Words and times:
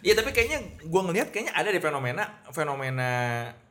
Iya 0.00 0.14
tapi 0.14 0.30
kayaknya 0.30 0.58
gue 0.80 1.00
ngelihat 1.02 1.28
kayaknya 1.28 1.52
ada 1.52 1.68
di 1.68 1.78
fenomena 1.78 2.22
fenomena 2.50 3.10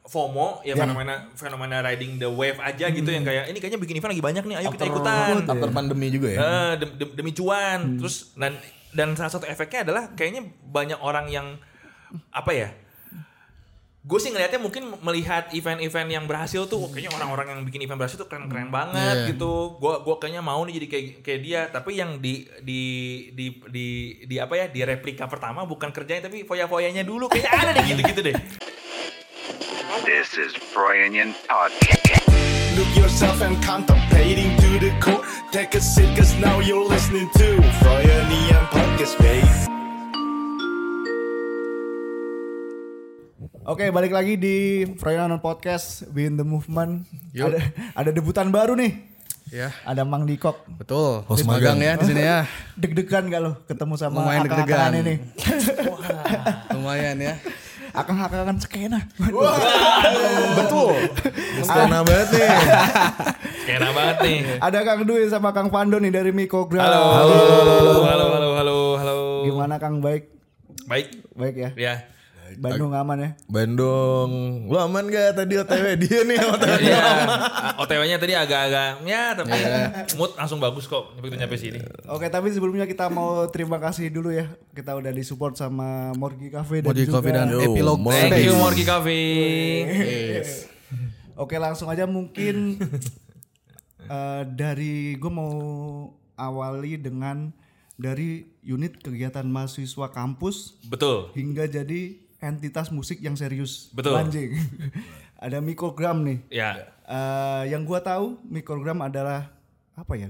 FOMO 0.01 0.61
ya 0.61 0.77
fenomena 0.77 1.13
fenomena 1.33 1.81
riding 1.81 2.15
the 2.15 2.27
wave 2.27 2.59
aja 2.59 2.87
gitu 2.89 3.09
yang 3.09 3.23
kayak 3.23 3.49
ini 3.49 3.57
kayaknya 3.57 3.79
bikin 3.79 3.97
event 3.97 4.11
lagi 4.11 4.21
banyak 4.21 4.43
nih 4.43 4.55
ayo 4.57 4.69
kita 4.71 4.85
ikutan. 4.87 5.27
After 5.47 5.71
pandemi 5.71 6.07
juga 6.07 6.27
ya. 6.29 6.37
Eh, 6.37 6.73
dem- 6.77 6.95
dem- 6.95 7.13
demi 7.15 7.31
cuan. 7.31 7.97
Terus 7.97 8.15
dan 8.33 8.53
dan 8.91 9.11
salah 9.13 9.27
satu 9.29 9.43
efeknya 9.43 9.83
adalah 9.83 10.13
kayaknya 10.13 10.41
banyak 10.63 10.99
orang 10.99 11.27
yang 11.27 11.57
apa 12.29 12.51
ya 12.53 12.69
gue 14.05 14.19
sih 14.21 14.29
ngelihatnya 14.29 14.61
mungkin 14.61 14.93
melihat 15.01 15.49
event-event 15.49 16.09
yang 16.13 16.25
berhasil 16.29 16.69
tuh 16.69 16.77
wah, 16.77 16.89
kayaknya 16.93 17.09
orang-orang 17.17 17.57
yang 17.57 17.61
bikin 17.65 17.81
event 17.81 17.97
berhasil 17.97 18.21
tuh 18.21 18.29
keren-keren 18.29 18.69
banget 18.69 19.25
Iya. 19.25 19.29
gitu 19.33 19.81
gue 19.81 19.93
gua 20.05 20.15
kayaknya 20.21 20.45
mau 20.45 20.61
nih 20.61 20.77
jadi 20.77 20.87
kayak 20.87 21.05
kayak 21.25 21.39
dia 21.41 21.61
tapi 21.67 21.97
yang 21.97 22.21
di 22.21 22.45
di 22.61 22.81
di 23.33 23.45
di 23.65 23.87
di 24.21 24.35
apa 24.37 24.53
ya 24.55 24.65
di 24.69 24.85
replika 24.85 25.25
pertama 25.25 25.65
bukan 25.65 25.89
kerjanya 25.89 26.29
tapi 26.29 26.45
foya-foyanya 26.45 27.01
dulu 27.01 27.25
kayak 27.27 27.49
ada 27.49 27.71
deh 27.73 27.85
gitu-gitu 27.89 28.21
deh 28.23 28.37
This 30.05 30.37
is 30.37 30.53
Brian 30.69 31.33
Podcast. 31.49 32.29
Look 32.77 32.91
yourself 32.93 33.41
and 33.41 33.57
contemplating 33.63 34.53
to 34.59 34.77
the 34.77 34.93
core. 35.01 35.25
Take 35.49 35.73
a 35.73 35.81
seat, 35.81 36.13
cause 36.13 36.35
now 36.37 36.61
you're 36.61 36.85
listening 36.85 37.25
to 37.41 37.47
Froyonian 37.81 38.69
Podcast, 38.69 39.17
babe. 39.17 39.49
Oke, 43.65 43.89
balik 43.89 44.13
lagi 44.13 44.37
di 44.37 44.57
Froyonian 44.95 45.41
Podcast 45.41 46.05
Win 46.13 46.37
the 46.37 46.45
Movement. 46.45 47.01
Yuk. 47.33 47.49
Ada 47.49 47.59
ada 47.97 48.09
debutan 48.11 48.49
baru 48.49 48.77
nih. 48.77 48.93
Ya, 49.47 49.69
Ada 49.81 50.01
Mang 50.01 50.25
Dikok. 50.25 50.65
betul. 50.75 51.21
Host 51.25 51.45
magang 51.45 51.77
magang. 51.77 51.77
ya 51.79 51.93
di 51.95 52.05
sini 52.05 52.21
ya. 52.21 52.39
Deg-degan 52.81 53.25
gak 53.25 53.41
lo 53.41 53.51
ketemu 53.65 53.93
sama 53.95 54.21
Lumayan 54.21 54.41
akang-akangan 54.43 54.91
deg-degan. 54.91 55.01
ini? 55.01 55.15
Lumayan 56.73 57.17
ya. 57.19 57.33
Akang-akangan 57.91 58.57
skena. 58.59 58.99
Betul. 60.57 60.93
Skena 61.63 61.99
banget 62.01 62.29
nih. 62.31 62.49
keren 63.65 63.89
banget 63.89 64.17
nih 64.21 64.37
Ada 64.61 64.79
Kang 64.83 65.01
Dwi 65.01 65.25
sama 65.25 65.49
Kang 65.49 65.69
Pando 65.69 65.97
nih 65.97 66.11
dari 66.11 66.29
Mikogram. 66.29 66.85
halo 66.85 67.01
halo 67.01 67.37
halo 68.03 68.25
halo 68.29 68.49
halo 68.53 68.77
halo 68.99 69.17
Gimana 69.41 69.75
Kang 69.77 69.97
baik? 69.99 70.29
baik 70.85 71.07
Baik 71.33 71.55
ya. 71.55 71.69
ya 71.75 71.95
Bandung 72.61 72.93
aman 72.93 73.17
ya. 73.17 73.29
Bandung, 73.49 74.29
lu 74.69 74.77
aman 74.77 75.09
gak 75.09 75.33
tadi 75.41 75.57
OTW 75.57 75.85
dia 76.05 76.21
nih 76.21 76.37
OTW. 76.37 76.77
Iya, 76.77 77.05
OTW-nya 77.81 78.17
tadi 78.21 78.33
agak-agak 78.37 79.01
ya 79.01 79.33
tapi 79.33 79.51
mood 80.13 80.31
langsung 80.37 80.61
bagus 80.61 80.85
kok 80.85 81.17
begitu 81.17 81.41
nyampe 81.41 81.57
sini. 81.57 81.81
Oke, 82.05 82.29
tapi 82.29 82.53
sebelumnya 82.53 82.85
kita 82.85 83.09
mau 83.09 83.49
terima 83.49 83.81
kasih 83.81 84.13
dulu 84.13 84.29
ya. 84.29 84.45
Kita 84.77 84.93
udah 84.93 85.09
disupport 85.09 85.57
sama 85.57 86.13
Morgi 86.13 86.53
Cafe 86.53 86.85
dan 86.85 86.93
Morgi 86.93 87.03
juga 87.09 87.13
Coffee 87.17 87.33
dan 87.33 87.47
Yo, 87.49 87.59
Epilog 87.65 87.99
Thank 88.05 88.29
Space. 88.29 88.45
you 88.45 88.53
Morgi 88.55 88.83
Cafe. 88.85 89.19
Oke, 91.35 91.55
langsung 91.59 91.89
aja 91.91 92.05
mungkin 92.07 92.79
eh, 94.05 94.41
dari 94.47 95.17
gue 95.17 95.31
mau 95.33 95.51
awali 96.37 96.95
dengan 97.01 97.51
dari 97.95 98.43
unit 98.61 98.99
kegiatan 98.99 99.47
mahasiswa 99.47 100.11
kampus 100.11 100.75
Betul. 100.83 101.31
hingga 101.31 101.63
jadi 101.67 102.24
entitas 102.45 102.93
musik 102.93 103.17
yang 103.19 103.33
serius. 103.33 103.89
Betul. 103.91 104.13
Anjing. 104.15 104.53
Ada 105.45 105.59
mikrogram 105.59 106.21
nih. 106.21 106.39
Ya. 106.53 106.89
Eh, 107.05 107.63
yang 107.73 107.83
gua 107.83 107.99
tahu 108.01 108.37
mikrogram 108.45 109.01
adalah 109.01 109.49
apa 109.97 110.13
ya? 110.15 110.29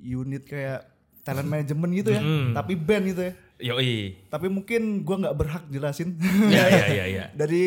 Unit 0.00 0.44
kayak 0.44 0.86
talent 1.24 1.48
management 1.52 1.92
gitu 1.96 2.10
ya, 2.16 2.22
tapi 2.56 2.76
band 2.76 3.04
gitu 3.10 3.22
ya. 3.26 3.32
Yoi. 3.60 4.16
Tapi 4.32 4.46
mungkin 4.48 5.04
gua 5.04 5.16
nggak 5.20 5.36
berhak 5.36 5.64
jelasin. 5.68 6.16
Ya 6.54 6.64
ya 6.68 6.86
ya 6.88 7.04
ya. 7.08 7.24
Dari 7.36 7.66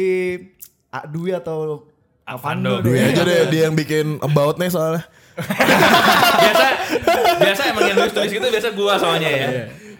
A 0.90 1.06
Dwi 1.06 1.34
atau 1.34 1.90
Avando. 2.24 2.80
Dwi 2.82 2.98
aja 2.98 3.22
deh 3.28 3.52
dia 3.52 3.68
yang 3.70 3.76
bikin 3.76 4.18
about 4.24 4.58
nih 4.58 4.72
soalnya. 4.72 5.03
biasa 5.34 6.66
biasa 7.42 7.62
emang 7.74 7.84
yang 7.90 7.97
nulis 7.97 8.14
tulis 8.14 8.30
gitu 8.30 8.46
biasa 8.46 8.70
gua 8.78 8.94
soalnya 9.02 9.30
ya. 9.30 9.50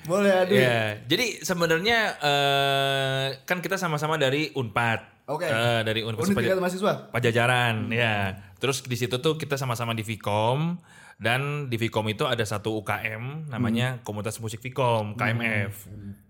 Boleh 0.04 0.32
Adwi. 0.38 0.58
Ya, 0.58 1.00
jadi 1.02 1.26
sebenarnya 1.40 1.98
eh, 2.18 3.26
kan 3.44 3.58
kita 3.58 3.76
sama-sama 3.76 4.16
dari 4.16 4.52
Unpad. 4.52 5.00
Oke. 5.26 5.46
Eh, 5.46 5.82
dari 5.82 6.02
Unpad 6.02 6.20
Unit 6.22 6.34
Paja- 6.34 6.44
kegiatan 6.46 6.62
mahasiswa. 6.62 6.94
Pajajaran, 7.10 7.88
ya. 7.88 8.16
Terus 8.58 8.82
di 8.82 8.94
situ 8.94 9.16
tuh 9.18 9.36
kita 9.36 9.56
sama-sama 9.56 9.92
di 9.92 10.02
Vkom 10.02 10.76
dan 11.16 11.68
di 11.68 11.78
Vkom 11.78 12.08
itu 12.10 12.24
ada 12.24 12.44
satu 12.44 12.76
UKM 12.78 13.48
namanya 13.48 14.04
Komunitas 14.04 14.36
Musik 14.38 14.60
Vkom, 14.60 15.16
KMF. 15.16 15.88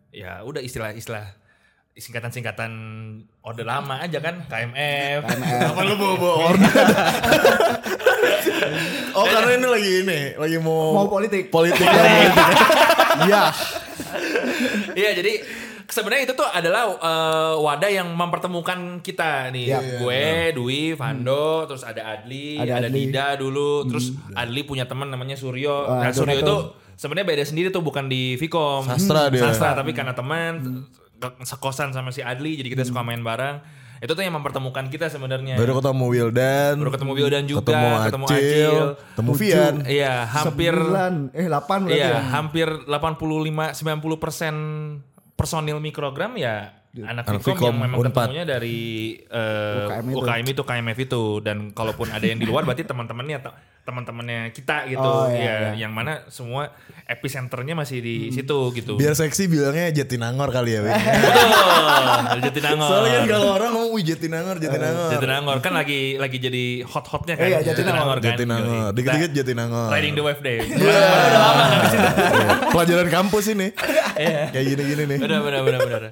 Ya, 0.09 0.41
udah 0.41 0.59
istilah-istilah 0.59 1.41
singkatan-singkatan 1.94 2.72
orde 3.40 3.61
lama 3.61 3.97
aja 3.97 4.17
kan, 4.19 4.45
KMF. 4.45 5.25
Apa 5.67 5.81
lu 5.81 5.94
bawa 5.94 6.29
order? 6.47 6.69
oh 9.13 9.25
karena 9.25 9.51
ini 9.55 9.67
lagi 9.67 9.91
ini, 10.01 10.19
lagi 10.35 10.57
mau 10.57 10.94
Mau 10.95 11.07
politik. 11.07 11.50
politik 11.50 11.81
lagi. 11.81 12.29
Iya. 13.19 13.44
Iya, 14.94 15.09
jadi 15.13 15.34
sebenarnya 15.85 16.24
itu 16.24 16.34
tuh 16.34 16.46
adalah 16.46 16.84
eh, 16.91 17.56
wadah 17.59 17.90
yang 17.91 18.07
mempertemukan 18.09 18.79
kita 19.00 19.50
nih. 19.50 19.66
Iya. 19.68 19.79
Gue, 19.97 20.25
Dwi, 20.53 20.84
Vando, 20.94 21.66
terus 21.66 21.81
ada 21.81 22.13
Adli, 22.13 22.57
Ada 22.57 22.79
ada, 22.79 22.88
Adli. 22.88 23.09
Dida 23.09 23.28
dulu, 23.35 23.85
terus 23.85 24.13
Adli 24.34 24.62
punya 24.63 24.85
teman 24.85 25.09
namanya 25.09 25.34
Suryo. 25.34 25.88
Ah, 25.88 26.03
nah, 26.03 26.12
Suryo 26.12 26.34
Donato. 26.35 26.46
itu 26.46 26.56
sebenarnya 26.96 27.28
beda 27.28 27.44
sendiri 27.44 27.68
tuh 27.69 27.81
bukan 27.81 28.06
di 28.06 28.38
Vkom. 28.38 28.85
Sastra 28.85 29.28
dia. 29.28 29.41
Sastra, 29.44 29.73
tapi 29.73 29.91
karena 29.91 30.13
teman 30.13 30.85
ke- 31.16 31.35
sekosan 31.44 31.90
sama 31.90 32.09
si 32.09 32.22
Adli 32.22 32.53
jadi 32.56 32.69
kita 32.69 32.84
suka 32.84 33.02
main 33.02 33.19
bareng. 33.19 33.59
Itu 34.03 34.12
tuh 34.12 34.19
yang 34.19 34.36
mempertemukan 34.36 34.91
kita 34.91 35.08
sebenarnya. 35.08 35.56
Baru 35.56 35.80
ketemu 35.80 36.06
Wildan. 36.12 36.75
Baru 36.75 36.91
ketemu 36.91 37.12
Wildan 37.16 37.44
juga, 37.47 37.59
ketemu 37.64 37.88
ketemu 38.03 38.25
Acil, 38.28 38.36
Acil. 38.44 38.86
ketemu 39.00 39.31
Vian. 39.34 39.74
Iya, 39.88 40.14
hampir 40.28 40.74
Sembilan, 40.75 41.14
eh 41.31 41.47
8 41.47 41.80
berarti 41.88 41.96
Iya, 41.96 42.09
ya. 42.12 42.19
hampir 42.30 42.68
85 42.84 43.72
90 43.72 44.19
persen 44.19 44.56
personil 45.34 45.80
mikrogram 45.80 46.36
ya 46.36 46.84
anak 46.94 47.25
Anak 47.25 47.41
Vkom 47.41 47.74
yang 47.74 47.78
memang 47.80 47.97
Unpad. 47.97 48.30
ketemunya 48.30 48.46
dari 48.46 48.78
eh, 49.18 49.88
UKM 49.90 50.06
itu. 50.06 50.18
UKM 50.22 50.46
itu 50.46 50.62
KMF 50.62 50.97
itu 51.02 51.24
dan 51.41 51.58
kalaupun 51.74 52.12
ada 52.12 52.22
yang 52.22 52.38
di 52.38 52.46
luar 52.46 52.68
berarti 52.68 52.85
teman-temannya 52.85 53.41
atau 53.41 53.52
teman-temannya 53.83 54.55
kita 54.55 54.88
gitu 54.88 55.03
Oh, 55.03 55.27
iya, 55.27 55.44
ya 55.44 55.55
iya. 55.75 55.85
yang 55.85 55.91
mana 55.91 56.23
semua 56.31 56.71
epicenternya 57.03 57.75
masih 57.75 57.99
di 57.99 58.31
situ 58.31 58.71
gitu. 58.71 58.95
Biar 58.95 59.11
seksi 59.11 59.51
bilangnya 59.51 59.91
Jatinangor 59.91 60.55
kali 60.55 60.79
ya. 60.79 60.88
Betul, 60.88 62.39
Jatinangor. 62.47 62.88
Soalnya 62.88 63.11
kan 63.19 63.23
kalau 63.27 63.49
orang 63.59 63.69
ngomong 63.75 63.91
wih 63.99 64.03
Jatinangor, 64.07 64.55
Jatinangor. 64.57 65.11
Jatinangor 65.11 65.57
kan 65.59 65.73
lagi 65.75 66.16
lagi 66.16 66.38
jadi 66.39 66.66
hot-hotnya 66.88 67.35
kan. 67.35 67.47
Iya, 67.51 67.59
Jatinangor. 67.61 68.17
kan. 68.23 68.27
Jatinangor. 68.31 68.72
Yoi. 68.72 68.95
Dikit-dikit 68.95 69.31
Jatinangor. 69.43 69.88
Riding 69.91 70.13
the 70.16 70.23
wave 70.23 70.39
day. 70.41 70.57
Iya. 70.63 70.99
Pelajaran 72.72 73.07
kampus 73.11 73.45
ini. 73.51 73.67
Kayak 74.16 74.66
gini-gini 74.73 75.03
nih. 75.09 75.17
benar 75.19 75.39
benar 75.43 75.61
benar 75.63 75.79
benar 75.83 76.03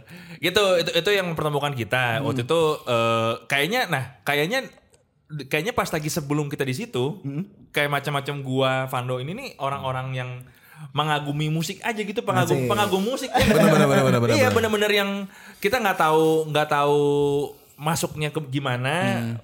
gitu 0.41 0.63
itu 0.81 0.89
itu 0.97 1.09
yang 1.13 1.29
mempertemukan 1.31 1.69
kita 1.77 2.25
waktu 2.25 2.49
itu 2.49 2.61
eh, 2.89 3.33
kayaknya 3.45 3.85
nah 3.93 4.03
kayaknya 4.25 4.65
kayaknya 5.47 5.73
pas 5.75 5.87
lagi 5.87 6.09
sebelum 6.11 6.51
kita 6.51 6.63
di 6.67 6.75
situ 6.75 7.19
kayak 7.71 7.89
macam-macam 7.89 8.35
gua 8.43 8.71
Vando 8.91 9.17
ini 9.19 9.31
nih 9.31 9.49
orang-orang 9.59 10.07
yang 10.15 10.29
mengagumi 10.91 11.47
musik 11.53 11.77
aja 11.85 12.01
gitu 12.01 12.25
pengagum 12.25 12.65
Asik. 12.65 12.69
pengagum 12.69 13.01
musik 13.05 13.29
Bener, 13.37 13.69
bener, 13.69 13.87
bener, 13.87 14.03
bener, 14.09 14.19
bener, 14.19 14.33
iya 14.33 14.49
bener. 14.49 14.65
bener-bener 14.65 14.91
yang 14.91 15.09
kita 15.61 15.77
nggak 15.77 15.97
tahu 16.01 16.49
nggak 16.49 16.67
tahu 16.73 17.01
masuknya 17.77 18.33
ke 18.33 18.41
gimana 18.49 19.37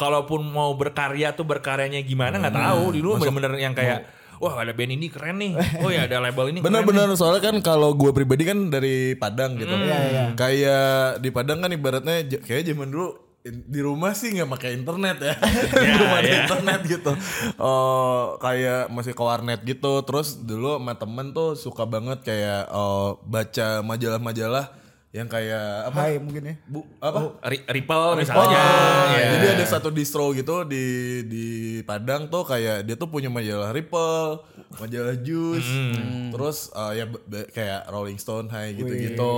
kalaupun 0.00 0.40
mau 0.42 0.72
berkarya 0.72 1.36
tuh 1.36 1.44
berkaryanya 1.44 2.00
gimana 2.00 2.40
nggak 2.40 2.56
tahu 2.56 2.82
dulu 2.96 3.20
bener-bener 3.20 3.52
yang 3.60 3.76
kayak 3.76 4.08
wah 4.42 4.58
ada 4.58 4.74
band 4.74 4.98
ini 4.98 5.06
keren 5.06 5.38
nih 5.38 5.54
oh 5.86 5.90
ya 5.94 6.10
ada 6.10 6.18
label 6.18 6.50
ini. 6.50 6.58
Bener-bener 6.66 7.06
soalnya 7.14 7.38
kan 7.38 7.62
kalau 7.62 7.94
gue 7.94 8.10
pribadi 8.10 8.42
kan 8.42 8.74
dari 8.74 9.14
Padang 9.14 9.54
gitu. 9.54 9.70
Iya, 9.70 9.98
iya. 10.10 10.24
Kayak 10.34 11.22
di 11.22 11.30
Padang 11.30 11.62
kan 11.62 11.70
ibaratnya 11.70 12.26
kayak 12.42 12.66
zaman 12.66 12.90
dulu 12.90 13.14
di 13.42 13.80
rumah 13.82 14.14
sih 14.14 14.30
nggak 14.30 14.50
pakai 14.50 14.70
internet 14.78 15.16
ya. 15.18 15.34
Iya, 15.82 15.94
Belum 15.98 16.12
ada 16.14 16.22
iya. 16.26 16.38
internet 16.46 16.80
gitu. 16.86 17.12
Oh 17.58 18.38
kayak 18.38 18.86
masih 18.88 19.12
ke 19.12 19.22
warnet 19.22 19.60
gitu. 19.62 19.92
Terus 20.06 20.38
dulu 20.38 20.78
sama 20.78 20.94
temen 20.94 21.34
tuh 21.34 21.58
suka 21.58 21.82
banget 21.82 22.22
kayak 22.22 22.70
oh, 22.70 23.18
baca 23.26 23.82
majalah-majalah 23.82 24.78
yang 25.12 25.28
kayak 25.28 25.92
apa? 25.92 25.98
Hai 26.08 26.16
mungkin 26.16 26.40
ya. 26.40 26.54
Bu, 26.64 26.88
apa? 26.96 27.36
Ri- 27.44 27.68
Ripple 27.68 28.16
misalnya 28.16 28.56
Oh, 28.56 29.12
ya. 29.12 29.28
Jadi 29.36 29.46
ada 29.60 29.64
satu 29.68 29.92
distro 29.92 30.32
gitu 30.32 30.64
di 30.64 30.84
di 31.28 31.46
Padang 31.84 32.32
tuh 32.32 32.48
kayak 32.48 32.88
dia 32.88 32.96
tuh 32.96 33.12
punya 33.12 33.28
majalah 33.28 33.76
Ripple, 33.76 34.40
majalah 34.80 35.12
Juice, 35.20 35.68
terus 36.32 36.72
uh, 36.72 36.96
ya 36.96 37.04
kayak 37.28 37.92
Rolling 37.92 38.16
Stone, 38.16 38.48
Hai 38.48 38.72
gitu-gitu, 38.72 39.34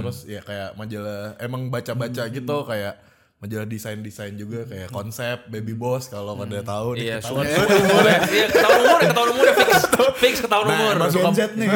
terus 0.00 0.24
ya 0.24 0.40
kayak 0.40 0.78
majalah 0.80 1.36
emang 1.36 1.68
baca-baca 1.68 2.24
gitu 2.32 2.56
kayak 2.64 2.96
majalah 3.38 3.64
desain-desain 3.64 4.34
juga 4.34 4.66
kayak 4.66 4.90
konsep 4.90 5.46
Baby 5.46 5.70
Boss 5.72 6.06
kalau 6.06 6.34
pada 6.34 6.58
tahu 6.60 6.94
nih 6.94 7.06
Iya, 7.06 7.16
ketahuan. 7.18 7.46
suka 7.46 7.74
umur 7.76 8.02
ya. 8.04 8.18
Iya, 8.26 8.46
ketahuan 8.48 8.80
umur, 8.82 8.98
ketahuan 9.00 9.30
umur 9.30 9.46
fix. 9.54 9.70
Fix 10.18 10.34
ketahuan 10.40 10.66
Nah, 10.66 10.78
umur. 10.80 10.94
suka 11.06 11.30
Gen 11.30 11.34
Z 11.36 11.50
nih. 11.54 11.68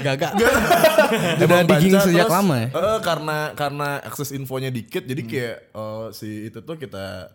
Gagak. 0.00 0.32
Emang 1.38 1.60
Udah 1.60 1.60
digging 1.70 1.92
sejak 1.98 2.24
terus, 2.24 2.34
lama 2.34 2.54
ya? 2.58 2.68
eh, 2.70 2.98
karena 3.00 3.38
karena 3.52 3.88
akses 4.00 4.30
infonya 4.30 4.68
dikit 4.70 5.02
jadi 5.02 5.22
kayak 5.22 5.56
eh, 5.70 6.06
si 6.10 6.28
itu 6.46 6.58
tuh 6.58 6.76
kita 6.76 7.28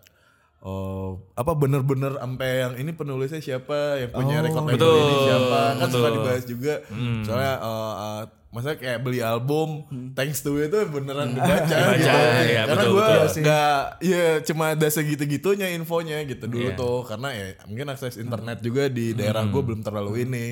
Oh, 0.64 1.20
apa 1.36 1.52
bener-bener 1.52 2.16
sampai 2.16 2.64
yang 2.64 2.74
ini 2.80 2.96
penulisnya 2.96 3.36
siapa, 3.36 4.00
yang 4.00 4.10
punya 4.10 4.40
record 4.40 4.64
label 4.64 4.80
Betul, 4.80 4.96
ini 4.96 5.16
siapa, 5.28 5.60
kan 5.76 5.88
suka 5.92 6.08
dibahas 6.08 6.44
juga. 6.48 6.74
Soalnya 7.20 7.54
eh, 7.60 7.92
eh, 8.00 8.22
maksudnya 8.48 8.78
kayak 8.80 8.98
beli 9.04 9.20
album, 9.20 9.84
thanks 10.16 10.40
to 10.40 10.56
itu 10.56 10.78
beneran 10.88 11.36
dibaca 11.36 11.68
Dibaca, 11.68 12.00
gitu. 12.00 12.16
iya, 12.48 12.62
karena 12.64 12.80
betul, 12.80 12.92
gue 12.96 13.08
nggak, 13.44 13.80
ya 14.00 14.24
cuma 14.40 14.64
ada 14.72 14.88
segitu-gitunya 14.88 15.68
infonya 15.76 16.24
gitu 16.24 16.48
dulu 16.48 16.72
Iya. 16.72 16.80
tuh, 16.80 16.98
karena 17.04 17.28
ya 17.36 17.46
mungkin 17.68 17.86
akses 17.92 18.16
internet 18.16 18.64
juga 18.64 18.88
di 18.88 19.12
daerah 19.12 19.44
gue 19.44 19.60
belum 19.60 19.84
terlalu 19.84 20.24
ini. 20.24 20.46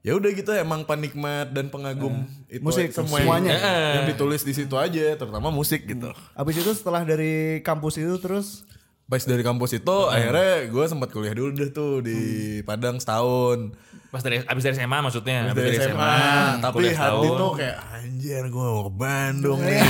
Ya 0.00 0.16
udah 0.16 0.32
gitu 0.32 0.50
emang 0.50 0.82
penikmat 0.82 1.52
dan 1.52 1.68
pengagum 1.68 2.24
itu 2.48 2.58
Musik, 2.58 2.88
semua 2.90 3.20
semuanya. 3.22 3.52
yang, 3.54 4.02
yang 4.02 4.06
ditulis 4.08 4.42
di 4.42 4.50
situ 4.50 4.74
aja, 4.74 5.12
terutama 5.14 5.52
musik 5.52 5.84
gitu. 5.84 6.08
Habis 6.32 6.56
itu 6.56 6.72
setelah 6.72 7.04
dari 7.04 7.60
kampus 7.60 8.00
itu 8.00 8.16
terus 8.16 8.64
Pas 9.12 9.20
dari 9.28 9.44
kampus 9.44 9.76
itu 9.76 9.96
akhirnya 10.08 10.72
gue 10.72 10.84
sempat 10.88 11.12
kuliah 11.12 11.36
dulu 11.36 11.52
deh 11.52 11.68
tuh 11.68 12.00
di 12.00 12.16
Padang 12.64 12.96
setahun. 12.96 13.76
Pas 14.08 14.20
dari 14.20 14.44
abis 14.44 14.60
dari 14.64 14.76
SMA 14.76 14.98
maksudnya, 15.00 15.52
Habis 15.52 15.56
abis 15.56 15.64
dari 15.64 15.76
SMA, 15.88 16.16
tapi 16.60 16.74
kuliah 16.76 16.96
hati 16.96 17.28
setahun. 17.28 17.40
tuh 17.40 17.50
kayak 17.56 17.76
anjir 17.96 18.42
gue 18.48 18.64
mau 18.68 18.82
ke 18.84 18.92
Bandung 18.92 19.60
nih. 19.64 19.80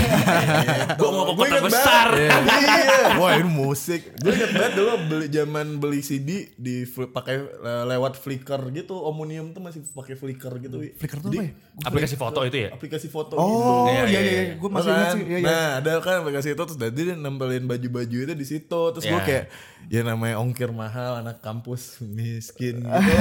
Gua 0.95 1.11
mau 1.11 1.25
ke 1.27 1.35
Gua 1.35 1.47
kota 1.47 1.57
besar. 1.59 2.07
Iya. 2.15 3.19
Wah 3.19 3.31
ini 3.35 3.51
musik. 3.51 4.15
Gue 4.23 4.31
inget 4.31 4.51
banget 4.55 4.73
dulu 4.79 4.93
beli 5.11 5.27
zaman 5.27 5.67
beli 5.83 6.01
CD 6.07 6.55
di 6.55 6.87
pakai 6.87 7.35
eh, 7.43 7.85
lewat 7.91 8.15
Flickr 8.15 8.63
gitu. 8.71 8.95
Omnium 8.95 9.55
tuh 9.55 9.63
masih 9.63 9.83
pakai 9.91 10.15
Flickr 10.15 10.55
gitu. 10.63 10.79
Flickr 10.79 11.19
tuh 11.19 11.31
apa 11.31 11.43
ya? 11.43 11.51
Aplikasi 11.83 12.15
foto 12.15 12.41
itu 12.47 12.57
ya? 12.63 12.71
Aplikasi 12.75 13.07
foto 13.11 13.35
Oh 13.35 13.47
gitu. 13.47 13.71
Iya, 13.91 14.03
iya 14.07 14.07
iya, 14.07 14.21
iya, 14.23 14.43
iya. 14.51 14.55
gue 14.55 14.71
masih 14.71 14.91
ingat 14.95 15.15
sih. 15.19 15.23
Iya, 15.27 15.39
iya. 15.43 15.47
Nah 15.51 15.69
ada 15.83 15.91
kan 15.99 16.15
aplikasi 16.23 16.55
itu 16.55 16.63
terus 16.63 16.79
jadi 16.79 16.95
dia 16.95 17.15
nempelin 17.19 17.67
baju-baju 17.67 18.17
itu 18.31 18.35
di 18.39 18.47
situ 18.47 18.83
terus 18.95 19.03
gue 19.13 19.19
Iya. 19.19 19.27
kayak 19.27 19.47
ya 19.85 20.01
namanya 20.01 20.39
ongkir 20.39 20.71
mahal 20.71 21.19
anak 21.19 21.39
kampus 21.39 22.01
miskin 22.01 22.81
gitu. 22.87 23.13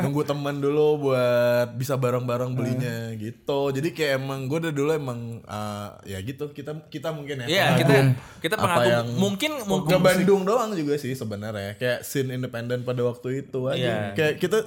nunggu 0.00 0.24
teman 0.24 0.56
dulu 0.56 1.06
buat 1.06 1.68
bisa 1.72 1.94
bareng-bareng 1.94 2.52
belinya 2.52 3.12
gitu 3.14 3.70
jadi 3.70 3.88
kayak 3.88 4.12
emang 4.18 4.46
gue 4.46 4.58
udah 4.58 4.72
dulu 4.72 4.90
emang 4.90 5.20
uh, 5.44 5.94
ya 6.02 6.18
gitu 6.20 6.50
kita 6.50 6.88
kita 6.88 7.12
mungkin 7.12 7.44
ya 7.44 7.46
Iya, 7.46 7.64
pengagum 7.76 7.78
kita 7.78 7.94
kita 8.40 8.54
apa 8.56 8.64
pengagum 8.64 8.88
yang- 8.88 9.10
mungkin 9.14 9.50
mungkin 9.62 9.92
ke 9.92 9.98
Bandung 10.00 10.42
doang 10.42 10.72
juga 10.72 10.96
sih 10.96 11.12
sebenarnya 11.12 11.76
kayak 11.76 12.02
scene 12.02 12.32
independen 12.32 12.82
pada 12.82 13.04
waktu 13.04 13.44
itu 13.44 13.60
aja 13.66 13.78
Iya. 13.78 13.96
kayak 14.12 14.34
kita 14.38 14.58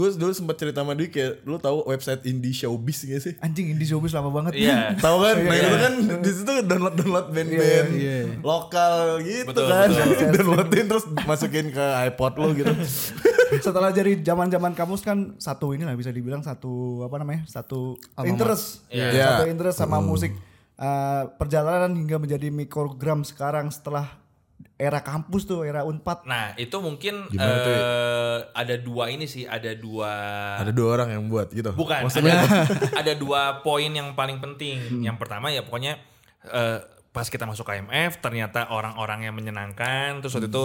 gue 0.00 0.08
dulu 0.16 0.32
sempat 0.32 0.56
cerita 0.56 0.80
sama 0.80 0.96
dia 0.96 1.12
kayak 1.12 1.44
lu 1.44 1.60
tahu 1.60 1.84
website 1.84 2.24
indie 2.24 2.56
showbiz 2.56 3.04
gak 3.04 3.20
sih 3.20 3.34
Anjing 3.44 3.68
Indie 3.68 3.84
Showbiz 3.84 4.16
lama 4.16 4.32
banget. 4.32 4.56
Iya. 4.56 4.92
Tahu 5.04 5.16
kan? 5.20 5.36
Nah, 5.36 5.52
Iya. 5.52 5.60
itu 5.60 5.76
kan 5.76 5.92
di 6.24 6.30
situ 6.32 6.52
download 6.64 6.94
download 6.96 7.26
band-band 7.28 7.88
lokal 8.40 8.94
gitu 9.20 9.44
Betul, 9.52 9.68
kan. 9.68 9.88
betul. 9.92 10.28
Downloadin 10.40 10.84
terus 10.88 11.04
masukin 11.28 11.66
ke 11.68 11.84
iPod 12.08 12.32
lo 12.40 12.48
gitu. 12.56 12.72
Setelah 13.66 13.90
dari 13.90 14.16
zaman-zaman 14.16 14.72
kampus 14.72 15.02
kan 15.02 15.36
satu 15.36 15.74
ini 15.74 15.84
lah 15.84 15.92
bisa 15.92 16.08
dibilang 16.08 16.40
satu 16.40 17.04
apa 17.04 17.20
namanya? 17.20 17.44
Satu 17.44 18.00
interest. 18.24 18.86
Iya. 18.88 19.36
Satu 19.36 19.44
interest 19.50 19.76
sama 19.76 20.00
musik. 20.00 20.32
Eh, 20.80 21.22
perjalanan 21.36 21.92
hingga 21.92 22.16
menjadi 22.16 22.48
mikrogram 22.48 23.20
sekarang 23.20 23.68
setelah 23.68 24.16
era 24.80 25.04
kampus 25.04 25.44
tuh, 25.44 25.64
era 25.64 25.84
Unpad. 25.84 26.24
Nah, 26.24 26.56
itu 26.56 26.72
mungkin 26.80 27.28
Gimana 27.28 27.54
tuh, 27.60 27.72
ya? 27.72 27.80
eh, 27.80 28.38
ada 28.56 28.74
dua 28.80 29.04
ini 29.12 29.28
sih, 29.28 29.44
ada 29.44 29.76
dua 29.76 30.12
Ada 30.64 30.72
dua 30.72 30.88
orang 30.96 31.08
yang 31.12 31.24
buat 31.28 31.52
gitu. 31.52 31.72
Bukan, 31.76 32.08
ada, 32.08 32.44
ada 33.04 33.12
dua 33.12 33.60
poin 33.60 33.92
yang 33.92 34.16
paling 34.16 34.40
penting. 34.40 35.04
Yang 35.04 35.16
pertama 35.20 35.52
ya 35.52 35.60
pokoknya 35.64 36.00
eh, 36.48 36.80
pas 37.10 37.26
kita 37.26 37.42
masuk 37.42 37.66
KMF 37.66 38.18
ternyata 38.18 38.70
orang-orang 38.70 39.26
yang 39.26 39.34
menyenangkan. 39.34 40.22
Terus 40.22 40.30
waktu 40.30 40.46
itu 40.46 40.64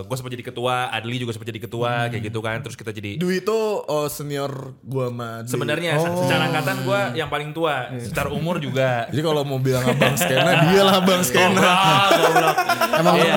gue 0.00 0.14
sempat 0.14 0.30
jadi 0.30 0.44
ketua, 0.44 0.86
Adli 0.88 1.18
juga 1.18 1.34
sempat 1.34 1.48
jadi 1.48 1.60
ketua 1.60 2.06
kayak 2.06 2.22
gitu 2.24 2.38
kan. 2.38 2.58
Terus 2.60 2.74
kita 2.74 2.90
jadi 2.90 3.18
Dwi 3.18 3.40
itu 3.40 3.58
oh, 3.80 4.06
senior 4.06 4.78
gua 4.80 5.10
sama 5.10 5.28
Adli. 5.42 5.50
sebenarnya 5.50 5.92
se- 5.96 6.14
secara 6.20 6.42
angkatan 6.46 6.76
gue 6.80 7.00
yang 7.16 7.26
paling 7.26 7.50
tua, 7.50 7.90
secara 7.96 8.30
umur 8.30 8.58
juga. 8.58 9.10
Jadi 9.10 9.18
kalau 9.20 9.42
mau 9.42 9.58
bilang 9.58 9.82
abang 9.84 10.14
skena, 10.14 10.62
dia 10.64 10.82
lah 10.82 10.94
abang 10.96 11.22
skena. 11.22 11.70
Goblok. 12.12 12.56
Emang 12.92 13.14
Iya. 13.16 13.34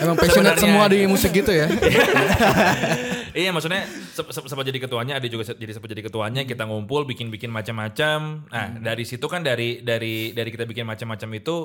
emang 0.00 0.16
passionate 0.16 0.56
semua 0.56 0.86
di 0.86 1.02
musik 1.04 1.32
gitu 1.32 1.50
ya. 1.50 1.66
iya 3.34 3.50
maksudnya 3.50 3.84
se- 3.86 4.26
se- 4.28 4.46
sempat 4.46 4.64
jadi 4.64 4.78
ketuanya 4.80 5.18
ada 5.18 5.26
juga 5.26 5.46
jadi 5.46 5.70
sempat 5.70 5.88
jadi 5.88 6.02
ketuanya 6.02 6.42
kita 6.42 6.64
ngumpul 6.64 7.04
bikin 7.04 7.28
bikin 7.28 7.48
macam-macam 7.48 8.48
nah 8.48 8.66
dari 8.72 9.04
situ 9.04 9.22
kan 9.24 9.42
dari 9.42 9.78
dari 9.80 10.32
dari 10.32 10.50
kita 10.50 10.64
bikin 10.64 10.82
macam-macam 10.82 11.28
itu 11.36 11.56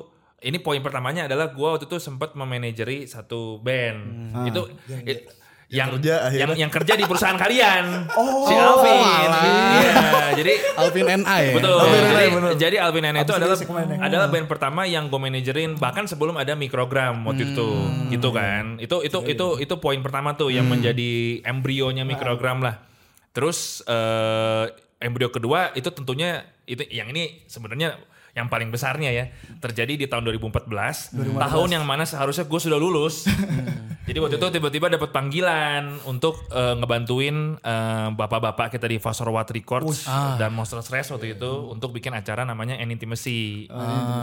ini 0.44 0.60
poin 0.60 0.80
pertamanya 0.84 1.26
adalah 1.26 1.52
gua 1.56 1.76
waktu 1.76 1.88
itu 1.88 1.98
sempat 1.98 2.36
memanajeri 2.36 3.08
satu 3.08 3.58
band. 3.64 4.00
Itu 4.48 4.68
it- 5.08 5.44
yang 5.74 5.90
kerja 5.98 6.30
akhirnya. 6.30 6.42
yang 6.46 6.52
yang 6.68 6.72
kerja 6.72 6.94
di 6.94 7.04
perusahaan 7.10 7.34
kalian. 7.34 7.86
Si 8.48 8.54
Alvin. 8.54 9.00
iya 9.02 10.36
jadi 10.38 10.54
Alvin 10.78 11.06
NA 11.24 11.36
ya. 11.42 11.52
Betul. 11.58 11.78
Alvin 11.80 12.02
jadi, 12.04 12.26
jadi 12.60 12.76
Alvin 12.84 13.04
Nene 13.08 13.20
itu 13.26 13.34
adalah 13.34 13.58
adalah 14.04 14.28
band 14.30 14.48
pertama 14.52 14.82
yang 14.86 15.10
gue 15.10 15.18
manajerin 15.18 15.80
bahkan 15.80 16.06
sebelum 16.06 16.38
ada 16.38 16.54
mikrogram 16.54 17.26
waktu 17.26 17.56
itu, 17.56 17.70
gitu 18.14 18.30
kan. 18.30 18.78
Itu 18.78 19.02
itu 19.02 19.18
itu 19.26 19.48
itu 19.58 19.74
poin 19.82 19.98
pertama 20.06 20.38
tuh 20.38 20.54
yang 20.54 20.70
menjadi 20.70 21.42
embrionya 21.42 22.06
mikrogram 22.06 22.62
lah. 22.62 22.84
Terus 23.34 23.82
eh, 23.90 24.66
embrio 25.02 25.34
kedua 25.34 25.74
itu 25.74 25.90
tentunya 25.90 26.46
itu 26.70 26.86
yang 26.94 27.10
ini 27.10 27.44
sebenarnya 27.50 27.98
yang 28.34 28.48
paling 28.48 28.68
besarnya 28.68 29.10
ya 29.10 29.30
terjadi 29.60 29.94
di 29.94 30.06
tahun 30.06 30.26
2014, 30.28 31.14
tahun 31.40 31.70
yang 31.72 31.86
mana 31.86 32.02
seharusnya 32.02 32.44
gue 32.44 32.60
sudah 32.60 32.76
lulus. 32.76 33.30
Jadi 34.04 34.20
waktu 34.20 34.36
itu 34.36 34.48
tiba-tiba 34.52 34.90
dapat 34.90 35.10
panggilan 35.10 36.02
untuk 36.04 36.50
eh, 36.50 36.76
ngebantuin 36.76 37.36
eh, 37.56 38.08
bapak-bapak 38.12 38.74
kita 38.74 38.86
di 38.86 38.98
Fasor 38.98 39.30
Wat 39.30 39.48
Records 39.48 40.10
dan 40.36 40.52
Monster 40.52 40.82
Stress 40.82 41.08
waktu 41.10 41.34
itu 41.34 41.52
untuk 41.70 41.92
bikin 41.92 42.12
acara 42.12 42.42
namanya 42.42 42.76
An 42.76 42.90
Intimacy. 42.90 43.70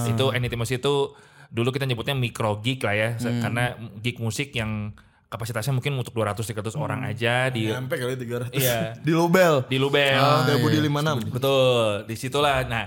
Itu 0.05 0.29
An 0.29 0.43
Intimacy 0.43 0.77
itu 0.77 1.15
dulu 1.47 1.71
kita 1.71 1.83
nyebutnya 1.83 2.13
micro 2.13 2.59
gig 2.59 2.79
lah 2.81 2.93
ya, 2.93 3.09
se- 3.17 3.41
karena 3.41 3.75
gig 3.97 4.19
musik 4.19 4.53
yang 4.53 4.93
kapasitasnya 5.27 5.71
mungkin 5.73 5.95
untuk 5.95 6.11
200-300 6.13 6.75
orang 6.75 7.01
aja 7.03 7.49
di 7.49 7.71
Nyampe 7.71 7.95
kali 7.95 8.15
300. 8.15 8.51
Iya. 8.53 8.99
Di 8.99 9.11
Lubel. 9.11 9.63
di 9.65 9.79
Lubel. 9.79 10.15
Ah, 10.15 10.43
Setiap 10.43 10.59
Budi 10.61 10.79
56. 10.83 11.31
Betul, 11.31 11.87
di 12.05 12.15
situlah. 12.15 12.67
Nah, 12.67 12.85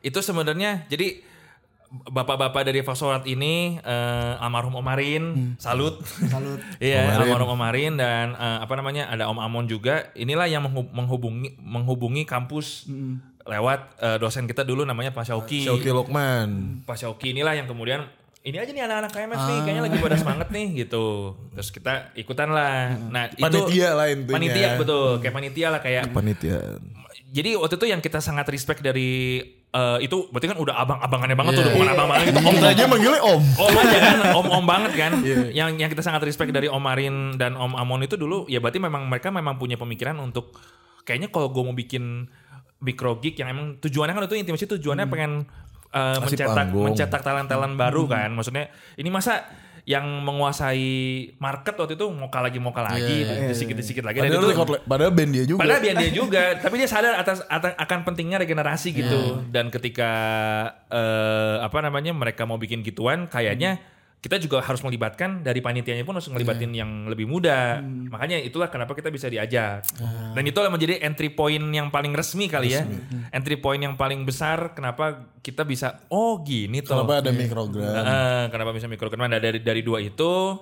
itu 0.00 0.18
sebenarnya 0.18 0.84
jadi 0.86 1.20
bapak-bapak 1.90 2.62
dari 2.62 2.80
Fasorat 2.80 3.26
ini 3.26 3.74
eh, 3.76 4.34
almarhum 4.38 4.74
Omarin, 4.74 5.58
salut. 5.58 5.98
Salut. 6.06 6.62
Iya, 6.78 7.02
Omarin. 7.04 7.18
almarhum 7.26 7.50
Omarin 7.52 7.92
dan 7.94 8.32
eh, 8.32 8.58
apa 8.62 8.74
namanya 8.74 9.10
ada 9.10 9.26
Om 9.26 9.38
Amon 9.38 9.66
juga. 9.66 10.06
Inilah 10.14 10.46
yang 10.46 10.62
menghu- 10.62 10.86
menghubungi 10.88 11.58
menghubungi 11.58 12.22
kampus 12.24 12.86
lewat 13.42 13.98
eh, 13.98 14.16
dosen 14.16 14.46
kita 14.46 14.62
dulu 14.62 14.86
namanya 14.86 15.10
Pak 15.10 15.26
Syauki. 15.26 15.66
Syauki 15.66 15.90
Lokman. 15.90 16.80
Pak 16.86 16.94
Syauki 16.94 17.34
inilah 17.34 17.58
yang 17.58 17.66
kemudian 17.66 18.06
ini 18.40 18.56
aja 18.56 18.70
nih 18.70 18.80
anak-anak 18.80 19.10
KMF 19.12 19.36
nih 19.42 19.58
kayaknya 19.60 19.82
lagi 19.84 19.96
pada 19.98 20.16
semangat 20.16 20.48
nih 20.48 20.86
gitu. 20.86 21.34
Terus 21.52 21.68
kita 21.68 21.92
ikutan 22.14 22.48
lah. 22.48 22.94
Nah, 23.10 23.28
itu 23.28 23.42
Panitia 23.42 23.88
lah 23.92 24.06
intinya. 24.08 24.36
Panitia 24.38 24.68
betul, 24.78 25.18
kayak 25.18 25.34
panitia 25.34 25.66
lah 25.68 25.80
kayak 25.82 26.02
Panitia. 26.08 26.58
jadi 27.30 27.58
waktu 27.58 27.74
itu 27.76 27.86
yang 27.90 27.98
kita 27.98 28.18
sangat 28.18 28.46
respect 28.46 28.80
dari 28.80 29.42
eh, 29.70 29.98
itu 30.02 30.26
berarti 30.30 30.46
kan 30.50 30.58
udah 30.58 30.74
abang-abangannya 30.74 31.36
banget 31.38 31.52
tuh 31.56 31.62
udah 31.62 31.74
bukan 31.74 31.88
abang-abangan 31.94 32.24
gitu. 32.26 32.40
Om 32.42 32.56
aja 32.60 32.84
manggilnya 32.90 33.20
Om. 33.22 33.42
Om 33.54 33.74
aja 33.78 33.98
kan, 34.02 34.18
om-om 34.34 34.64
banget 34.66 34.92
kan. 34.98 35.12
Yang 35.54 35.68
yang 35.78 35.90
kita 35.90 36.02
sangat 36.02 36.22
respect 36.26 36.50
dari 36.50 36.66
Om 36.66 36.82
Marin 36.82 37.14
dan 37.38 37.54
Om 37.54 37.78
Amon 37.78 38.02
itu 38.02 38.18
dulu 38.18 38.46
ya 38.50 38.58
berarti 38.58 38.82
memang 38.82 39.06
mereka 39.06 39.30
memang 39.30 39.56
punya 39.56 39.78
pemikiran 39.78 40.18
untuk 40.18 40.58
kayaknya 41.06 41.30
kalau 41.30 41.48
gue 41.50 41.62
mau 41.62 41.74
bikin 41.74 42.26
micro 42.80 43.20
gig 43.20 43.36
yang 43.36 43.52
emang 43.52 43.76
tujuannya 43.78 44.14
kan 44.16 44.24
itu 44.24 44.36
intimasi 44.40 44.64
tujuannya 44.66 45.06
pengen 45.06 45.44
eh, 45.90 46.16
Kasih 46.16 46.22
mencetak 46.22 46.56
panggung. 46.56 46.84
mencetak 46.86 47.20
talent-talent 47.20 47.74
baru 47.76 48.02
kan. 48.08 48.30
Maksudnya 48.32 48.70
ini 48.96 49.10
masa 49.12 49.44
yang 49.88 50.04
menguasai 50.22 50.86
market 51.36 51.74
waktu 51.76 51.94
itu 51.96 52.06
moka 52.12 52.40
lagi 52.40 52.58
moka 52.60 52.84
lagi 52.84 53.24
sedikit-sedikit 53.52 54.04
lagi 54.04 54.20
dan 54.20 54.28
Padahal, 54.28 54.42
itu 54.42 54.50
record, 54.52 54.70
padahal 54.84 55.12
band 55.12 55.32
dia 55.32 55.44
juga. 55.48 55.60
Padahal 55.64 55.80
biar 55.80 55.96
dia 55.98 56.12
juga, 56.20 56.42
tapi 56.60 56.74
dia 56.76 56.88
sadar 56.88 57.14
atas 57.16 57.38
ata- 57.46 57.76
akan 57.76 57.98
pentingnya 58.04 58.38
regenerasi 58.40 58.88
gitu. 58.92 59.20
Dan 59.48 59.72
ketika 59.72 60.10
eh, 60.88 61.56
apa 61.64 61.78
namanya 61.80 62.12
mereka 62.12 62.44
mau 62.44 62.60
bikin 62.60 62.84
gituan, 62.84 63.26
kayaknya 63.26 63.80
kita 64.20 64.36
juga 64.36 64.60
harus 64.60 64.84
melibatkan 64.84 65.40
dari 65.40 65.64
panitianya 65.64 66.04
pun 66.04 66.12
harus 66.12 66.28
ngelibatin 66.28 66.76
yang 66.76 67.08
lebih 67.08 67.24
muda. 67.24 67.80
Makanya 67.82 68.36
itulah 68.36 68.68
kenapa 68.68 68.92
kita 68.92 69.08
bisa 69.08 69.32
diajak. 69.32 69.80
Dan 70.36 70.44
itulah 70.44 70.68
menjadi 70.68 71.00
entry 71.00 71.32
point 71.32 71.64
yang 71.72 71.88
paling 71.88 72.12
resmi 72.12 72.44
kali 72.44 72.76
ya. 72.76 72.84
Entry 73.32 73.56
point 73.56 73.80
yang 73.80 73.96
paling 73.96 74.28
besar 74.28 74.76
kenapa 74.76 75.32
kita 75.40 75.64
bisa 75.64 76.04
oh 76.12 76.44
gini 76.44 76.84
toh. 76.84 77.00
Kenapa 77.00 77.24
ada 77.24 77.32
mikrogram? 77.32 77.96
Heeh, 77.96 78.42
kenapa 78.52 78.70
bisa 78.76 78.86
mikrogram? 78.92 79.24
Nah, 79.24 79.40
dari 79.40 79.64
dari 79.64 79.80
dua 79.80 80.04
itu 80.04 80.60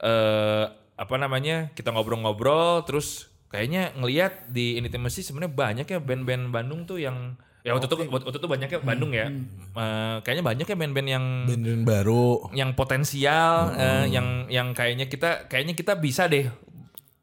eh 0.00 0.64
apa 0.96 1.14
namanya? 1.20 1.76
Kita 1.76 1.92
ngobrol-ngobrol 1.92 2.88
terus 2.88 3.28
kayaknya 3.52 3.92
ngelihat 4.00 4.48
di 4.48 4.80
Intimacy 4.80 5.20
sebenarnya 5.20 5.52
banyak 5.52 5.86
ya 5.92 6.00
band-band 6.00 6.48
Bandung 6.48 6.88
tuh 6.88 7.04
yang 7.04 7.36
ya 7.64 7.72
waktu 7.72 7.88
itu 7.88 7.96
waktu 8.04 8.28
itu 8.30 8.46
banyaknya 8.46 8.78
Bandung 8.78 9.10
ya. 9.10 9.26
Eh, 9.26 10.16
kayaknya 10.20 10.44
banyak 10.44 10.66
ya 10.66 10.76
band-band 10.76 11.08
yang 11.08 11.24
Band-band 11.48 11.82
baru. 11.82 12.52
yang 12.52 12.70
potensial 12.72 13.72
eh, 13.72 14.04
yang 14.06 14.44
yang 14.46 14.70
kayaknya 14.70 15.08
kita 15.08 15.48
kayaknya 15.48 15.72
kita 15.72 15.96
bisa 15.96 16.28
deh 16.28 16.44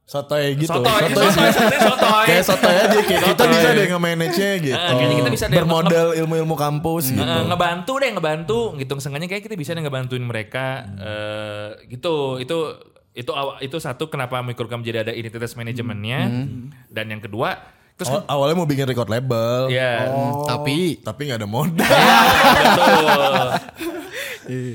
Sotoy 0.03 0.60
gitu. 0.60 0.67
sotoy 0.67 1.07
sotoy 1.07 1.29
sotoy 1.48 1.79
sotoy 1.79 2.25
Kayak 2.27 2.43
sotoy 2.43 2.74
aja 2.75 3.00
kayak 3.00 3.21
kita 3.24 3.31
Sotoy. 3.38 3.48
bisa 3.48 3.67
deh 3.71 3.86
nge-manage-nya 3.88 4.51
gitu. 4.60 4.75
Ah, 4.75 4.91
kayaknya 4.91 5.15
kita 5.15 5.31
bisa 5.31 5.45
deh 5.45 5.55
Bermodal 5.55 6.07
ilmu-ilmu 6.17 6.55
kampus 6.57 7.15
gitu. 7.15 7.24
Eh, 7.24 7.43
ngebantu 7.48 7.93
deh 7.95 8.10
ngebantu 8.12 8.60
gitu 8.75 8.93
sengaja 8.98 9.24
kayak 9.25 9.43
kita 9.45 9.55
bisa 9.55 9.71
deh 9.71 9.79
ngebantuin 9.79 10.19
mereka 10.21 10.83
eh, 11.00 11.67
gitu 11.88 12.41
itu 12.41 12.57
itu 13.13 13.31
itu 13.62 13.77
satu 13.77 14.07
kenapa 14.07 14.39
Microcam 14.41 14.81
jadi 14.81 15.05
ada 15.05 15.12
identitas 15.12 15.53
manajemennya 15.53 16.19
dan 16.88 17.05
yang 17.07 17.19
kedua 17.19 17.60
terus 18.01 18.10
Aw- 18.12 18.25
awalnya 18.27 18.55
mau 18.55 18.65
bikin 18.65 18.84
record 18.84 19.05
label. 19.08 19.70
ya 19.70 20.10
Tapi 20.43 20.98
Tapi 21.00 21.22
nggak 21.24 21.38
ada 21.38 21.46
modal. 21.46 21.86
betul. 22.58 23.46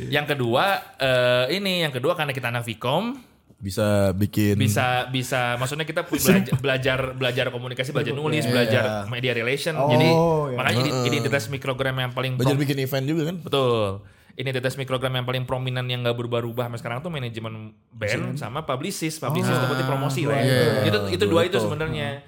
Yang 0.09 0.26
kedua 0.28 0.64
eh, 0.97 1.45
ini 1.52 1.83
yang 1.83 1.90
kedua 1.90 2.14
karena 2.14 2.30
kita 2.30 2.49
anak 2.49 2.62
Vkom 2.64 3.18
Bisa 3.56 4.12
bikin. 4.12 4.54
bisa 4.54 5.09
bisa 5.09 5.56
maksudnya 5.56 5.83
kita 5.83 6.04
belajar 6.04 6.54
belajar 6.54 6.99
belajar 7.12 7.47
komunikasi 7.49 7.90
belajar 7.90 8.12
nulis 8.12 8.45
belajar 8.45 9.04
media 9.06 9.33
relation. 9.33 9.75
Jadi 9.75 10.06
Oh, 10.06 10.47
iya. 10.47 10.56
makanya 10.56 10.80
ide- 10.83 11.02
identitas 11.09 11.49
mikrogram 11.49 11.97
yang 11.97 12.12
paling 12.12 12.37
Belajar 12.37 12.54
bikin 12.54 12.78
event 12.78 13.04
juga 13.04 13.23
kan? 13.26 13.37
betul. 13.38 14.04
Identitas 14.37 14.76
mikrogram 14.76 15.09
yang 15.11 15.25
paling 15.25 15.45
prominent 15.45 15.88
yang 15.88 16.04
gak 16.04 16.12
berubah-ubah 16.14 16.68
sampai 16.68 16.76
sekarang 16.78 16.99
tuh 17.00 17.09
manajemen 17.09 17.73
band 17.90 18.37
sama 18.37 18.61
publicist. 18.62 19.16
Publicist 19.18 19.49
itu 19.50 19.66
berarti 19.66 19.85
promosi 19.85 20.23
lah 20.25 20.37
ya. 20.37 20.85
itu 20.85 20.99
itu 21.11 21.25
dua 21.25 21.42
itu 21.42 21.56
sebenarnya 21.56 22.21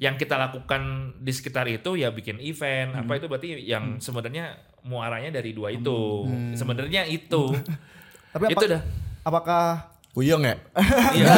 yang 0.00 0.16
kita 0.16 0.40
lakukan 0.40 1.12
di 1.20 1.28
sekitar 1.28 1.68
itu 1.68 1.92
ya 1.92 2.08
bikin 2.08 2.40
event 2.40 2.96
apa 2.96 3.20
itu 3.20 3.28
berarti 3.28 3.48
yang 3.60 4.00
sebenarnya 4.00 4.56
muaranya 4.88 5.28
dari 5.28 5.52
dua 5.52 5.68
itu 5.68 6.24
sebenarnya 6.56 7.04
itu 7.04 7.52
Tapi 8.32 8.46
apa, 8.48 8.52
itu 8.56 8.64
dah 8.70 8.82
apakah 9.26 9.62
Puyeng 10.10 10.42
ya? 10.42 10.56
iya 11.18 11.34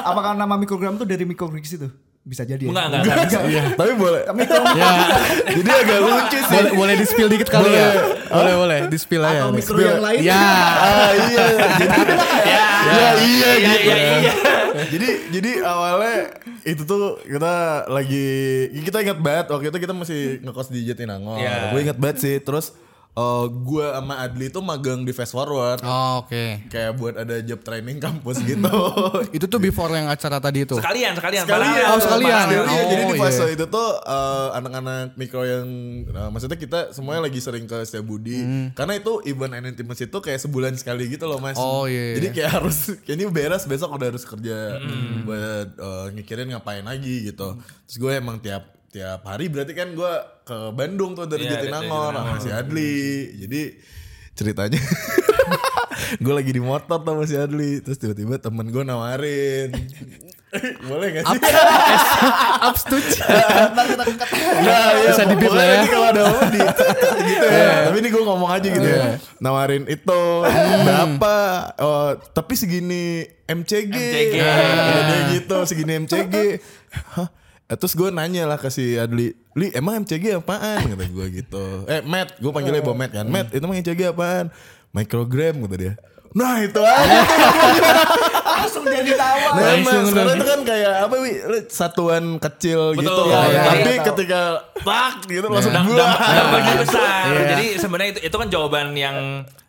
apakah 0.00 0.32
nama 0.32 0.56
mikrogram 0.56 0.96
tuh 0.96 1.04
dari 1.04 1.28
mikrogrix 1.28 1.76
itu? 1.76 1.88
Bisa 2.24 2.44
jadi 2.44 2.68
ya? 2.68 2.72
enggak 2.72 2.86
enggak 2.88 3.16
enggak 3.24 3.42
Iya. 3.48 3.62
Tapi 3.72 3.92
boleh. 3.96 4.20
ya 4.80 4.92
Jadi 5.48 5.70
agak 5.72 5.98
lucu 6.04 6.38
sih. 6.44 6.56
boleh 6.60 6.72
boleh 6.76 6.94
di 7.00 7.06
spill 7.08 7.28
dikit 7.32 7.48
kali 7.48 7.68
ya. 7.72 7.88
Boleh 8.28 8.54
boleh 8.56 8.78
di 8.92 8.98
spill 9.00 9.24
aja. 9.24 9.48
Atau 9.48 9.56
mikro 9.56 9.76
yang 9.80 10.04
lain? 10.04 10.20
Ya. 10.24 10.44
Ah 10.76 11.10
iya. 11.16 11.44
Jadi, 11.80 12.00
ya 12.44 12.64
ya 12.88 13.10
iya 13.16 13.50
iya 13.56 13.76
iya 13.80 13.96
iya 14.20 14.57
jadi 14.86 15.08
jadi 15.34 15.50
awalnya 15.66 16.16
itu 16.62 16.82
tuh 16.86 17.18
kita 17.24 17.86
lagi 17.90 18.28
kita 18.70 19.02
ingat 19.02 19.18
banget 19.18 19.46
waktu 19.50 19.72
itu 19.72 19.78
kita 19.82 19.94
masih 19.96 20.20
ngekos 20.44 20.68
di 20.70 20.80
Jatinangor. 20.86 21.40
Iya. 21.40 21.74
Gue 21.74 21.80
ingat 21.82 21.98
banget 21.98 22.16
sih. 22.22 22.36
Terus 22.38 22.76
eh, 23.10 23.46
gue 23.48 23.86
sama 23.88 24.14
Adli 24.18 24.46
tuh 24.48 24.60
magang 24.60 25.02
di 25.02 25.10
Fast 25.10 25.32
Forward. 25.32 25.80
Oh, 25.80 26.22
oke. 26.22 26.66
Kayak 26.66 26.92
buat 26.94 27.14
ada 27.14 27.40
job 27.40 27.60
training 27.60 27.98
kampus 27.98 28.38
gitu. 28.40 28.70
Itu 29.36 29.44
tuh 29.44 29.58
before 29.58 29.90
yang 29.90 30.06
acara 30.06 30.38
tadi 30.38 30.62
itu. 30.62 30.74
sekalian 30.74 31.12
sekalian 31.12 31.44
Sekalian. 31.44 31.86
Oh, 31.88 31.98
sekalian. 31.98 32.44
Paralel. 32.46 32.64
Iya, 32.64 32.82
jadi 32.86 33.02
di 33.02 33.14
Oh, 33.14 33.18
fase 33.18 33.42
iya. 33.42 33.54
itu 33.54 33.64
tuh 33.66 33.88
eh, 33.98 34.48
anak-anak 34.54 35.14
mikro 35.14 35.42
yang 35.42 35.66
nah, 36.08 36.28
maksudnya 36.28 36.54
kita 36.54 36.78
semuanya 36.90 37.26
lagi 37.26 37.38
sering 37.38 37.64
ke 37.64 37.76
Setiabudi 37.82 38.38
karena 38.72 38.94
itu 38.94 39.12
event 39.24 39.52
and 39.52 39.66
intimacy 39.68 40.06
itu 40.06 40.18
kayak 40.18 40.38
sebulan 40.38 40.74
sekali 40.74 41.08
gitu 41.08 41.26
loh 41.26 41.38
mas. 41.38 41.54
Hmm. 41.54 41.66
Oh, 41.66 41.84
iya, 41.84 42.14
Jadi 42.14 42.26
iya. 42.30 42.34
kayak 42.34 42.50
harus 42.62 42.78
kayak 43.04 43.16
ini 43.16 43.24
beres 43.28 43.64
besok 43.64 43.90
udah 43.90 44.08
harus 44.08 44.22
kerja 44.22 44.78
buat 45.22 45.68
eh, 45.74 46.06
mikirin 46.14 46.48
ngapain 46.48 46.82
lagi 46.82 47.26
gitu. 47.26 47.58
Terus 47.84 47.96
gue 47.98 48.12
emang 48.14 48.38
tiap 48.38 48.77
tiap 48.88 49.20
hari 49.28 49.52
berarti 49.52 49.72
kan 49.76 49.92
gue 49.92 50.12
ke 50.48 50.58
Bandung 50.72 51.12
tuh 51.12 51.28
dari 51.28 51.44
Iya, 51.44 51.60
dari 51.60 51.68
Jatinangor 51.68 52.12
sama 52.16 52.36
si 52.40 52.50
Adli. 52.50 52.96
Jadi 53.44 53.62
ceritanya 54.38 54.80
gue 56.24 56.34
lagi 56.34 56.52
di 56.54 56.62
motor 56.62 57.02
tuh 57.02 57.12
sama 57.12 57.24
si 57.26 57.34
Adli 57.36 57.82
terus 57.84 57.98
tiba-tiba 57.98 58.38
temen 58.38 58.70
gue 58.70 58.82
nawarin 58.86 59.74
boleh 60.88 61.20
gak 61.20 61.24
sih? 61.28 61.40
Upstuch. 62.64 63.08
Nah, 64.58 64.90
iya, 64.96 65.12
Bisa 65.12 65.22
pokoknya 65.28 65.52
lah 65.52 65.64
ya. 65.64 65.82
kalau 65.86 66.06
ada 66.08 66.20
apa 66.24 66.44
di 66.48 66.60
gitu 67.28 67.46
ya. 67.46 67.72
Tapi 67.88 67.96
ini 68.00 68.08
gue 68.08 68.22
ngomong 68.24 68.50
aja 68.50 68.68
gitu 68.68 68.88
ya. 68.88 69.04
Nawarin 69.38 69.84
itu 69.86 70.20
berapa? 70.82 71.36
Oh, 71.78 72.08
tapi 72.32 72.52
segini 72.56 73.28
MCG. 73.44 73.92
MCG. 73.92 74.34
Nah, 74.40 75.00
dia 75.04 75.18
gitu, 75.36 75.56
segini 75.68 75.92
MCG. 76.00 76.34
Hah? 77.12 77.28
Eh, 77.68 77.76
Terus 77.76 77.92
gue 77.92 78.08
nanya 78.08 78.44
lah 78.44 78.56
ke 78.56 78.68
si 78.68 78.96
Adli, 78.96 79.28
Li 79.52 79.68
emang 79.70 80.00
MCG 80.00 80.40
apaan? 80.40 80.88
Kata 80.88 81.04
gue 81.04 81.26
gitu. 81.34 81.84
Eh 81.84 82.00
Matt, 82.00 82.36
gue 82.36 82.48
panggilnya 82.48 82.80
Bo 82.80 82.92
Matt 82.92 83.12
kan. 83.12 83.28
Matt, 83.28 83.52
itu 83.52 83.60
emang 83.60 83.76
MCG 83.76 84.08
apaan? 84.08 84.48
Microgram 84.88 85.60
kata 85.60 85.76
dia. 85.76 85.92
Nah 86.30 86.60
itu 86.60 86.76
aja. 86.78 87.20
Langsung 88.58 88.84
jadi 88.84 89.12
tawa. 89.14 89.48
Nah, 89.50 89.64
emang 89.74 90.00
sekarang 90.02 90.34
itu 90.34 90.46
kan 90.46 90.60
kayak 90.62 90.94
apa 91.02 91.14
wi 91.18 91.30
satuan 91.68 92.24
kecil 92.36 92.92
gitu 92.94 93.04
Betul. 93.04 93.28
Ya, 93.28 93.40
ya, 93.46 93.62
Tapi 93.66 93.90
ya. 93.90 94.02
ketika 94.02 94.40
tak 94.78 95.14
gitu 95.24 95.46
langsung 95.46 95.72
Dam- 95.72 95.88
buah. 95.88 96.08
dampak- 96.26 96.78
besar. 96.78 97.22
Jadi 97.48 97.66
sebenarnya 97.76 98.10
itu, 98.12 98.20
itu 98.24 98.36
kan 98.36 98.48
jawaban 98.48 98.86
yang 98.92 99.16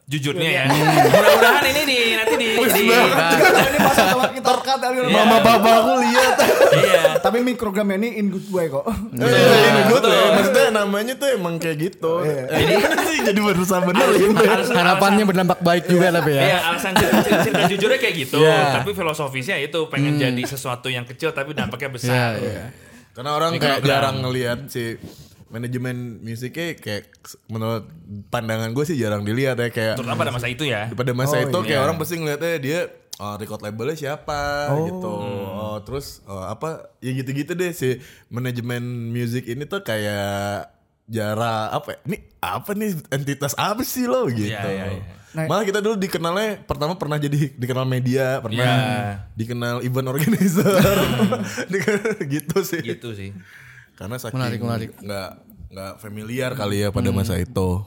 jujurnya 0.10 0.50
ya. 0.50 0.63
Mudah-mudahan 0.66 1.63
ini 1.70 1.82
di 1.86 1.98
nanti 2.18 2.34
di, 2.34 2.48
di 2.58 2.82
ini 2.82 3.78
pas 3.78 3.94
setelah 3.94 4.30
kita 4.34 4.50
rekat 4.51 4.78
kali 4.82 4.96
Iya. 5.00 5.13
Mama 5.13 5.38
papa 5.39 5.70
aku 5.80 5.94
lihat. 6.01 6.34
iya. 6.74 7.01
Tapi 7.20 7.38
mikrogram 7.39 7.94
ini 7.94 8.18
in 8.18 8.28
good 8.28 8.50
way 8.50 8.66
kok. 8.68 8.89
Eh, 8.89 9.22
ini 9.22 9.82
gue 9.86 10.00
tuh 10.00 10.10
betul. 10.10 10.10
ya, 10.10 10.30
maksudnya 10.34 10.66
namanya 10.74 11.13
tuh 11.13 11.30
emang 11.30 11.56
kayak 11.56 11.78
gitu. 11.80 12.25
Jadi 12.50 12.74
sih 13.06 13.20
jadi 13.22 13.38
berusaha 13.38 13.80
gitu. 13.86 14.34
harus- 14.36 14.74
Harapannya 14.74 15.24
berdampak 15.24 15.62
baik 15.62 15.86
juga 15.86 16.10
tapi 16.10 16.34
ya. 16.34 16.42
Iya, 16.44 16.60
alasan 16.66 16.92
cerita, 16.96 17.70
jujurnya 17.70 18.00
kayak 18.00 18.16
gitu. 18.18 18.38
Iya. 18.39 18.82
Tapi 18.82 18.89
filosofisnya 18.92 19.62
itu 19.62 19.80
pengen 19.88 20.18
jadi 20.18 20.42
sesuatu 20.44 20.89
yang 20.89 21.06
kecil 21.06 21.30
tapi 21.30 21.54
dampaknya 21.54 21.86
Iya, 21.86 21.94
besar. 21.94 22.30
iya. 22.36 22.63
Karena 23.12 23.32
orang 23.32 23.51
kayak 23.56 23.84
jarang 23.84 24.24
ngelihat 24.24 24.60
si 24.68 24.98
manajemen 25.50 25.96
musiknya 26.20 26.74
kayak 26.75 27.10
menurut 27.46 27.89
pandangan 28.27 28.70
gue 28.70 28.84
sih 28.84 28.96
jarang 28.96 29.22
dilihat 29.22 29.58
ya 29.58 29.70
kayak 29.70 29.96
Terutama 29.96 30.18
pada 30.20 30.32
masa 30.32 30.48
itu 30.48 30.63
ya. 30.63 30.89
pada 30.89 31.12
masa 31.12 31.36
Oh, 31.36 31.44
itu 31.44 31.58
kayak 31.63 31.75
iya. 31.75 31.84
orang 31.84 31.96
pasti 31.96 32.15
ngeliatnya 32.15 32.53
dia 32.58 32.79
oh, 33.18 33.36
record 33.36 33.60
labelnya 33.60 33.96
siapa 33.96 34.41
gitu 34.86 35.10
oh, 35.10 35.77
terus 35.82 36.22
oh, 36.24 36.44
apa 36.44 36.70
ya 36.98 37.12
gitu-gitu 37.12 37.51
deh 37.51 37.70
si 37.70 38.00
manajemen 38.27 38.79
music 39.08 39.46
ini 39.46 39.63
tuh 39.63 39.82
kayak 39.82 40.70
jarak 41.06 41.74
apa 41.74 41.88
ya? 41.89 41.98
ini 42.06 42.18
apa 42.39 42.72
nih 42.72 42.89
entitas 43.10 43.53
apa 43.56 43.82
sih 43.82 44.06
lo 44.06 44.25
gitu 44.25 44.48
Iya, 44.48 44.62
iya, 44.63 44.86
iya. 44.94 45.06
Nah- 45.29 45.46
malah 45.46 45.62
kita 45.62 45.77
dulu 45.77 45.94
dikenalnya 45.96 46.63
pertama 46.63 46.94
pernah 46.96 47.18
jadi 47.18 47.53
dikenal 47.53 47.86
media 47.86 48.38
pernah 48.39 48.65
Iya. 48.65 49.29
dikenal 49.36 49.82
event 49.82 50.08
organizer 50.08 50.65
Dikenal 51.65 52.18
gitu 52.34 52.58
sih 52.62 52.82
Gitu 52.84 53.10
sih. 53.12 53.29
Karena 54.00 54.15
saking 54.15 54.34
Menarik, 54.34 54.60
menarik. 54.60 54.89
nggak 54.98 55.29
nggak 55.70 55.94
familiar 56.00 56.51
kali 56.53 56.82
ya 56.82 56.89
pada 56.89 57.12
masa 57.12 57.36
itu 57.36 57.84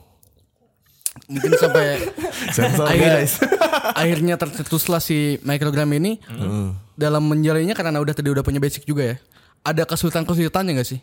Mungkin 1.24 1.52
sampai 1.54 2.00
sensor 2.56 2.84
akhir, 2.86 3.08
guys 3.14 3.32
akhirnya 4.00 4.36
tercetuslah 4.36 4.96
si 4.98 5.36
microgram 5.42 5.88
ini 5.90 6.16
dalam 6.94 7.24
menjalannya 7.26 7.72
karena 7.72 7.96
udah 7.98 8.12
tadi 8.12 8.28
udah 8.28 8.40
punya 8.40 8.56
basic 8.58 8.84
juga 8.84 9.04
ya. 9.06 9.16
Ada 9.62 9.84
kesulitan-kesulitannya 9.84 10.72
gak 10.74 10.88
sih? 10.88 11.00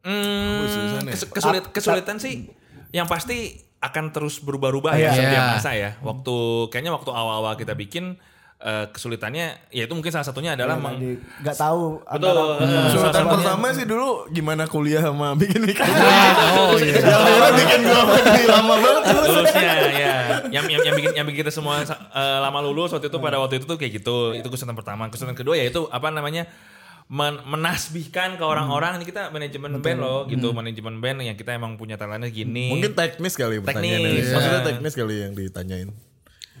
Hmm, 0.00 0.64
kesulitan 0.64 1.02
ya? 1.02 1.12
kes- 1.12 1.30
kesulit, 1.30 1.64
kesulitan 1.70 2.16
sih 2.18 2.48
yang 2.90 3.04
pasti 3.04 3.54
akan 3.78 4.10
terus 4.10 4.38
berubah-ubah 4.38 4.94
Iya. 4.94 5.04
ya 5.04 5.10
setiap 5.12 5.30
Iya. 5.44 5.52
masa 5.52 5.70
ya. 5.74 5.90
Waktu 6.00 6.34
kayaknya 6.68 6.92
waktu 6.92 7.10
awal-awal 7.10 7.54
kita 7.54 7.74
bikin 7.74 8.16
eh, 8.62 8.86
kesulitannya 8.88 9.46
ya 9.68 9.82
itu 9.82 9.92
mungkin 9.92 10.08
salah 10.08 10.22
satunya 10.22 10.54
adalah 10.54 10.74
meng- 10.76 10.94
Jadi 10.94 11.18
nggak 11.42 11.56
tahu 11.56 11.98
Betul. 12.00 12.36
Hmm. 12.56 12.84
Kesulitan 12.86 13.24
pertama 13.28 13.66
sih 13.70 13.84
dulu 13.84 14.08
gimana 14.28 14.64
kuliah 14.64 15.02
sama 15.02 15.34
bikin 15.34 15.60
nikah. 15.60 15.82
Oh 16.62 16.74
iya. 16.76 16.94
Yang 16.94 17.10
akhirnya 17.18 17.52
bikin 17.54 17.80
gua 17.82 18.02
lebih 18.08 18.46
lama 18.46 18.74
banget. 18.76 19.02
lulusnya 19.12 19.62
ya 19.90 20.14
yang, 20.48 20.64
yang 20.68 20.80
yang 20.82 20.94
bikin 20.94 21.12
yang 21.12 21.24
bikin 21.24 21.40
kita 21.40 21.50
semua 21.50 21.82
eh, 21.82 21.88
lama 22.38 22.58
lulus 22.60 22.90
waktu 22.90 23.06
itu 23.06 23.18
pada 23.18 23.36
waktu 23.36 23.58
itu 23.58 23.66
tuh 23.66 23.74
kayak 23.74 23.98
gitu 23.98 24.16
itu 24.32 24.46
kesulitan 24.46 24.74
pertama 24.74 25.08
kesulitan 25.08 25.34
kedua 25.34 25.54
ya 25.54 25.64
itu 25.64 25.88
apa 25.88 26.08
namanya 26.08 26.46
men- 27.08 27.42
menasbihkan 27.44 28.34
ke 28.34 28.44
orang-orang 28.44 28.96
ini 28.96 29.04
kita 29.04 29.28
manajemen 29.28 29.78
band 29.78 29.98
loh 29.98 30.24
gitu 30.24 30.52
manajemen 30.52 30.96
band 30.98 31.18
yang 31.20 31.34
kita 31.34 31.52
emang 31.52 31.74
punya 31.74 31.96
talentnya 31.96 32.28
gini 32.28 32.70
Mungkin 32.70 32.92
teknis 32.92 33.34
kali 33.34 33.58
pertanyaannya. 33.58 34.08
Teknis, 34.08 34.26
Maksudnya 34.30 34.56
ya. 34.56 34.66
teknis 34.66 34.92
kali 34.94 35.14
yang 35.18 35.32
ditanyain. 35.32 35.88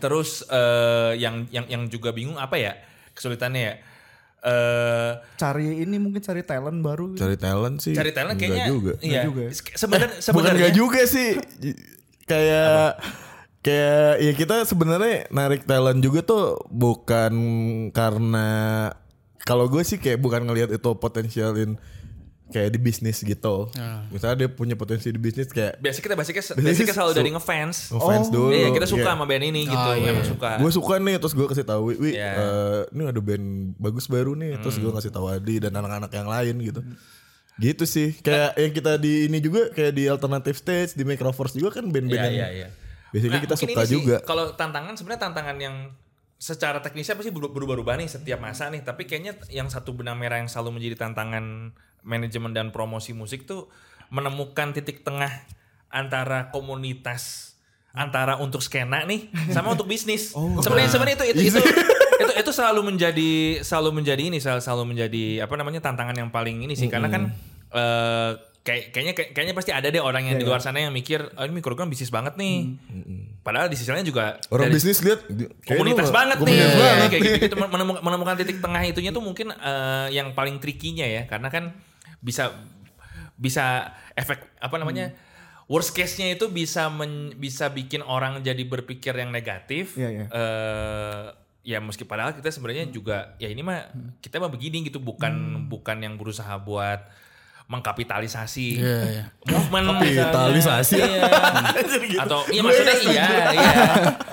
Terus 0.02 0.42
eh, 0.50 1.14
yang 1.22 1.46
yang 1.54 1.70
yang 1.70 1.82
juga 1.86 2.10
bingung 2.10 2.34
apa 2.34 2.58
ya 2.58 2.74
kesulitannya 3.14 3.62
ya 3.62 3.74
eh 4.42 5.12
Cari 5.38 5.86
ini 5.86 6.02
mungkin 6.02 6.18
cari 6.18 6.42
talent 6.42 6.82
baru. 6.82 7.14
gitu. 7.14 7.22
Cari 7.22 7.38
talent 7.38 7.78
sih. 7.78 7.94
cari 7.94 8.10
talent 8.10 8.34
enggak 8.34 8.50
kayaknya 8.50 8.66
juga. 8.66 8.92
iya 8.98 9.22
juga 9.22 9.40
ya? 9.46 9.50
sebenarnya 9.54 10.10
Bukan 10.18 10.22
sebenarnya 10.26 10.58
enggak 10.58 10.74
juga 10.74 11.00
sih. 11.06 11.30
Kayak 12.26 12.98
kayak 13.62 14.12
ya 14.18 14.32
kita 14.34 14.56
sebenarnya 14.66 15.30
narik 15.30 15.62
talent 15.62 16.02
juga 16.02 16.26
tuh 16.26 16.58
bukan 16.66 17.34
karena 17.94 18.50
kalau 19.46 19.70
gue 19.70 19.86
sih 19.86 20.02
kayak 20.02 20.18
bukan 20.18 20.42
ngelihat 20.42 20.74
itu 20.74 20.90
potensialin 20.98 21.78
kayak 22.44 22.68
di 22.68 22.78
bisnis 22.78 23.20
gitu. 23.20 23.70
Misalnya 24.08 24.36
dia 24.36 24.48
punya 24.48 24.74
potensi 24.74 25.06
di 25.06 25.16
bisnis 25.16 25.46
kayak 25.46 25.78
biasa 25.78 25.98
kita 25.98 26.14
basicnya 26.14 26.42
Biasanya 26.42 26.64
basicnya 26.64 26.94
selalu 26.94 27.12
dari 27.14 27.30
ngefans 27.30 27.76
ngefans 27.90 28.26
dulu. 28.28 28.50
iya 28.50 28.68
kita 28.68 28.84
suka 28.84 29.00
Iya. 29.00 29.12
sama 29.12 29.24
band 29.24 29.44
ini 29.44 29.60
gitu 29.64 29.88
emang 30.02 30.26
suka 30.26 30.50
gue 30.58 30.70
suka 30.70 30.94
nih 30.98 31.16
terus 31.16 31.32
gue 31.32 31.46
kasih 31.46 31.62
tahu 31.62 31.82
Wi 31.94 32.12
Iya. 32.12 32.30
eh, 32.34 32.80
ini 32.90 33.02
ada 33.06 33.20
band 33.20 33.46
bagus 33.76 34.04
baru 34.06 34.32
nih 34.34 34.58
terus 34.58 34.76
gue 34.76 34.90
kasih 34.90 35.08
tahu 35.08 35.26
Adi 35.28 35.60
dan 35.60 35.72
anak-anak 35.72 36.10
yang 36.10 36.26
lain 36.26 36.56
gitu 36.60 36.80
gitu 37.54 37.84
sih 37.84 38.16
kayak 38.18 38.52
yang 38.54 38.72
kita 38.72 38.92
di 38.96 39.26
ini 39.26 39.38
juga 39.38 39.68
kayak 39.70 39.92
di 39.92 40.04
alternative 40.06 40.56
stage 40.56 40.92
di 40.92 41.04
Microforce 41.04 41.52
juga 41.52 41.72
kan 41.74 41.86
band-band 41.86 42.16
Iya, 42.18 42.26
yang 42.26 42.34
iya, 42.34 42.48
iya. 42.50 42.68
basically 43.08 43.38
Nah, 43.38 43.44
kita 43.44 43.54
suka 43.54 43.72
ini 43.76 43.86
sih, 43.86 43.94
juga 43.94 44.16
Kalau 44.22 44.52
tantangan 44.52 44.92
sebenarnya 44.92 45.22
tantangan 45.22 45.56
yang 45.56 45.76
secara 46.36 46.80
teknisnya 46.80 47.14
pasti 47.14 47.28
berubah- 47.28 47.54
berubah-ubah 47.54 47.94
nih 47.94 48.08
setiap 48.10 48.40
masa 48.40 48.66
nih. 48.66 48.82
Tapi 48.82 49.06
kayaknya 49.06 49.38
yang 49.48 49.68
satu 49.68 49.92
benang 49.92 50.18
merah 50.18 50.36
yang 50.36 50.50
selalu 50.50 50.74
menjadi 50.74 50.98
tantangan 51.00 51.70
manajemen 52.02 52.50
dan 52.50 52.70
promosi 52.70 53.12
musik 53.12 53.42
tuh 53.42 53.66
menemukan 54.08 54.70
titik 54.70 55.00
tengah 55.00 55.30
antara 55.88 56.48
komunitas 56.48 57.54
antara 57.90 58.36
untuk 58.36 58.58
skena 58.58 59.04
nih 59.04 59.28
sama 59.48 59.70
untuk 59.70 59.84
bisnis. 59.84 60.32
sebenarnya 60.32 60.88
sebenarnya 60.88 61.16
itu 61.18 61.26
itu, 61.30 61.42
itu 61.48 61.58
itu 62.22 62.32
itu 62.34 62.50
selalu 62.50 62.80
menjadi 62.86 63.30
selalu 63.60 63.90
menjadi 63.94 64.22
ini 64.24 64.38
selalu, 64.38 64.60
selalu 64.60 64.84
menjadi 64.88 65.24
apa 65.40 65.54
namanya 65.54 65.80
tantangan 65.80 66.16
yang 66.16 66.28
paling 66.28 66.60
ini 66.60 66.72
sih 66.72 66.88
karena 66.88 67.08
kan 67.08 67.28
eh, 67.68 68.30
kayak 68.62 68.84
kayaknya 68.90 69.12
kayak- 69.12 69.32
kayaknya 69.32 69.54
pasti 69.54 69.70
ada 69.70 69.84
deh 69.84 69.98
orang 69.98 70.22
yang 70.24 70.36
Iya, 70.36 70.40
di 70.40 70.46
luar 70.46 70.60
sana 70.60 70.78
yang 70.78 70.88
mikir 70.90 71.20
oh 71.20 71.42
ini 71.42 71.52
mikrogram 71.52 71.86
bisnis 71.86 72.08
banget 72.08 72.32
nih. 72.34 72.78
Padahal 73.42 73.66
di 73.66 73.74
sisi 73.74 73.90
lain 73.90 74.06
juga 74.06 74.38
orang 74.48 74.70
dari 74.70 74.74
bisnis 74.74 75.02
lihat 75.02 75.20
komunitas 75.66 76.08
banget 76.08 76.38
nih. 76.38 76.46
komunitas 76.46 76.70
Iya, 76.70 76.80
banget 76.80 77.08
kayak 77.10 77.22
nih. 77.22 77.42
gitu, 77.42 77.54
menemukan, 77.58 78.00
menemukan 78.00 78.34
titik 78.38 78.58
tengah 78.58 78.82
itunya 78.82 79.10
tuh 79.10 79.20
mungkin 79.20 79.50
eh, 79.50 80.06
yang 80.10 80.30
paling 80.30 80.56
trikinya 80.56 81.02
ya 81.02 81.26
karena 81.26 81.50
kan 81.50 81.74
bisa 82.22 82.54
bisa 83.34 83.90
efek 84.12 84.38
apa 84.56 84.76
namanya 84.76 85.10
worst 85.66 85.90
case-nya 85.90 86.30
itu 86.30 86.46
bisa 86.46 86.86
men- 86.86 87.34
bisa 87.34 87.66
bikin 87.68 88.00
orang 88.00 88.40
jadi 88.40 88.60
berpikir 88.62 89.12
yang 89.12 89.28
negatif. 89.28 89.96
Iya, 89.96 90.08
iya. 90.12 90.26
Eh, 90.28 91.22
ya 91.64 91.78
meski 91.78 92.02
padahal 92.02 92.32
kita 92.32 92.48
sebenarnya 92.48 92.86
juga 92.86 93.34
ya 93.36 93.46
ini 93.46 93.60
mah 93.60 93.86
kita 94.18 94.36
mah 94.36 94.48
begini 94.48 94.82
gitu 94.82 94.98
bukan 94.98 95.30
bukan 95.66 95.98
yang 95.98 96.14
berusaha 96.14 96.58
buat 96.58 97.06
mengkapitalisasi 97.68 98.68
Iya, 98.76 98.98
iya. 99.08 99.24
movement 99.44 99.86
Kapitalisasi. 99.96 100.98
Iya. 100.98 101.22
atau 102.20 102.42
iya 102.48 102.60
maksudnya 102.60 102.96
iya 103.00 103.26
iya 103.54 103.72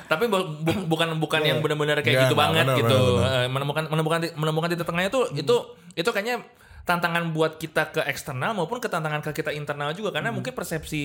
tapi 0.06 0.26
bu- 0.26 0.60
bu- 0.60 0.86
bukan 0.88 1.16
bukan 1.16 1.42
yang 1.42 1.62
benar-benar 1.62 2.02
kayak 2.02 2.10
Iya, 2.10 2.24
gitu 2.26 2.34
nggak, 2.34 2.44
banget 2.44 2.66
benar, 2.66 2.80
gitu 2.82 2.98
benar, 2.98 3.16
benar. 3.16 3.30
Eh, 3.38 3.48
menemukan 3.48 3.84
menemukan 3.88 4.20
menemukan 4.36 4.68
titik 4.68 4.84
tengahnya 4.84 5.10
tuh 5.10 5.24
itu 5.32 5.56
itu 5.94 6.10
kayaknya 6.10 6.36
tantangan 6.90 7.30
buat 7.30 7.62
kita 7.62 7.94
ke 7.94 8.02
eksternal 8.10 8.58
maupun 8.58 8.82
ke 8.82 8.90
tantangan 8.90 9.22
ke 9.22 9.30
kita 9.30 9.54
internal 9.54 9.94
juga 9.94 10.10
karena 10.10 10.34
mungkin 10.34 10.58
persepsi 10.58 11.04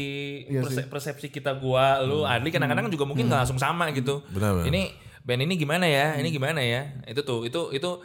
Iya 0.48 0.64
perse- 0.64 0.88
persepsi 0.88 1.28
kita 1.28 1.52
gua 1.60 2.00
lu 2.00 2.24
Adli 2.24 2.48
kadang-kadang 2.48 2.88
juga 2.88 3.04
mungkin 3.04 3.28
nggak 3.28 3.44
langsung 3.44 3.60
sama 3.60 3.92
gitu. 3.92 4.24
Benar, 4.32 4.64
benar. 4.64 4.72
ini 4.72 4.82
band 5.20 5.44
ini 5.44 5.54
gimana 5.60 5.84
ya? 5.84 6.16
Ini 6.16 6.28
gimana 6.32 6.64
ya? 6.64 6.88
Itu 7.04 7.20
tuh 7.20 7.44
itu 7.44 7.68
itu. 7.76 8.00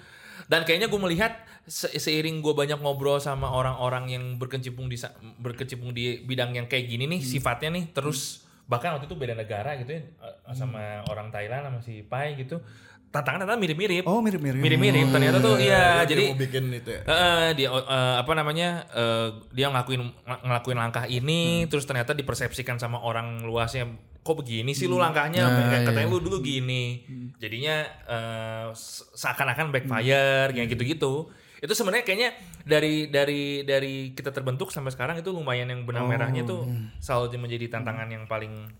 Dan 0.49 0.65
kayaknya 0.65 0.89
gue 0.89 0.97
melihat 0.97 1.37
se- 1.69 1.93
seiring 1.93 2.41
gue 2.41 2.57
banyak 2.57 2.81
ngobrol 2.81 3.21
sama 3.21 3.53
orang-orang 3.53 4.09
yang 4.09 4.23
berkecimpung 4.41 4.89
di 4.89 4.97
berkecimpung 5.37 5.93
di 5.93 6.25
bidang 6.25 6.57
yang 6.57 6.65
kayak 6.65 6.89
gini 6.89 7.05
nih 7.05 7.21
sifatnya 7.21 7.69
nih 7.69 7.85
terus 7.93 8.48
bahkan 8.69 8.93
waktu 8.93 9.09
itu 9.09 9.17
beda 9.17 9.33
negara 9.33 9.73
gitu 9.75 9.97
ya 9.97 10.01
eh, 10.05 10.53
sama 10.53 11.01
orang 11.09 11.33
Thailand 11.33 11.65
sama 11.65 11.79
si 11.81 12.05
Pai 12.05 12.37
gitu. 12.37 12.61
Tantangan 13.09 13.41
ternyata 13.41 13.57
mirip-mirip. 13.57 14.05
Oh, 14.05 14.21
mirip-mirip. 14.21 14.61
mirip-mirip 14.61 15.09
ternyata 15.09 15.41
tuh 15.41 15.57
iya 15.57 16.05
Dia 16.05 16.13
jadi 16.13 16.23
mau 16.29 16.37
bikin 16.37 16.63
itu 16.69 16.89
ya. 16.93 17.01
Heeh, 17.09 17.45
dia 17.57 17.67
eh, 17.73 18.15
apa 18.21 18.31
namanya 18.37 18.85
eh, 18.93 19.27
dia 19.49 19.73
ngelakuin 19.73 19.97
ng- 20.05 20.41
ngelakuin 20.45 20.77
langkah 20.77 21.09
ini 21.09 21.65
terus 21.65 21.89
ternyata 21.89 22.13
dipersepsikan 22.13 22.77
sama 22.77 23.01
orang 23.01 23.41
luasnya 23.41 23.89
kok 24.21 24.37
begini 24.37 24.77
sih 24.77 24.85
lu 24.85 25.01
langkahnya? 25.01 25.41
Kayak 25.41 25.89
katanya 25.89 26.05
lu 26.05 26.21
dulu 26.21 26.37
gini. 26.39 27.01
Jadinya 27.41 27.81
eh, 28.05 28.67
se- 28.77 29.09
seakan-akan 29.17 29.73
backfire 29.73 30.53
kayak 30.53 30.69
gitu-gitu 30.69 31.33
itu 31.59 31.73
sebenarnya 31.75 32.07
kayaknya 32.07 32.29
dari 32.63 33.11
dari 33.11 33.67
dari 33.67 34.15
kita 34.15 34.31
terbentuk 34.31 34.71
sampai 34.71 34.95
sekarang 34.95 35.19
itu 35.19 35.29
lumayan 35.35 35.67
yang 35.67 35.83
benang 35.83 36.07
merahnya 36.07 36.47
tuh 36.47 36.63
selalu 37.03 37.35
menjadi 37.35 37.79
tantangan 37.79 38.07
yang 38.07 38.23
paling 38.31 38.71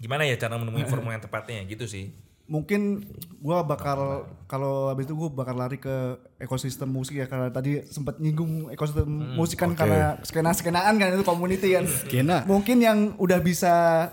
gimana 0.00 0.24
ya 0.24 0.36
cara 0.40 0.56
menemui 0.56 0.88
formula 0.88 1.16
yang 1.16 1.24
tepatnya 1.24 1.64
gitu 1.68 1.84
sih. 1.84 2.12
Mungkin 2.50 3.06
gua 3.38 3.62
bakal 3.62 4.26
kalau 4.50 4.90
habis 4.90 5.06
itu 5.06 5.14
gua 5.14 5.30
bakal 5.30 5.54
lari 5.54 5.78
ke 5.78 6.18
ekosistem 6.40 6.90
musik 6.90 7.20
ya 7.20 7.30
karena 7.30 7.46
tadi 7.52 7.84
sempat 7.86 8.18
nyinggung 8.18 8.72
ekosistem 8.74 9.06
musik 9.38 9.60
kan 9.60 9.76
karena 9.76 10.18
skena 10.26 10.50
skenaan 10.50 10.98
kan 10.98 11.14
itu 11.14 11.22
community 11.22 11.78
kan. 11.78 11.86
Skena. 11.86 12.42
mungkin 12.48 12.82
yang 12.82 13.14
udah 13.22 13.38
bisa 13.38 14.08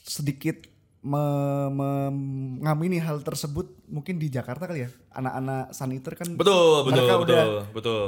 sedikit 0.00 0.69
mengamini 1.00 2.98
hal 2.98 3.20
tersebut 3.20 3.64
mungkin 3.86 4.16
di 4.16 4.28
Jakarta 4.28 4.64
kali 4.64 4.84
ya 4.84 4.90
anak-anak 5.10 5.70
saniter 5.70 6.12
kan 6.14 6.28
betul 6.32 6.84
betul 6.84 6.92
mereka 7.00 7.14
betul 7.16 7.24
udah 7.26 7.44
betul 7.70 8.02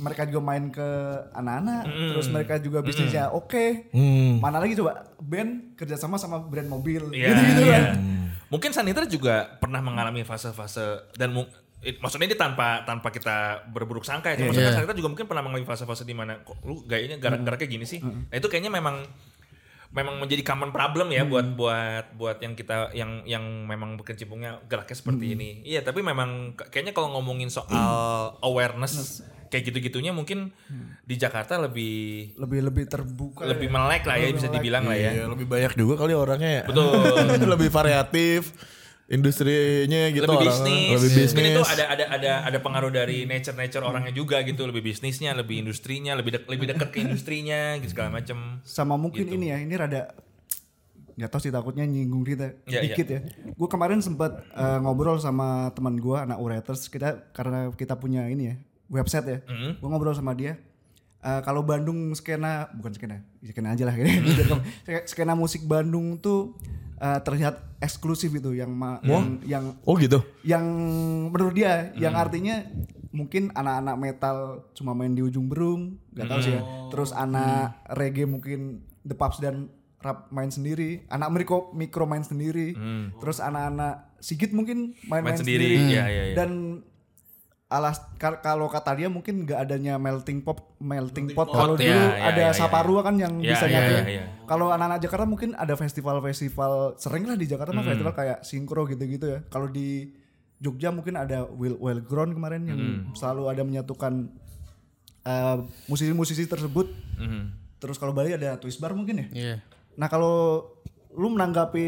mereka 0.00 0.22
juga 0.24 0.40
main 0.42 0.64
ke 0.68 0.88
anak-anak 1.30 1.82
terus 1.84 2.26
mereka 2.26 2.54
juga 2.56 2.80
bisnisnya 2.80 3.28
oke 3.30 3.92
Hmm. 3.92 4.40
mana 4.40 4.56
lagi 4.56 4.72
coba 4.72 5.04
band 5.18 5.76
kerjasama 5.76 6.16
sama 6.16 6.40
brand 6.40 6.66
mobil 6.66 7.10
Iya, 7.10 7.28
gitu-gitu 7.30 7.62
iya. 7.62 7.72
kan 7.74 7.84
Mungkin 8.50 8.72
Saniter 8.72 9.06
juga 9.06 9.46
pernah 9.56 9.78
mengalami 9.78 10.26
fase-fase 10.26 10.82
dan 11.14 11.30
mu- 11.30 11.46
it- 11.80 11.96
maksudnya 11.96 12.26
ini 12.26 12.34
tanpa 12.34 12.82
tanpa 12.82 13.08
kita 13.08 13.62
berburuk 13.70 14.02
sangka 14.02 14.34
ya. 14.34 14.42
Maksudnya 14.42 14.68
Iya. 14.68 14.76
Saniter 14.76 14.96
juga 14.96 15.06
mungkin 15.06 15.22
pernah 15.24 15.38
mengalami 15.40 15.62
fase-fase 15.62 16.02
di 16.02 16.10
mana 16.12 16.42
kok 16.42 16.58
lu 16.60 16.82
gayanya 16.82 17.14
garak-garak 17.16 17.62
kayak 17.62 17.70
gini 17.70 17.86
sih. 17.86 18.02
Nah, 18.02 18.34
itu 18.34 18.42
kayaknya 18.44 18.68
memang 18.68 19.06
memang 19.90 20.22
menjadi 20.22 20.46
common 20.46 20.70
problem 20.70 21.10
ya 21.10 21.26
buat 21.26 21.50
buat 21.58 22.14
buat 22.14 22.38
yang 22.38 22.54
kita 22.54 22.94
yang 22.94 23.26
yang 23.26 23.42
memang 23.66 23.98
berkecimpungnya 23.98 24.62
geraknya 24.70 24.96
seperti 24.96 25.34
ini. 25.34 25.50
Iya, 25.66 25.82
tapi 25.82 26.00
memang 26.06 26.54
kayaknya 26.54 26.94
kalau 26.94 27.18
ngomongin 27.18 27.50
soal 27.50 28.38
awareness 28.46 29.26
kayak 29.50 29.66
gitu-gitunya 29.66 30.14
mungkin 30.14 30.54
di 31.02 31.18
Jakarta 31.18 31.58
lebih 31.58 32.38
lebih 32.38 32.70
lebih 32.70 32.84
terbuka 32.86 33.42
lebih 33.42 33.66
ya. 33.66 33.74
melek 33.74 34.02
lah 34.06 34.16
ya 34.22 34.28
bisa 34.30 34.46
dibilang 34.46 34.86
lah 34.86 34.94
ya. 34.94 35.10
Iya, 35.10 35.24
lebih 35.26 35.46
banyak 35.50 35.72
juga 35.74 35.94
kali 36.06 36.14
orangnya 36.14 36.50
ya. 36.62 36.64
Betul. 36.70 37.46
lebih 37.58 37.68
variatif. 37.74 38.54
Industrinya 39.10 40.06
gitu 40.08 40.22
lebih 40.22 40.38
orang- 40.38 40.46
bisnis. 40.46 40.86
Lebih 40.88 41.10
Mungkin 41.10 41.26
bisnis. 41.26 41.50
itu 41.52 41.62
ada 41.66 41.84
ada 41.88 42.04
ada 42.08 42.32
ada 42.46 42.58
pengaruh 42.58 42.88
dari 42.88 43.24
nature 43.24 43.52
nature 43.52 43.82
orangnya 43.82 44.12
juga 44.12 44.38
gitu, 44.40 44.62
lebih 44.64 44.86
bisnisnya, 44.86 45.34
lebih 45.34 45.58
industrinya, 45.58 46.14
lebih 46.14 46.30
dek- 46.32 46.46
lebih 46.46 46.66
dekat 46.68 46.88
ke 46.88 47.02
industrinya 47.02 47.74
gitu 47.76 47.90
segala 47.90 48.14
macam. 48.14 48.62
sama 48.62 48.94
mungkin 48.94 49.26
Gitu. 49.26 49.34
ini 49.34 49.46
ya 49.46 49.58
ini 49.58 49.74
rada 49.74 50.14
nggak 51.12 51.26
tahu 51.28 51.42
sih 51.42 51.50
takutnya 51.50 51.84
nyinggung 51.84 52.22
kita 52.22 52.54
Iya, 52.64 52.80
dikit 52.82 53.06
ya 53.06 53.20
gue 53.44 53.68
kemarin 53.68 53.98
sempat 53.98 54.40
eh, 54.48 54.78
ngobrol 54.78 55.18
sama 55.18 55.68
teman 55.70 55.92
gue 55.94 56.16
anak 56.16 56.38
Ureters 56.38 56.86
kita 56.86 57.28
karena 57.30 57.68
kita 57.70 57.92
punya 57.94 58.24
ini 58.24 58.44
ya 58.46 58.56
website 58.88 59.26
ya 59.26 59.38
Mm-hmm. 59.42 59.70
gue 59.76 59.88
ngobrol 59.90 60.14
sama 60.14 60.32
dia 60.32 60.56
Eh, 61.20 61.40
kalau 61.42 61.60
Bandung 61.60 62.08
skena 62.14 62.72
bukan 62.72 62.94
skena 62.94 63.20
skena 63.42 63.76
aja 63.76 63.84
lah 63.84 63.92
gitu. 64.00 64.56
skena 65.04 65.34
musik 65.34 65.60
Bandung 65.62 66.16
tuh 66.16 66.56
eh, 67.00 67.20
terlihat 67.20 67.80
eksklusif 67.80 68.28
itu 68.30 68.52
yang 68.52 68.68
ma- 68.70 69.00
yang 69.02 69.40
yang 69.42 69.64
Oh 69.82 69.96
gitu. 69.96 70.20
yang 70.42 70.62
menurut 71.26 71.52
dia 71.52 71.90
yang 71.96 72.12
Hmm. 72.12 72.22
artinya 72.22 72.60
mungkin 73.10 73.50
anak-anak 73.50 73.96
metal 73.96 74.36
cuma 74.70 74.92
main 74.92 75.10
di 75.10 75.20
ujung 75.20 75.48
berung 75.48 75.96
nggak 76.10 76.28
tahu 76.28 76.40
sih 76.40 76.52
ya 76.52 76.62
Hmm. 76.62 76.88
terus 76.88 77.10
anak 77.10 77.74
reggae 77.90 78.22
mungkin 78.22 78.60
the 79.02 79.12
Pups 79.12 79.40
dan 79.40 79.66
rap 79.98 80.28
main 80.28 80.48
sendiri 80.48 81.08
anak 81.08 81.28
mikro 81.30 81.72
mikro 81.72 82.04
main 82.04 82.22
sendiri 82.22 82.76
terus 83.16 83.40
anak-anak 83.40 84.12
Sigit 84.20 84.52
mungkin 84.52 84.92
main, 85.02 85.24
Hmm. 85.24 85.24
Main 85.24 85.24
main 85.26 85.38
sendiri, 85.38 85.64
sendiri, 85.66 85.90
iya, 85.90 86.04
iya, 86.04 86.22
iya. 86.22 86.34
dan 86.36 86.50
alas 87.70 88.02
kal- 88.18 88.42
kalau 88.42 88.66
kata 88.66 88.92
dia 88.92 89.06
mungkin 89.06 89.46
nggak 89.46 89.62
adanya 89.62 89.94
melting 89.94 90.42
pot 90.42 90.74
melting 90.76 91.30
pot 91.30 91.46
pot, 91.46 91.54
kalau 91.54 91.74
iya, 91.76 91.86
dulu 91.86 92.06
iya, 92.10 92.26
ada 92.26 92.42
iya, 92.42 92.50
Saparua 92.50 93.00
kan 93.00 93.14
yang 93.14 93.38
Iya, 93.38 93.54
bisa 93.54 93.64
iya, 93.64 93.72
nyatu 93.72 93.92
ya. 93.92 94.02
iya. 94.10 94.24
Kalau 94.44 94.74
anak-anak 94.74 94.98
Jakarta 94.98 95.24
mungkin 95.24 95.54
ada 95.54 95.74
festival-festival 95.74 96.72
sering 96.96 97.24
lah 97.24 97.38
di 97.38 97.46
Jakarta 97.46 97.70
Hmm. 97.70 97.78
mah 97.78 97.86
festival 97.86 98.12
kayak 98.12 98.38
sinkro 98.42 98.82
gitu-gitu 98.84 99.22
ya. 99.24 99.38
Kalau 99.46 99.70
di 99.70 100.10
Jogja 100.58 100.90
mungkin 100.90 101.14
ada 101.14 101.46
Will 101.48 101.78
Well 101.78 102.02
Ground 102.02 102.34
kemarin 102.34 102.66
yang 102.66 102.80
selalu 103.14 103.46
ada 103.46 103.62
menyatukan 103.62 104.28
eh, 105.22 105.56
musisi-musisi 105.86 106.44
tersebut. 106.44 106.90
Terus 107.76 107.96
kalau 107.96 108.10
Bali 108.10 108.32
ada 108.32 108.58
Twist 108.58 108.76
Bar 108.76 108.92
mungkin 108.92 109.14
ya. 109.16 109.26
Iya. 109.30 109.54
Nah 109.94 110.06
kalau 110.06 110.66
lu 111.10 111.28
menanggapi 111.28 111.86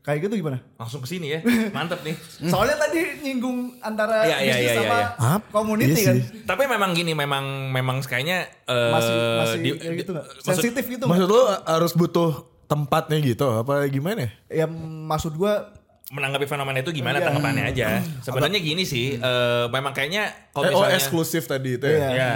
kayak 0.00 0.18
gitu 0.24 0.34
gimana? 0.36 0.58
Langsung 0.74 0.98
ke 0.98 1.08
sini 1.08 1.30
ya. 1.30 1.40
Mantep 1.76 2.00
nih. 2.00 2.16
Soalnya 2.42 2.76
tadi 2.78 2.98
nyinggung 3.20 3.76
antara 3.78 4.24
bisnis 4.24 4.64
iya, 4.64 4.74
sama 4.74 4.96
iya. 4.96 5.08
Ap, 5.16 5.42
community 5.48 5.92
iya 5.94 6.04
kan. 6.04 6.14
sih. 6.14 6.22
Tapi 6.44 6.62
memang 6.64 6.90
gini, 6.92 7.12
memang 7.12 7.44
memang 7.68 8.00
kayaknya 8.00 8.38
eh, 8.64 8.90
Masih 8.90 9.16
masih 9.38 9.58
di- 9.60 9.78
gitu 9.98 10.12
maksud- 10.12 10.42
Sensitif 10.42 10.84
gitu? 10.84 11.04
Maksud 11.04 11.26
lu 11.26 11.40
harus 11.64 11.92
butuh 11.92 12.30
tempatnya 12.64 13.18
gitu 13.18 13.46
apa 13.46 13.84
gimana? 13.86 14.28
Ya 14.46 14.68
maksud 15.04 15.34
gua 15.34 15.72
menanggapi 16.08 16.44
fenomena 16.44 16.78
itu 16.78 16.88
gimana 16.90 17.18
Iya. 17.18 17.26
tanggapannya 17.26 17.64
aja. 17.66 17.86
Sebenarnya 18.20 18.58
gini 18.58 18.82
sih, 18.82 19.14
eh, 19.14 19.64
memang 19.68 19.92
kayaknya 19.92 20.24
kalau 20.50 20.64
Eh, 20.64 20.72
oh 20.72 20.80
misalnya 20.80 20.96
eksklusif 20.96 21.44
tadi 21.44 21.76
itu 21.76 21.84
Iya. 21.84 22.00
ya? 22.00 22.10
ya, 22.10 22.30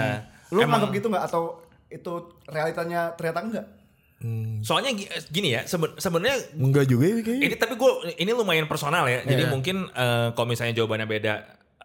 lu 0.49 0.61
emang- 0.61 0.89
gitu 0.89 1.09
nggak 1.09 1.25
atau 1.25 1.57
itu 1.87 2.13
realitanya 2.45 3.13
ternyata 3.13 3.39
enggak? 3.41 3.65
Soalnya 4.59 4.91
gi- 4.91 5.09
gini 5.29 5.51
ya, 5.51 5.63
seben- 5.63 5.95
sebenarnya 5.95 6.39
Enggak 6.53 6.85
juga 6.85 7.05
ya 7.05 7.15
kayaknya. 7.19 7.43
ini 7.43 7.55
tapi 7.55 7.73
gue 7.73 7.91
ini 8.15 8.31
lumayan 8.31 8.65
personal 8.65 9.03
ya. 9.05 9.21
Jadi 9.21 9.43
Iya. 9.43 9.51
mungkin 9.51 9.87
eh, 9.89 10.27
kalau 10.31 10.47
misalnya 10.47 10.73
jawabannya 10.73 11.07
beda 11.07 11.33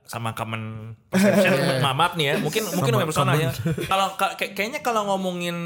sama 0.02 0.32
common 0.32 0.62
perception, 1.12 1.52
maaf, 1.78 1.94
maaf 1.94 2.12
nih 2.14 2.26
ya, 2.26 2.34
mungkin 2.38 2.62
mungkin 2.70 2.92
lumayan 2.92 3.08
personal 3.08 3.34
ya. 3.36 3.50
Kalau 3.84 4.14
ka- 4.14 4.34
kayak- 4.34 4.54
kayaknya 4.54 4.80
kalau 4.80 5.04
ngomongin, 5.06 5.56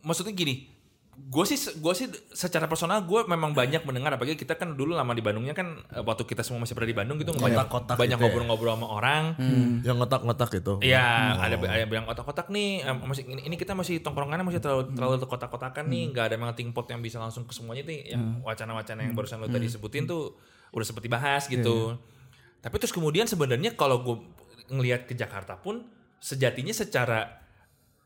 maksudnya 0.00 0.32
gini, 0.32 0.71
gue 1.22 1.44
sih 1.46 1.56
gue 1.56 1.94
sih 1.94 2.10
secara 2.34 2.66
personal 2.66 3.06
gue 3.06 3.20
memang 3.24 3.54
banyak 3.54 3.86
mendengar 3.86 4.18
apalagi 4.18 4.34
kita 4.34 4.58
kan 4.58 4.74
dulu 4.74 4.98
lama 4.98 5.14
di 5.14 5.22
Bandungnya 5.24 5.54
kan 5.54 5.80
eh, 5.94 6.02
waktu 6.02 6.28
kita 6.28 6.44
semua 6.44 6.66
masih 6.66 6.74
berada 6.76 6.90
di 6.90 6.98
Bandung 6.98 7.16
gitu 7.22 7.32
banyak 7.32 7.56
Kotak-kotak 7.62 7.96
banyak 7.96 8.18
gitu 8.18 8.20
ya. 8.20 8.28
ngobrol-ngobrol 8.28 8.72
sama 8.76 8.86
orang 8.90 9.24
Yang 9.86 9.96
ngotak-ngotak 10.02 10.50
itu. 10.58 10.72
Iya, 10.82 11.06
ada 11.40 11.54
ada 11.56 11.80
yang 11.82 11.90
bilang 11.90 12.06
kotak-kotak 12.06 12.46
nih, 12.52 12.84
em, 12.84 12.96
masih 13.02 13.24
ini, 13.26 13.42
ini 13.48 13.56
kita 13.58 13.72
masih 13.74 13.98
tongkrongannya 14.02 14.44
masih 14.46 14.60
terlalu 14.62 14.94
terlalu 14.94 15.16
kotak-kotakan 15.26 15.84
nih, 15.88 16.02
nggak 16.14 16.24
ada 16.32 16.36
melting 16.38 16.70
pot 16.70 16.86
yang 16.86 17.00
bisa 17.02 17.18
langsung 17.18 17.48
ke 17.48 17.52
semuanya 17.54 17.82
nih. 17.86 18.14
Yang 18.14 18.22
wacana-wacana 18.46 19.00
yang 19.02 19.14
barusan 19.16 19.42
lo 19.42 19.48
tadi 19.50 19.66
sebutin 19.66 20.04
tuh 20.06 20.36
udah 20.70 20.86
seperti 20.86 21.08
bahas 21.10 21.46
gitu. 21.48 21.96
Tapi 22.62 22.74
terus 22.78 22.94
kemudian 22.94 23.26
sebenarnya 23.26 23.74
kalau 23.74 24.04
gue 24.06 24.16
ngelihat 24.70 25.10
ke 25.10 25.18
Jakarta 25.18 25.58
pun 25.58 25.82
sejatinya 26.22 26.70
secara 26.70 27.41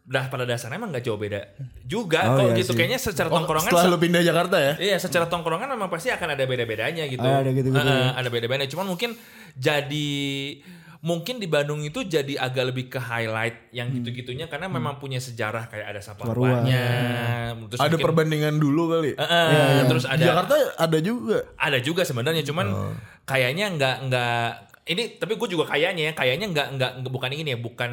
dah 0.06 0.24
pada 0.26 0.42
dasarnya 0.44 0.76
emang 0.76 0.88
nggak 0.88 1.02
jauh 1.02 1.16
beda 1.16 1.42
juga 1.82 2.22
Oh, 2.28 2.38
kok 2.38 2.46
iya 2.46 2.56
gitu 2.56 2.70
sih. 2.70 2.78
kayaknya 2.78 2.96
secara 2.96 3.26
Oh, 3.26 3.34
tongkrongan 3.36 3.66
setelah 3.66 3.84
se- 3.84 3.90
lu 3.90 3.98
pindah 3.98 4.22
Jakarta 4.22 4.56
ya? 4.56 4.72
Iya, 4.78 4.96
secara 4.96 5.26
tongkrongan 5.26 5.66
memang 5.68 5.88
pasti 5.88 6.08
akan 6.08 6.28
ada 6.30 6.44
beda-bedanya 6.44 7.04
gitu. 7.04 7.20
Ada 7.20 7.50
gitu-gitu 7.50 7.74
Heeh, 7.76 8.06
ya. 8.06 8.14
ada 8.14 8.28
beda-bedanya. 8.28 8.68
Cuman 8.68 8.86
mungkin 8.88 9.18
jadi 9.52 10.08
mungkin 10.98 11.36
di 11.36 11.46
Bandung 11.46 11.80
itu 11.80 12.02
jadi 12.02 12.34
agak 12.36 12.64
lebih 12.66 12.86
ke 12.88 12.98
highlight 12.98 13.70
yang 13.70 13.86
Hmm. 13.88 13.98
gitu-gitunya 14.00 14.46
karena 14.46 14.66
memang 14.66 14.96
punya 14.96 15.18
sejarah 15.18 15.66
kayak 15.66 15.86
ada 15.88 16.00
saparwanya. 16.00 16.82
Terus 17.64 17.78
Ada 17.78 17.90
mungkin- 17.92 18.04
perbandingan 18.04 18.54
dulu 18.56 18.82
kali. 18.88 19.10
Heeh, 19.12 19.46
terus 19.84 20.04
Di 20.04 20.10
ada 20.12 20.22
Jakarta 20.24 20.54
ada 20.76 20.98
juga. 21.00 21.38
ada 21.56 21.78
juga 21.78 22.02
sebenarnya 22.02 22.42
cuman 22.42 22.66
kayaknya 23.22 23.70
nggak 23.72 23.96
nggak 24.04 24.46
ini 24.86 25.02
tapi 25.16 25.34
gue 25.34 25.48
juga 25.48 25.66
kayaknya 25.68 26.02
ya 26.04 26.12
kayaknya 26.14 26.46
nggak 26.48 26.68
nggak- 26.72 26.94
bukan 27.08 27.30
ini 27.32 27.50
ya 27.50 27.58
bukan 27.58 27.92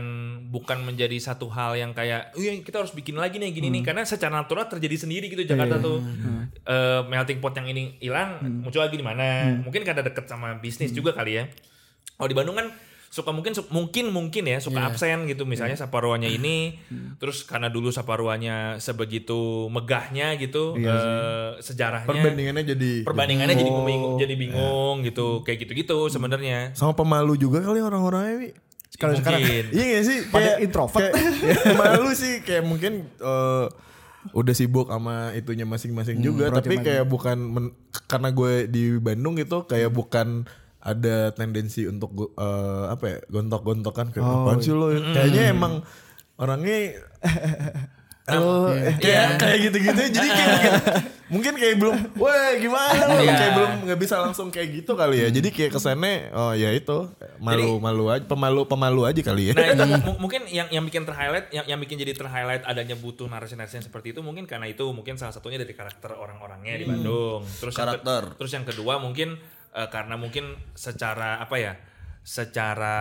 bukan 0.53 0.85
menjadi 0.85 1.17
satu 1.17 1.49
hal 1.49 1.73
yang 1.73 1.91
kayak 1.91 2.29
iya 2.35 2.53
kita 2.55 2.77
harus 2.77 2.93
bikin 2.93 3.17
lagi 3.17 3.41
nih 3.41 3.49
gini 3.51 3.67
nih. 3.71 3.81
Karena 3.81 4.05
secara 4.05 4.29
natural 4.31 4.69
terjadi 4.69 4.93
sendiri 4.99 5.25
gitu 5.25 5.41
Jakarta 5.43 5.81
tuh. 5.81 5.97
Eh, 6.63 7.01
melting 7.03 7.41
pot 7.41 7.51
yang 7.51 7.65
ini 7.65 7.97
hilang 7.97 8.37
muncul 8.61 8.79
lagi 8.79 8.93
di 8.93 9.01
mana? 9.01 9.25
Mungkin 9.59 9.81
karena 9.81 9.99
deket 10.01 10.25
sama 10.25 10.53
bisnis 10.55 10.93
juga 10.93 11.09
kali 11.11 11.35
ya. 11.35 11.49
Kalau 12.13 12.29
di 12.29 12.37
Bandung 12.37 12.53
kan 12.53 12.69
suka 13.09 13.29
mungkin 13.29 13.53
su- 13.53 13.69
mungkin 13.69 14.09
mungkin 14.09 14.41
ya 14.43 14.57
suka 14.57 14.77
absen 14.87 15.25
gitu. 15.25 15.43
Misalnya 15.43 15.73
saparuanya 15.75 16.25
ini 16.27 16.77
terus 17.17 17.41
karena 17.43 17.67
dulu 17.67 17.89
saparuanya 17.89 18.77
sebegitu 18.77 19.37
megahnya 19.67 20.33
gitu 20.35 20.73
eh, 20.75 21.57
sejarahnya 21.59 22.09
Perbandingannya 22.09 22.63
jadi 22.67 22.91
perbandingannya 23.01 23.55
jadi 23.55 23.69
bingung. 23.71 24.17
jadi 24.17 24.33
bingung 24.35 24.95
gitu 25.01 25.41
kayak 25.41 25.61
gitu-gitu 25.61 25.97
sebenarnya. 26.07 26.73
Sama 26.73 26.93
pemalu 26.93 27.33
juga 27.35 27.57
kali 27.59 27.81
orang-orangnya. 27.81 28.53
Kalau 29.03 29.15
sekarang. 29.15 29.41
Iya 29.69 29.83
gak 29.91 30.03
sih? 30.03 30.17
Pada 30.25 30.51
introvert. 30.57 31.01
kayak- 31.03 31.15
malu 31.79 32.09
sih 32.13 32.39
kayak 32.39 32.63
mungkin 32.63 32.93
eh, 33.13 33.65
udah 34.31 34.53
sibuk 34.53 34.87
sama 34.87 35.31
itunya 35.33 35.63
masing-masing 35.63 36.17
juga 36.17 36.47
project 36.47 36.63
tapi 36.63 36.75
kayak 36.81 37.05
bukan 37.05 37.37
men- 37.37 37.75
karena 38.05 38.29
gue 38.29 38.53
di 38.65 38.83
Bandung 38.97 39.35
gitu 39.35 39.63
kayak 39.63 39.91
bukan 39.91 40.47
ada 40.79 41.31
tendensi 41.31 41.83
untuk 41.83 42.11
eh, 42.33 42.83
apa 42.87 43.03
ya 43.05 43.17
gontok-gontokan 43.29 44.09
kayak 44.09 44.23
apaan 44.23 44.59
sih 44.59 44.71
lo 44.71 44.87
kayaknya 45.11 45.43
emang 45.49 45.83
orangnya 46.35 47.03
Oh, 48.25 48.71
kayak 48.97 49.35
kayak 49.35 49.59
gitu-gitu. 49.61 49.99
Jadi 50.09 50.27
kayak 50.29 50.47
mungkin, 50.55 50.73
mungkin 51.27 51.53
kayak 51.53 51.75
belum 51.75 51.95
wah 52.15 52.55
gimana? 52.55 53.03
Lo 53.09 53.19
Iya. 53.19 53.35
kayak 53.35 53.53
belum 53.53 53.71
nggak 53.83 53.99
bisa 53.99 54.15
langsung 54.17 54.47
kayak 54.47 54.79
gitu 54.79 54.95
kali 54.95 55.19
ya. 55.19 55.27
Jadi 55.27 55.51
kayak 55.51 55.71
kesannya 55.71 56.31
oh 56.31 56.51
ya 56.51 56.71
itu 56.71 57.11
malu 57.37 57.77
malu 57.77 58.07
aja 58.07 58.23
pemalu 58.23 58.63
pemalu 58.63 59.03
aja 59.03 59.19
kali 59.19 59.51
ya. 59.51 59.53
Nah 59.53 59.67
itu 59.67 59.83
mu- 60.07 60.19
mungkin 60.21 60.47
yang 60.47 60.71
yang 60.71 60.81
bikin 60.81 61.03
terhighlight 61.03 61.51
yang 61.51 61.67
yang 61.67 61.79
bikin 61.79 61.97
jadi 61.97 62.15
terhighlight 62.15 62.63
adanya 62.63 62.95
butuh 62.95 63.27
narasi-narasi 63.27 63.77
yang 63.77 63.85
seperti 63.85 64.11
itu 64.11 64.19
mungkin 64.19 64.47
karena 64.47 64.65
itu 64.65 64.87
mungkin 64.87 65.19
salah 65.19 65.31
satunya 65.31 65.59
dari 65.59 65.71
karakter 65.71 66.15
orang-orangnya 66.15 66.79
di 66.79 66.85
Bandung. 66.85 67.43
Terus 67.59 67.75
yang 67.75 67.91
ke- 67.91 67.99
Karakter. 67.99 68.23
terus 68.35 68.51
yang 68.51 68.63
kedua 68.63 68.93
mungkin 68.97 69.35
eh, 69.69 69.89
karena 69.89 70.15
mungkin 70.15 70.47
secara 70.73 71.37
apa 71.37 71.59
ya 71.59 71.75
secara 72.23 72.97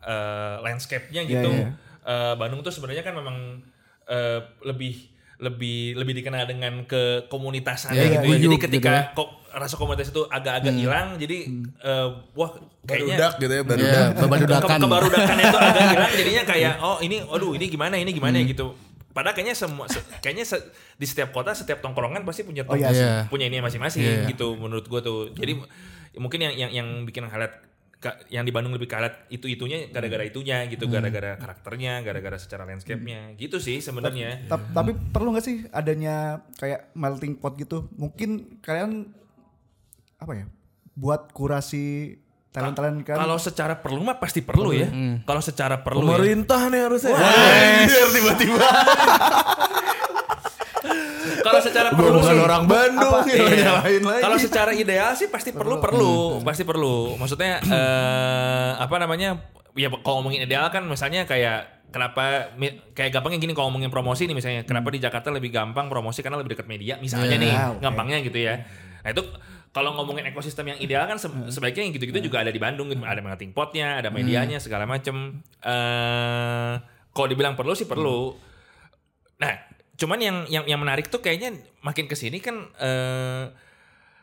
eh, 0.00 0.54
landscape-nya 0.60 1.22
gitu 1.22 1.50
iya. 1.50 1.70
eh, 2.02 2.34
Bandung 2.34 2.60
tuh 2.60 2.70
sebenarnya 2.70 3.02
kan 3.02 3.14
memang 3.14 3.62
eh, 4.10 4.38
lebih 4.62 5.06
lebih 5.38 5.96
lebih 5.96 6.14
dikenal 6.14 6.44
dengan 6.44 6.84
ke 6.84 7.24
komunitasannya 7.26 7.96
Iya, 7.96 8.12
gitu 8.12 8.26
ya. 8.26 8.38
Jadi 8.38 8.56
ketika 8.60 8.76
gitu 8.92 9.00
ya. 9.00 9.16
kok 9.16 9.28
rasa 9.50 9.74
komunitas 9.74 10.08
itu 10.08 10.22
agak-agak 10.28 10.74
hilang 10.74 11.08
jadi 11.16 11.38
eh, 11.80 12.06
wah 12.34 12.50
kayaknya 12.82 13.16
barudak 13.16 13.32
gitu 13.36 13.52
ya 13.52 13.62
barudak 13.64 13.88
Iya, 13.88 14.20
babadudakan. 14.20 14.68
ke 14.68 14.76
kebarudakannya 14.80 15.44
itu 15.44 15.58
agak 15.58 15.84
hilang 15.94 16.12
jadinya 16.12 16.42
kayak 16.44 16.74
oh 16.78 16.98
ini 16.98 17.16
aduh 17.24 17.52
ini 17.52 17.66
gimana 17.66 17.94
ini 17.96 18.10
gimana 18.10 18.36
ya 18.36 18.44
gitu 18.46 18.76
padahal 19.10 19.32
kayaknya 19.32 19.56
semua 19.56 19.86
se- 19.86 20.06
kayaknya 20.20 20.44
se- 20.44 20.66
di 20.94 21.02
setiap 21.02 21.30
kota 21.30 21.50
setiap 21.50 21.80
tongkrongan 21.80 22.22
pasti 22.22 22.44
punya 22.44 22.62
Oh, 22.62 22.76
iya 22.76 23.26
punya 23.26 23.48
ini 23.48 23.58
masing-masing 23.58 24.04
Iya. 24.04 24.28
gitu 24.28 24.54
menurut 24.54 24.86
gua 24.86 25.00
tuh 25.00 25.32
jadi 25.32 25.56
mungkin 26.14 26.38
yang 26.42 26.54
yang 26.54 26.70
yang 26.72 26.88
bikin 27.02 27.24
highlight 27.24 27.58
yang 28.32 28.48
di 28.48 28.52
Bandung 28.52 28.72
lebih 28.72 28.88
highlight 28.88 29.28
itu 29.28 29.44
itunya 29.44 29.92
gara-gara 29.92 30.24
itunya 30.24 30.64
gitu 30.72 30.88
gara-gara 30.88 31.36
karakternya 31.36 32.00
gara-gara 32.00 32.40
secara 32.40 32.64
landscape-nya. 32.64 33.36
Gitu 33.36 33.60
sih 33.60 33.84
sebenarnya. 33.84 34.48
Ta- 34.48 34.56
tapi 34.72 34.96
perlu 34.96 35.36
nggak 35.36 35.44
sih 35.44 35.68
adanya 35.68 36.40
kayak 36.56 36.96
melting 36.96 37.36
pot 37.36 37.60
gitu? 37.60 37.92
Mungkin 38.00 38.60
kalian 38.64 39.12
apa 40.16 40.32
ya? 40.32 40.46
Buat 40.96 41.36
kurasi 41.36 42.16
talent-talent 42.50 43.06
kan? 43.06 43.14
kalau 43.14 43.38
secara 43.38 43.78
perlu 43.78 44.02
mah 44.02 44.18
pasti 44.18 44.42
perlu 44.42 44.74
ya. 44.74 44.88
Kalau 45.22 45.42
secara 45.44 45.84
perlu 45.84 46.02
ya. 46.02 46.18
pemerintah 46.18 46.60
nih 46.66 46.80
harusnya. 46.82 47.14
Anjir, 47.14 48.06
tiba-tiba 48.10 48.66
kalau 51.40 51.60
secara 51.60 51.88
perlu 51.90 52.16
bukan 52.16 52.30
sih- 52.30 52.42
orang 52.42 52.64
Bandung 52.64 53.12
Apa? 53.12 53.24
nih 53.24 53.34
Iya. 53.34 53.56
nyalahin 53.62 54.02
lagi 54.02 54.22
Kalau 54.22 54.38
secara 54.38 54.70
ideal 54.72 55.10
sih 55.12 55.26
pasti 55.26 55.50
perlu 55.50 55.76
perlu, 55.76 56.14
pasti 56.40 56.62
perlu. 56.62 57.16
Maksudnya 57.16 57.60
eh 57.60 58.70
apa 58.76 58.96
namanya? 58.96 59.40
Ya 59.72 59.88
kalau 59.88 60.20
ngomongin 60.20 60.42
ideal 60.42 60.66
kan 60.68 60.82
misalnya 60.82 61.24
kayak 61.24 61.86
kenapa 61.88 62.54
kayak 62.90 63.10
gampangnya 63.10 63.38
gini 63.38 63.50
kalau 63.50 63.68
ngomongin 63.68 63.88
promosi 63.88 64.24
nih 64.24 64.32
misalnya 64.32 64.62
kenapa 64.62 64.88
di 64.88 64.98
Jakarta 64.98 65.28
lebih 65.28 65.48
gampang 65.48 65.86
promosi 65.86 66.20
karena 66.20 66.36
lebih 66.36 66.54
dekat 66.54 66.66
media 66.66 66.94
misalnya 66.96 67.32
Iya, 67.32 67.38
nih 67.40 67.52
oke. 67.68 67.80
gampangnya 67.80 68.18
gitu 68.20 68.38
ya. 68.40 68.62
Nah 69.00 69.10
itu 69.10 69.22
kalau 69.70 69.94
ngomongin 69.94 70.26
ekosistem 70.26 70.66
yang 70.66 70.78
ideal 70.78 71.06
kan 71.06 71.14
se- 71.14 71.30
sebaiknya 71.48 71.82
yang 71.82 71.92
gitu-gitu 71.92 72.18
juga 72.20 72.40
ada 72.40 72.50
di 72.50 72.58
Bandung 72.58 72.88
gitu. 72.88 73.00
Ada 73.00 73.18
melting 73.20 73.50
potnya, 73.50 73.98
ada 73.98 74.10
medianya 74.10 74.58
segala 74.58 74.82
macem. 74.84 75.38
Eh 75.60 76.72
kalau 77.10 77.26
dibilang 77.26 77.54
perlu 77.54 77.72
sih 77.72 77.84
perlu. 77.84 78.34
Nah, 78.34 78.49
cuman 80.00 80.16
yang 80.18 80.36
yang 80.46 80.64
yang 80.66 80.80
menarik 80.80 81.06
tuh 81.06 81.20
kayaknya 81.20 81.52
makin 81.78 82.04
ke 82.04 82.14
sini 82.14 82.40
kan 82.40 82.56
eh 82.74 83.44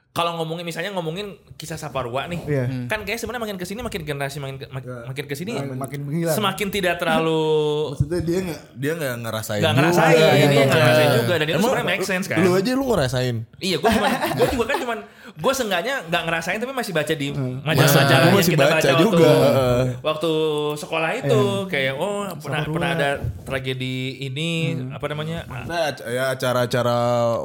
kalau 0.09 0.33
ngomongin 0.35 0.65
misalnya 0.65 0.89
ngomongin 0.91 1.29
kisah 1.53 1.77
Saparwa 1.77 2.25
nih, 2.25 2.41
Iya. 2.41 2.89
kan 2.89 3.05
kayak 3.05 3.21
sebenarnya 3.21 3.43
makin 3.43 3.57
ke 3.61 3.69
sini 3.69 3.85
makin 3.85 4.01
generasi 4.01 4.41
makin 4.41 4.57
ke- 4.57 4.65
mak- 4.67 5.05
makin 5.05 5.25
ke 5.25 5.35
sini 5.37 5.53
makin 5.53 5.99
menghilang. 6.01 6.33
semakin 6.33 6.67
tidak 6.71 6.97
terlalu 6.97 7.45
maksudnya 7.93 8.21
dia 8.21 8.39
nggak 8.41 8.61
dia 8.73 8.91
nggak 8.95 9.13
ngerasain 9.21 9.61
nggak 9.61 9.69
juga. 9.69 9.81
ngerasain, 9.83 10.17
iya, 10.17 10.25
ini 10.25 10.33
iya, 10.33 10.47
nggak 10.49 10.65
iya. 10.65 10.73
ngerasain 10.81 11.09
juga 11.13 11.33
dan 11.35 11.45
itu 11.47 11.59
sebenarnya 11.61 11.85
make 11.85 12.01
sense 12.03 12.25
kan. 12.25 12.37
lu 12.39 12.51
aja 12.51 12.71
lu 12.73 12.85
ngerasain 12.87 13.35
Iya, 13.59 13.77
gue 13.77 13.91
cuman 13.91 14.11
gue 14.33 14.47
juga 14.49 14.65
kan 14.65 14.77
cuman 14.81 14.99
gue 15.37 15.53
seenggaknya 15.53 16.01
nggak 16.03 16.23
ngerasain 16.23 16.57
tapi 16.57 16.71
masih 16.71 16.91
baca 16.91 17.13
di 17.13 17.29
Hmm. 17.29 17.61
majalah-majalah 17.61 18.17
Gua 18.19 18.27
yang 18.27 18.37
masih 18.37 18.51
kita 18.51 18.63
baca 18.63 18.73
baca 18.73 18.89
waktu, 18.89 19.03
juga, 19.03 19.29
heeh. 19.29 19.83
waktu 20.01 20.31
sekolah 20.75 21.09
itu 21.15 21.39
Iya. 21.39 21.69
kayak 21.69 21.93
oh 21.95 22.13
pernah 22.37 22.61
pernah 22.65 22.89
ada 22.91 23.09
tragedi 23.43 23.95
ini 24.19 24.49
Hmm. 24.73 24.91
apa 24.91 25.05
namanya 25.07 25.37
Nah, 25.45 25.93
ya 26.01 26.33
acara-acara 26.33 26.97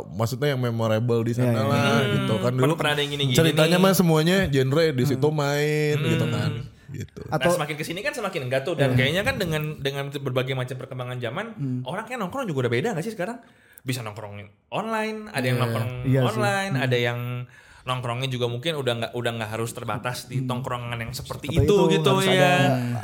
maksudnya 0.08 0.48
yang 0.50 0.60
memorable 0.62 1.20
di 1.20 1.32
sana 1.32 1.48
Iya, 1.48 1.60
iya. 1.60 1.68
lah 1.68 1.98
gitu 2.10 2.34
kan 2.38 2.50
dulu. 2.50 2.62
Pernah- 2.64 2.78
pernah 2.78 2.92
ada 2.92 3.02
yang 3.02 3.12
gini-gini 3.12 3.36
Ceritanya 3.36 3.76
mah 3.76 3.92
semuanya 3.92 4.36
genre 4.46 4.84
di 4.90 5.04
situ 5.04 5.28
main 5.28 5.96
gitu 5.98 6.26
kan. 6.26 6.52
Gitu. 6.88 7.20
Nah 7.22 7.34
Atau- 7.34 7.52
semakin 7.54 7.74
ke 7.74 7.84
sini 7.84 8.00
kan 8.00 8.12
semakin 8.12 8.40
enggak 8.46 8.62
tuh 8.62 8.72
dan 8.74 8.92
kayaknya 8.92 9.20
kan 9.20 9.36
dengan 9.36 9.76
dengan 9.78 10.08
berbagai 10.10 10.52
macam 10.52 10.76
perkembangan 10.76 11.16
zaman 11.18 11.46
orang 11.82 12.04
kayak 12.04 12.20
nongkrong 12.20 12.44
juga 12.44 12.64
udah 12.64 12.72
beda 12.72 12.88
gak 12.92 13.00
sih 13.00 13.12
sekarang 13.12 13.40
bisa 13.82 14.00
nongkrong 14.00 14.44
online 14.70 15.28
ada 15.28 15.42
yang 15.42 15.56
nongkrong 15.58 15.90
Iya 16.04 16.20
sih. 16.22 16.28
online 16.30 16.72
ada 16.78 16.94
yang 16.94 17.20
nongkrongnya 17.82 18.26
juga 18.26 18.46
mungkin 18.46 18.74
udah 18.74 18.94
nggak 18.94 19.12
udah 19.12 19.30
nggak 19.36 19.50
harus 19.50 19.70
terbatas 19.70 20.26
di 20.26 20.42
tongkrongan 20.42 20.94
yang 20.96 21.10
seperti 21.10 21.50
Seperti 21.50 21.66
itu, 21.66 21.76
gitu 21.90 22.10
harus 22.14 22.26
ya 22.26 22.38
ada 22.38 22.52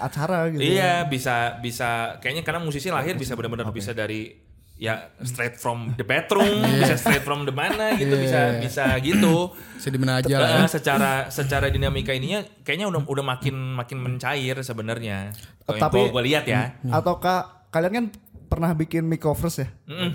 acara 0.00 0.38
gitu. 0.48 0.60
iya 0.60 1.02
bisa 1.02 1.58
bisa 1.58 2.18
kayaknya 2.18 2.42
karena 2.42 2.60
musisi 2.60 2.88
lahir 2.88 3.14
bisa 3.14 3.34
benar-benar 3.34 3.66
bisa 3.68 3.90
dari 3.90 4.38
ya 4.78 4.94
straight 5.26 5.58
from 5.58 5.90
the 5.94 6.06
bedroom 6.06 6.62
bisa 6.80 6.94
straight 6.94 7.22
from 7.22 7.42
the 7.42 7.50
mana 7.50 7.98
gitu 7.98 8.14
bisa 8.14 8.62
bisa 8.62 8.84
gitu 9.00 9.50
Bisa 9.74 9.88
di 9.90 9.98
mana 9.98 10.18
aja 10.18 10.30
lah. 10.30 10.48
ya. 10.48 10.58
Eh, 10.62 10.68
secara 10.68 11.12
secara 11.28 11.66
dinamika 11.66 12.10
ininya 12.10 12.46
kayaknya 12.62 12.86
udah 12.86 13.02
udah 13.02 13.24
makin 13.24 13.54
makin 13.74 13.98
mencair 13.98 14.58
sebenarnya. 14.58 15.30
Kalau 15.62 15.78
Tapi- 15.78 16.10
gue 16.10 16.22
lihat 16.24 16.46
ya. 16.46 16.78
Ataukah 16.84 17.66
kalian 17.70 17.92
kan 17.92 18.04
pernah 18.46 18.70
bikin 18.72 19.02
microverse 19.04 19.58
ya? 19.60 19.68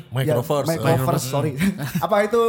Microverse. 0.09 0.67
Ya, 0.67 0.79
microverse, 0.79 1.27
sorry. 1.27 1.51
Apa 2.05 2.23
itu 2.23 2.39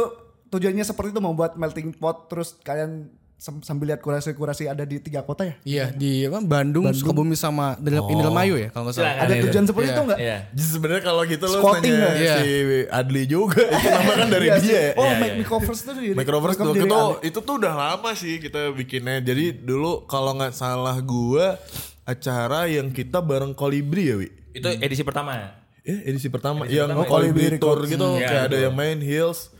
tujuannya 0.47 0.81
seperti 0.81 1.09
itu 1.09 1.19
membuat 1.19 1.53
melting 1.53 1.91
pot 1.91 2.27
terus 2.27 2.55
kalian 2.59 3.07
sam- 3.35 3.59
sambil 3.59 3.87
lihat 3.87 3.99
kurasi-kurasi 3.99 4.65
ada 4.65 4.81
di 4.81 4.97
tiga 4.97 5.19
kota 5.19 5.43
ya? 5.43 5.55
Iya 5.61 5.85
di 5.91 6.23
apa, 6.23 6.39
Bandung, 6.39 6.87
Sukabumi 6.89 7.35
sama 7.35 7.75
Del- 7.75 7.99
Indramayu 8.01 8.55
ya 8.55 8.69
kalau 8.69 8.87
nggak 8.87 8.95
salah. 8.95 9.13
Ada 9.19 9.33
itu. 9.33 9.43
tujuan 9.45 9.65
seperti 9.65 9.85
Iya. 9.85 9.91
itu 9.91 10.01
enggak? 10.01 10.19
Iya. 10.19 10.37
Jadi 10.49 10.63
sebenarnya 10.69 11.03
kalau 11.03 11.21
gitu 11.25 11.45
lo 11.45 11.57
Squatting 11.57 11.91
nanya 11.91 11.99
nggak? 12.01 12.15
Iya. 12.17 12.35
si 12.37 12.49
Adli 12.89 13.23
juga 13.25 13.61
itu 13.75 13.87
nama 13.89 14.13
kan 14.15 14.27
dari 14.29 14.47
Iya 14.47 14.57
dia. 14.57 14.71
ya. 14.71 14.89
Oh, 14.93 15.03
Iya, 15.03 15.15
mic- 15.15 15.27
iya. 15.27 15.35
microverse 15.37 15.81
itu 15.81 15.91
dari 15.91 16.07
Microverse 16.13 16.57
tuh 16.57 16.73
itu, 16.73 16.97
itu 17.25 17.39
tuh 17.41 17.55
udah 17.57 17.73
lama 17.75 18.09
sih 18.13 18.33
kita 18.39 18.59
bikinnya. 18.71 19.19
Jadi 19.19 19.45
dulu 19.57 20.05
kalau 20.05 20.31
nggak 20.33 20.53
salah 20.53 20.95
gua 20.97 21.59
acara 22.03 22.65
yang 22.65 22.87
kita 22.89 23.19
bareng 23.19 23.51
Kolibri 23.51 24.03
ya, 24.05 24.15
Wi. 24.15 24.29
Itu 24.53 24.69
edisi 24.71 25.01
pertama. 25.01 25.59
Eh, 25.81 26.01
edisi 26.07 26.29
pertama 26.29 26.63
Edisi 26.63 26.77
yang 26.77 26.89
pertama, 26.89 27.05
Kolibri 27.05 27.45
Kolibri 27.45 27.57
Tour 27.59 27.77
gitu 27.83 28.05
Hmm, 28.07 28.17
kayak 28.17 28.31
iya, 28.31 28.47
ada 28.47 28.57
yang 28.57 28.73
main 28.73 28.97
Hills. 28.97 29.53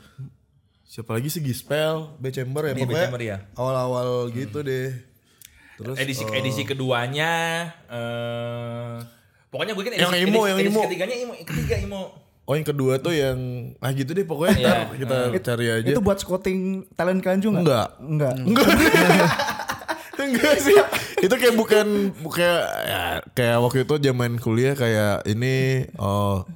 Siapa 0.95 1.11
lagi 1.11 1.27
sih 1.27 1.43
Gispel, 1.43 2.15
B 2.15 2.31
Chamber 2.31 2.63
ya 2.63 2.71
Iya, 2.71 2.79
pokoknya. 2.79 2.95
B-Chamber, 3.03 3.19
ya. 3.21 3.37
Awal-awal 3.51 4.31
gitu 4.31 4.63
deh. 4.63 4.95
Terus 5.75 5.99
edisi 5.99 6.23
eh, 6.23 6.39
edisi 6.39 6.63
keduanya 6.63 7.31
eh 7.91 8.95
pokoknya 9.51 9.75
gue 9.75 9.83
kan 9.83 9.91
edisi, 9.91 10.03
Yang 10.07 10.15
emo, 10.15 10.23
edisi, 10.23 10.47
yang 10.47 10.57
edisi 10.57 10.71
emo. 10.71 10.81
ketiganya 10.87 11.15
emo, 11.19 11.33
ketiga 11.43 11.75
emo. 11.75 12.03
Oh 12.45 12.55
yang 12.55 12.63
kedua 12.63 12.93
tuh 12.95 13.11
yang 13.11 13.35
ah 13.81 13.91
gitu 13.91 14.15
deh 14.15 14.23
pokoknya 14.23 14.55
ntar 14.55 14.95
kita 14.95 15.17
cari 15.43 15.65
aja. 15.67 15.89
Itu 15.91 15.99
buat 15.99 16.15
scouting 16.15 16.87
talent 16.95 17.19
kalian 17.19 17.41
juga? 17.43 17.59
Enggak. 17.59 17.87
Enggak. 17.99 18.33
Enggak. 18.39 18.67
Enggak 20.15 20.55
sih. 20.65 20.77
Itu 21.19 21.35
kayak 21.35 21.55
bukan 21.59 21.87
kayak 22.23 22.63
ya, 22.87 23.01
kayak 23.35 23.57
waktu 23.59 23.83
itu 23.83 23.95
zaman 23.99 24.39
kuliah 24.39 24.79
kayak 24.79 25.27
ini 25.27 25.89
oh 25.99 26.47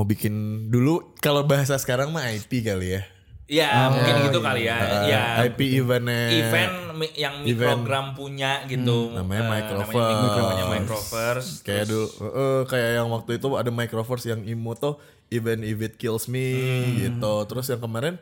mau 0.00 0.08
bikin 0.08 0.32
dulu 0.72 1.12
kalau 1.20 1.44
bahasa 1.44 1.76
sekarang 1.76 2.08
mah 2.08 2.24
IP 2.32 2.64
kali 2.64 2.96
ya. 2.96 3.02
Ya 3.44 3.92
mungkin 3.92 4.32
gitu 4.32 4.40
kali 4.40 4.64
ya. 4.64 4.80
Uh, 4.80 5.04
ya 5.04 5.22
IP 5.44 5.60
eventnya. 5.76 6.32
event 6.32 6.72
yang 7.12 7.44
Event. 7.44 7.84
mikrogram 7.84 8.06
punya 8.16 8.64
gitu. 8.64 9.12
namanya 9.12 9.44
Eh, 9.44 9.50
Microverse. 9.52 9.92
Namanya, 9.92 10.40
namanya 10.40 10.64
Microverse. 10.72 11.50
Kayak 11.60 11.84
dulu 11.84 12.06
eh, 12.32 12.62
kayak 12.64 12.90
yang 12.96 13.08
waktu 13.12 13.30
itu 13.36 13.46
ada 13.52 13.68
Microverse 13.68 14.24
yang 14.24 14.40
imo 14.48 14.72
tuh 14.72 14.96
event 15.28 15.60
if 15.68 15.76
it 15.84 16.00
kills 16.00 16.32
me 16.32 16.48
Hmm. 16.48 16.96
gitu. 16.96 17.34
Terus 17.44 17.68
yang 17.68 17.84
kemarin 17.84 18.16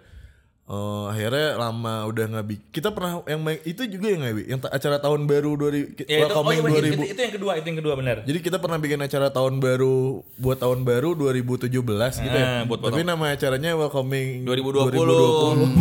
eh, 0.68 1.04
akhirnya 1.09 1.57
lama 1.57 1.94
udah 2.04 2.24
nggak 2.28 2.44
bi- 2.44 2.64
kita 2.68 2.88
pernah 2.90 3.24
yang 3.24 3.40
main- 3.40 3.64
itu 3.64 3.83
juga 3.85 4.07
yang 4.07 4.20
nggak 4.20 4.35
yang 4.46 4.59
ta- 4.59 4.68
acara 4.70 4.96
tahun 4.98 5.24
baru 5.24 5.50
2000 5.54 5.96
Ya, 5.98 6.20
itu, 6.20 6.28
oh, 6.28 6.44
welcoming 6.44 6.54
iya, 6.54 6.62
bener, 6.62 6.76
2000 6.78 6.92
itu, 6.94 7.04
itu 7.09 7.20
yang 7.20 7.35
kedua, 7.35 7.52
itu 7.54 7.66
yang 7.66 7.78
kedua 7.78 7.94
benar. 7.94 8.16
Jadi 8.22 8.38
kita 8.38 8.57
pernah 8.59 8.78
bikin 8.78 8.98
acara 8.98 9.28
tahun 9.28 9.54
baru 9.59 9.96
buat 10.35 10.59
tahun 10.59 10.78
baru 10.83 11.09
2017 11.14 11.72
gitu 12.18 12.37
Ah, 12.37 12.37
ya. 12.38 12.48
buat 12.62 12.78
Tapi 12.78 13.00
nama 13.02 13.24
acaranya 13.31 13.70
welcoming 13.74 14.44
2020. 14.44 15.81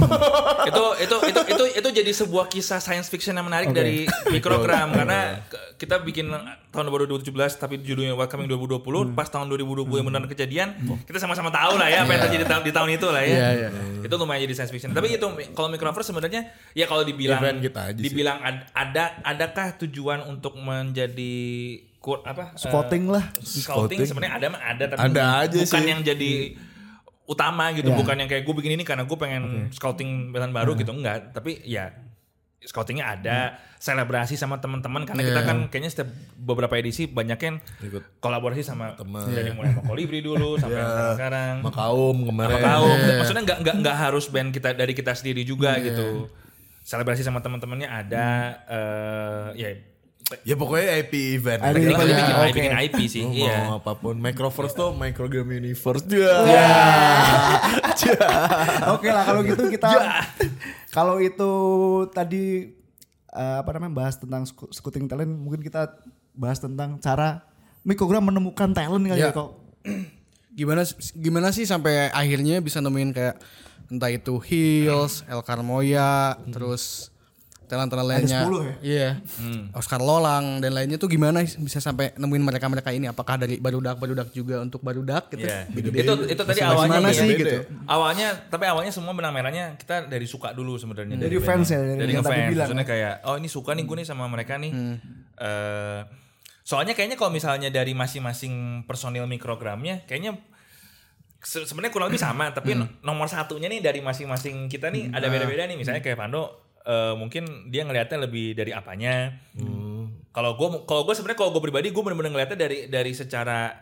itu 0.65 0.83
itu 0.97 1.15
itu 1.25 1.41
itu 1.47 1.63
itu 1.73 1.89
jadi 1.93 2.11
sebuah 2.13 2.45
kisah 2.47 2.79
science 2.79 3.07
fiction 3.07 3.33
yang 3.33 3.45
menarik 3.45 3.71
dari 3.71 4.03
mikrogram 4.33 4.91
karena 4.91 5.43
kita 5.75 5.99
bikin 5.99 6.27
tahun 6.67 6.87
baru 6.87 7.05
2017 7.07 7.31
tapi 7.55 7.79
judulnya 7.79 8.13
Welcoming 8.13 8.47
2020 8.47 9.13
pas 9.13 9.25
tahun 9.25 9.45
2020 9.47 9.87
yang 9.89 10.07
benar 10.07 10.25
kejadian 10.25 10.67
kita 11.03 11.17
sama-sama 11.17 11.49
tahu 11.49 11.75
lah 11.75 11.87
ya 11.87 12.01
apa 12.01 12.11
yang 12.11 12.21
terjadi 12.23 12.45
tahun- 12.45 12.65
di 12.65 12.71
tahun 12.71 12.89
itu 12.91 13.07
lah 13.07 13.21
ya. 13.21 13.29
Iya, 13.29 13.47
iya. 13.53 13.69
Itu 14.01 14.15
lumayan 14.15 14.41
jadi 14.41 14.53
science 14.53 14.69
fiction. 14.69 14.76
Tapi 14.79 15.07
itu 15.11 15.25
kalau 15.51 15.67
microverse 15.67 16.07
sebenarnya 16.07 16.41
ya 16.71 16.85
kalau 16.85 17.01
dibilang 17.01 17.39
Event 17.39 17.59
kita 17.59 17.81
aja 17.87 17.97
sih. 17.97 18.05
dibilang 18.05 18.37
ad- 18.39 18.65
ada 18.69 19.03
adakah 19.21 19.67
tujuan 19.79 20.21
untuk 20.23 20.55
menjadi 20.55 21.35
kur, 21.97 22.21
apa 22.21 22.51
eh, 22.51 22.59
Scouting 22.59 23.05
lah. 23.07 23.25
scouting 23.39 23.99
sebenarnya 24.01 24.33
ada 24.35 24.47
mah 24.47 24.61
ada 24.61 24.83
tapi 24.87 24.99
Ada 25.03 25.23
aja 25.41 25.57
bukan 25.59 25.81
sih. 25.81 25.89
yang 25.89 26.01
jadi 26.01 26.31
utama 27.25 27.69
gitu 27.71 27.89
Ya. 27.89 27.95
bukan 27.95 28.15
yang 28.15 28.29
kayak 28.29 28.41
gue 28.41 28.55
bikin 28.55 28.71
ini 28.73 28.83
karena 28.83 29.03
gue 29.03 29.17
pengen 29.17 29.43
scouting 29.69 30.31
band 30.31 30.49
baru 30.49 30.71
gitu 30.73 30.91
enggak 30.91 31.31
tapi 31.31 31.59
ya 31.61 31.91
scoutingnya 32.57 33.05
ada 33.05 33.37
selebrasi 33.77 34.33
sama 34.33 34.57
teman-teman 34.57 35.05
karena 35.05 35.21
kita 35.21 35.41
kan 35.45 35.57
kayaknya 35.69 35.93
setiap 35.93 36.09
beberapa 36.35 36.73
edisi 36.73 37.05
banyak 37.05 37.37
yang 37.37 37.55
kolaborasi 38.17 38.65
sama 38.65 38.97
teman 38.97 39.29
dari 39.29 39.53
mulai 39.53 39.71
sama 39.71 39.85
Kolibri 39.85 40.19
dulu 40.19 40.55
sampai 40.59 40.81
yang 40.81 41.13
sekarang 41.13 41.55
Makaum 41.61 42.17
kemarin. 42.25 42.49
apa 42.49 42.59
tahu 42.59 42.87
maksudnya 43.21 43.43
nggak 43.45 43.59
nggak 43.61 43.75
nggak 43.85 43.97
harus 43.97 44.25
band 44.27 44.49
kita 44.51 44.73
dari 44.73 44.91
kita 44.91 45.13
sendiri 45.13 45.45
juga 45.45 45.77
gitu. 45.77 46.27
Selebrasi 46.81 47.21
sama 47.21 47.39
teman-temannya 47.39 47.85
ada 47.85 48.25
eh, 48.65 49.45
ya. 49.55 49.69
Ya 50.43 50.59
pokoknya 50.59 51.07
IP 51.07 51.39
event. 51.39 51.61
IP 51.63 51.87
kita 51.87 52.03
bikin, 52.03 52.25
Ya, 52.27 52.43
bikin. 52.51 52.71
IP 52.83 52.97
sih 53.07 53.23
Mau 53.23 53.31
iya. 53.31 53.79
apa 53.79 53.95
pun. 53.95 54.19
Microverse 54.19 54.75
tuh 54.75 54.91
Microgram 54.91 55.47
Universe 55.47 56.03
juga. 56.03 56.43
Oke 58.95 59.07
lah 59.07 59.23
kalau 59.23 59.41
gitu 59.43 59.71
kita 59.71 59.87
kalau 60.97 61.21
itu 61.21 61.51
tadi 62.09 62.73
eh, 63.29 63.55
apa 63.61 63.69
namanya 63.77 63.93
bahas 63.93 64.17
tentang 64.17 64.49
scouting 64.49 65.05
talent 65.05 65.29
mungkin 65.29 65.61
kita 65.61 65.93
bahas 66.33 66.57
tentang 66.57 66.97
cara 66.97 67.45
mikrogram 67.85 68.25
menemukan 68.25 68.73
talent 68.73 69.05
kali 69.05 69.21
ya 69.21 69.29
Ya. 69.29 69.31
kok. 69.31 69.61
Gimana 70.57 70.81
gimana 71.13 71.53
sih 71.53 71.69
sampai 71.69 72.09
akhirnya 72.09 72.57
bisa 72.65 72.81
nemuin 72.81 73.13
kayak 73.13 73.37
entah 73.93 74.09
itu 74.09 74.41
Hills, 74.41 75.21
El 75.29 75.45
Carmoya, 75.45 76.33
terus 76.49 77.13
talent-talent 77.67 78.07
lainnya. 78.09 78.41
10 78.41 78.63
ya? 78.63 78.73
Iya. 78.81 79.09
Oscar 79.71 79.99
Lolang 79.99 80.57
dan 80.57 80.71
lainnya 80.71 80.95
tuh 80.95 81.05
gimana 81.05 81.39
bisa 81.43 81.77
sampai 81.77 82.11
nemuin 82.13 82.39
mereka-mereka 82.41 82.89
ini? 82.89 83.05
Apakah 83.05 83.37
dari 83.37 83.55
barudak-barudak 83.57 84.31
juga 84.31 84.57
untuk 84.57 84.79
barudak 84.79 85.27
gitu? 85.29 85.43
Iya. 85.43 85.67
itu 85.69 86.13
itu 86.25 86.41
tadi 86.41 86.57
Masih 86.57 86.65
awalnya 86.65 86.97
mana 86.97 87.09
ya. 87.09 87.13
sih 87.13 87.27
beda 87.27 87.37
gitu? 87.37 87.53
ya. 87.53 87.61
Awalnya 87.85 88.27
tapi 88.47 88.65
awalnya 88.65 88.89
semua 88.89 89.11
benang 89.11 89.31
merahnya 89.31 89.75
kita 89.75 90.05
dari 90.05 90.23
suka 90.23 90.51
dulu 90.51 90.75
sebenarnya 90.75 91.13
Dari 91.13 91.35
bandnya. 91.35 91.45
fans 91.45 91.67
ya, 91.67 91.77
dari 91.77 91.99
dari 91.99 92.11
yang 92.13 92.23
tadi 92.23 92.31
ngefans. 92.33 92.49
bilang 92.49 92.67
Maksudnya 92.67 92.87
kayak 92.87 93.13
oh 93.23 93.35
ini 93.35 93.47
suka 93.47 93.71
nih 93.71 93.83
gue 93.83 93.95
nih 93.97 94.07
sama 94.07 94.23
mereka 94.25 94.55
nih. 94.55 94.71
Eh, 95.37 96.01
soalnya 96.61 96.91
kayaknya 96.91 97.15
kalau 97.15 97.29
misalnya 97.29 97.69
dari 97.69 97.91
masing-masing 97.91 98.53
personil 98.83 99.23
mikrogramnya 99.25 100.03
kayaknya 100.03 100.35
se- 101.39 101.63
sebenarnya 101.63 101.89
kurang 101.89 102.09
lebih 102.09 102.19
sama 102.19 102.51
tapi 102.51 102.75
no- 102.75 102.91
nomor 103.01 103.25
satunya 103.25 103.67
nih 103.67 103.79
dari 103.79 103.99
masing-masing 103.99 104.67
kita 104.67 104.89
nih 104.89 105.07
ada 105.09 105.27
beda-beda 105.27 105.63
nih 105.63 105.75
misalnya 105.75 106.01
kayak 106.01 106.17
Pando 106.17 106.66
eh, 106.87 107.13
mungkin 107.13 107.43
dia 107.67 107.83
ngelihatnya 107.83 108.23
lebih 108.23 108.55
dari 108.55 108.71
apanya. 108.71 109.35
Kalau 110.31 110.53
gue 110.53 110.67
kalau 110.85 111.01
gue 111.01 111.11
sebenarnya 111.11 111.39
kalau 111.39 111.51
gue 111.51 111.59
pribadi 111.59 111.89
gue 111.89 111.99
bener-bener 111.99 112.31
ngelihatnya 112.31 112.59
dari 112.59 112.77
dari 112.87 113.11
secara 113.11 113.73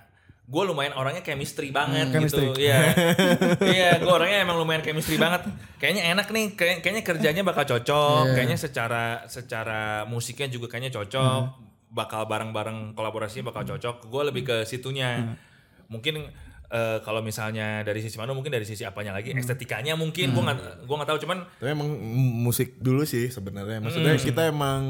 gue 0.46 0.64
lumayan 0.64 0.94
orangnya 0.94 1.20
chemistry 1.20 1.70
banget 1.70 2.16
gitu. 2.16 2.54
Iya. 2.56 2.80
Iya 3.76 3.90
gue 3.98 4.08
orangnya 4.10 4.40
emang 4.40 4.58
lumayan 4.58 4.80
chemistry 4.80 5.18
banget. 5.18 5.46
Kayaknya 5.78 6.04
enak 6.14 6.28
nih 6.30 6.46
kayak- 6.54 6.80
kayaknya 6.80 7.04
kerjanya 7.04 7.42
bakal 7.44 7.66
cocok. 7.68 8.32
Kayaknya 8.32 8.58
secara 8.58 9.04
secara 9.26 9.82
musiknya 10.06 10.48
juga 10.48 10.66
kayaknya 10.68 10.96
cocok. 10.96 11.42
Bakal 11.92 12.26
bareng-bareng 12.26 12.94
kolaborasinya 12.94 13.50
bakal 13.50 13.68
cocok. 13.68 14.06
Gue 14.06 14.24
lebih 14.24 14.44
ke 14.44 14.58
situnya. 14.64 15.36
Mungkin 15.86 16.30
eh, 16.68 16.98
kalau 17.02 17.20
misalnya 17.20 17.82
dari 17.82 18.00
sisi 18.00 18.16
mana 18.16 18.32
mungkin 18.32 18.50
dari 18.50 18.64
sisi 18.64 18.82
apanya 18.82 19.12
lagi 19.12 19.32
estetikanya 19.32 19.94
mungkin 19.94 20.32
gue 20.32 20.44
nggak 20.44 20.60
gue 20.84 20.96
nggak 20.96 21.10
tahu 21.10 21.20
cuman 21.24 21.38
Tapi 21.58 21.70
emang 21.70 21.90
musik 22.42 22.78
dulu 22.78 23.04
sih 23.04 23.28
sebenarnya. 23.28 23.80
Maksudnya 23.80 24.14
Hmm. 24.14 24.24
kita 24.24 24.42
emang 24.48 24.82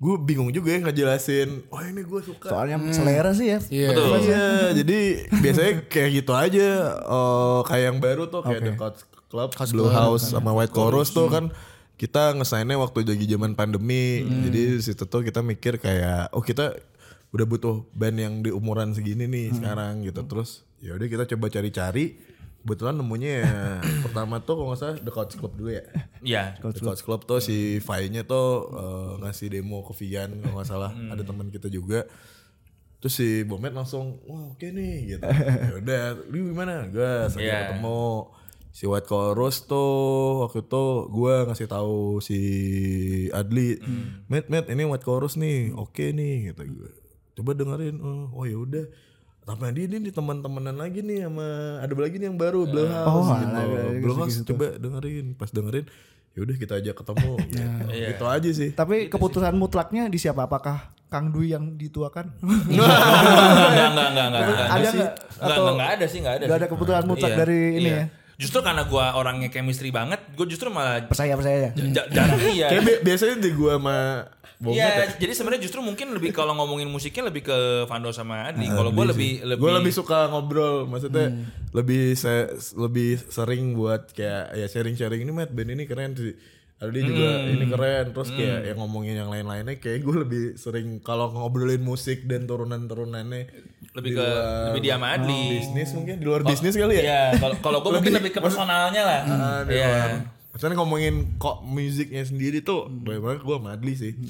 gue 0.00 0.16
bingung 0.16 0.48
juga 0.48 0.72
ya 0.72 0.80
ngejelasin. 0.80 1.68
Oh 1.68 1.76
ini 1.78 2.00
gue 2.00 2.20
suka. 2.24 2.48
Soalnya 2.48 2.80
selera 2.88 3.30
sih 3.30 3.52
ya. 3.52 3.58
Iya. 3.68 3.88
betul 3.92 4.16
Iya, 4.24 4.44
jadi 4.80 4.98
biasanya 5.28 5.72
kayak 5.86 6.10
gitu 6.24 6.32
aja. 6.32 6.68
Oh, 7.04 7.60
kayak 7.68 7.84
yang 7.92 7.98
baru 8.00 8.24
tuh 8.26 8.40
kayak 8.40 8.60
The 8.64 8.72
Coach 8.80 9.00
Club, 9.28 9.50
Blue 9.70 9.92
House 9.92 10.32
sama 10.32 10.50
White 10.50 10.72
Chorus 10.72 11.12
tuh 11.12 11.28
kan 11.28 11.52
kita 11.94 12.32
ngesainnya 12.32 12.80
waktu 12.80 13.04
lagi 13.04 13.28
zaman 13.28 13.52
pandemi. 13.52 14.24
Jadi 14.24 14.60
di 14.76 14.82
situ 14.82 15.04
tuh 15.04 15.20
kita 15.20 15.44
mikir 15.44 15.76
kayak 15.76 16.32
oh 16.32 16.40
kita 16.40 16.72
udah 17.30 17.46
butuh 17.46 17.86
band 17.92 18.16
yang 18.18 18.34
di 18.42 18.50
umuran 18.50 18.90
segini 18.90 19.26
nih 19.26 19.54
sekarang 19.54 20.02
gitu. 20.02 20.22
Terus 20.24 20.66
ya 20.78 20.94
udah 20.94 21.06
kita 21.06 21.24
coba 21.36 21.46
cari-cari. 21.48 22.18
Kebetulan 22.60 22.92
nemunya 22.92 23.30
ya 23.40 23.54
pertama 24.04 24.36
tuh 24.44 24.60
kalau 24.60 24.68
nggak 24.68 24.80
salah 24.80 24.96
The 25.00 25.08
Couch 25.08 25.34
Club 25.34 25.56
dulu 25.56 25.70
ya. 25.72 25.84
Iya. 26.20 26.42
The 26.60 26.84
Couch 26.84 27.00
Club 27.00 27.24
tuh 27.24 27.40
si 27.40 27.80
Fai-nya 27.80 28.28
tuh 28.28 28.68
eh, 28.68 29.12
ngasih 29.24 29.48
demo 29.48 29.80
ke 29.80 29.96
Vian 29.96 30.44
kalau 30.44 30.60
nggak 30.60 30.68
salah. 30.68 30.92
Ada 30.92 31.24
teman 31.24 31.48
kita 31.48 31.72
juga. 31.72 32.04
Terus 33.00 33.16
si 33.16 33.48
Bomet 33.48 33.72
langsung, 33.72 34.20
wah 34.28 34.52
oke 34.52 34.68
nih 34.68 35.16
gitu. 35.16 35.24
ya 35.72 35.72
udah, 35.80 36.02
lu 36.28 36.52
gimana? 36.52 36.84
Gas, 36.92 37.32
aja 37.32 37.40
Iya. 37.40 37.58
ketemu. 37.72 38.28
Si 38.70 38.84
White 38.84 39.08
Chorus 39.08 39.64
tuh 39.64 40.44
waktu 40.44 40.60
itu 40.62 40.84
gue 41.08 41.34
ngasih 41.48 41.64
tahu 41.66 42.20
si 42.20 42.38
Adli, 43.32 43.80
Met 44.28 44.52
Met 44.52 44.68
ini 44.68 44.84
White 44.84 45.02
Chorus 45.02 45.40
nih, 45.40 45.72
oke 45.72 46.12
nih 46.12 46.52
gitu 46.52 46.68
gue. 46.68 46.92
Coba 47.40 47.50
dengerin, 47.54 47.96
oh, 47.98 48.28
oh 48.30 48.44
ya 48.44 48.54
udah. 48.54 48.84
Tapi 49.40 49.72
dia 49.72 49.88
ini 49.88 49.96
nih 49.98 50.12
teman-temanan 50.12 50.76
lagi 50.76 51.00
nih 51.00 51.24
sama 51.24 51.46
ada 51.80 51.90
lagi 51.90 52.16
nih 52.16 52.28
yang 52.28 52.36
baru 52.36 52.68
Blue 52.68 52.84
House 52.84 53.32
gitu. 53.34 53.56
Blue 53.98 54.14
House 54.14 54.36
coba 54.44 54.66
dengerin, 54.76 55.32
pas 55.32 55.48
dengerin 55.48 55.88
ya 56.30 56.40
udah 56.40 56.54
kita 56.54 56.74
aja 56.76 56.90
ketemu 56.92 57.32
gitu. 57.48 57.64
Gitu 58.12 58.24
aja 58.24 58.50
sih. 58.52 58.70
Tapi 58.70 59.08
keputusan 59.08 59.50
mutlaknya 59.52 60.06
di 60.06 60.14
siapa? 60.14 60.44
Apakah 60.44 60.92
Kang 61.08 61.32
Dwi 61.32 61.50
yang 61.50 61.74
dituakan? 61.74 62.30
enggak, 62.70 62.86
enggak, 63.90 64.06
enggak, 64.06 64.26
enggak, 64.28 64.44
enggak. 64.44 64.68
ada? 64.68 64.88
Enggak, 64.88 65.12
Atau 65.40 65.50
enggak, 65.58 65.72
enggak 65.72 65.90
ada 65.90 66.04
sih, 66.06 66.18
enggak 66.20 66.34
ada. 66.34 66.44
nggak 66.44 66.52
sih. 66.52 66.62
ada 66.62 66.68
keputusan 66.70 67.04
mutlak 67.04 67.30
Iya, 67.30 67.38
dari 67.40 67.60
ini 67.74 67.88
iya. 67.88 67.96
ya? 67.96 68.04
Justru 68.38 68.58
karena 68.62 68.82
gua 68.84 69.04
orangnya 69.12 69.48
chemistry 69.48 69.90
banget, 69.90 70.20
gua 70.32 70.46
justru 70.46 70.68
malah 70.68 71.02
Percaya 71.02 71.34
percaya 71.34 71.58
ya. 71.58 71.70
ja- 71.90 72.08
jarang 72.08 72.40
iya. 72.46 72.66
Kayak 72.68 72.82
bi- 72.86 73.00
biasanya 73.04 73.36
di 73.36 73.50
gua 73.50 73.72
sama 73.76 73.96
Iya, 74.62 74.86
ya. 74.86 75.04
jadi 75.16 75.32
sebenarnya 75.32 75.62
justru 75.62 75.80
mungkin 75.80 76.12
lebih 76.12 76.30
kalau 76.30 76.52
ngomongin 76.54 76.84
musiknya 76.86 77.26
lebih 77.26 77.42
ke 77.42 77.58
Vando 77.84 78.10
sama 78.10 78.44
Adi. 78.46 78.68
Kalau 78.68 78.90
gua 78.90 79.08
lebih 79.08 79.40
lebih 79.42 79.56
gue 79.58 79.72
lebih 79.74 79.88
suka 79.90 80.28
ngobrol 80.28 80.84
maksudnya 80.84 81.32
lebih 81.70 82.12
se- 82.12 82.48
lebih 82.74 83.16
sering 83.26 83.72
buat 83.72 84.10
kayak 84.10 84.52
ya 84.52 84.66
sharing 84.66 84.94
sharing 84.94 85.20
ini 85.20 85.30
Matt 85.30 85.48
band 85.50 85.70
ini 85.70 85.84
keren 85.84 86.12
sih 86.12 86.36
ada 86.76 86.88
dia 86.88 87.02
juga 87.02 87.28
ini 87.46 87.64
keren 87.66 88.04
terus 88.10 88.28
kayak 88.30 88.64
yang 88.66 88.78
ngomongin 88.78 89.12
yang 89.14 89.28
lain-lainnya 89.28 89.76
kayak 89.76 90.00
gue 90.00 90.16
lebih 90.18 90.44
sering 90.54 90.96
kalau 90.98 91.28
ngobrolin 91.30 91.76
musik 91.78 92.24
dan 92.24 92.44
turunan 92.44 92.80
turunannya 92.82 93.52
lebih 93.92 94.10
ke 94.14 94.26
lebih 94.70 94.80
dia 94.82 94.96
sama 94.96 95.12
Adli. 95.14 95.40
bisnis 95.54 95.92
mungkin 95.92 96.14
di 96.16 96.24
luar 96.24 96.40
bisnis 96.42 96.72
kali 96.74 96.94
ya 96.94 97.02
Iya, 97.02 97.22
kalau 97.38 97.56
kalau 97.58 97.78
gua 97.80 97.92
mungkin 97.96 98.12
lebih 98.14 98.30
ke 98.30 98.40
personalnya 98.40 99.02
lah. 99.02 99.20
Ah, 99.26 99.60
di 99.62 99.72
Iya. 99.74 100.24
Maksudnya 100.60 100.76
ngomongin 100.76 101.14
kok 101.34 101.64
musiknya 101.64 102.20
sendiri 102.20 102.60
tuh 102.60 102.84
banyak 102.84 103.16
banget 103.18 103.40
gue 103.40 103.56
sama 103.56 103.72
Adli 103.72 103.96
sih 103.96 104.12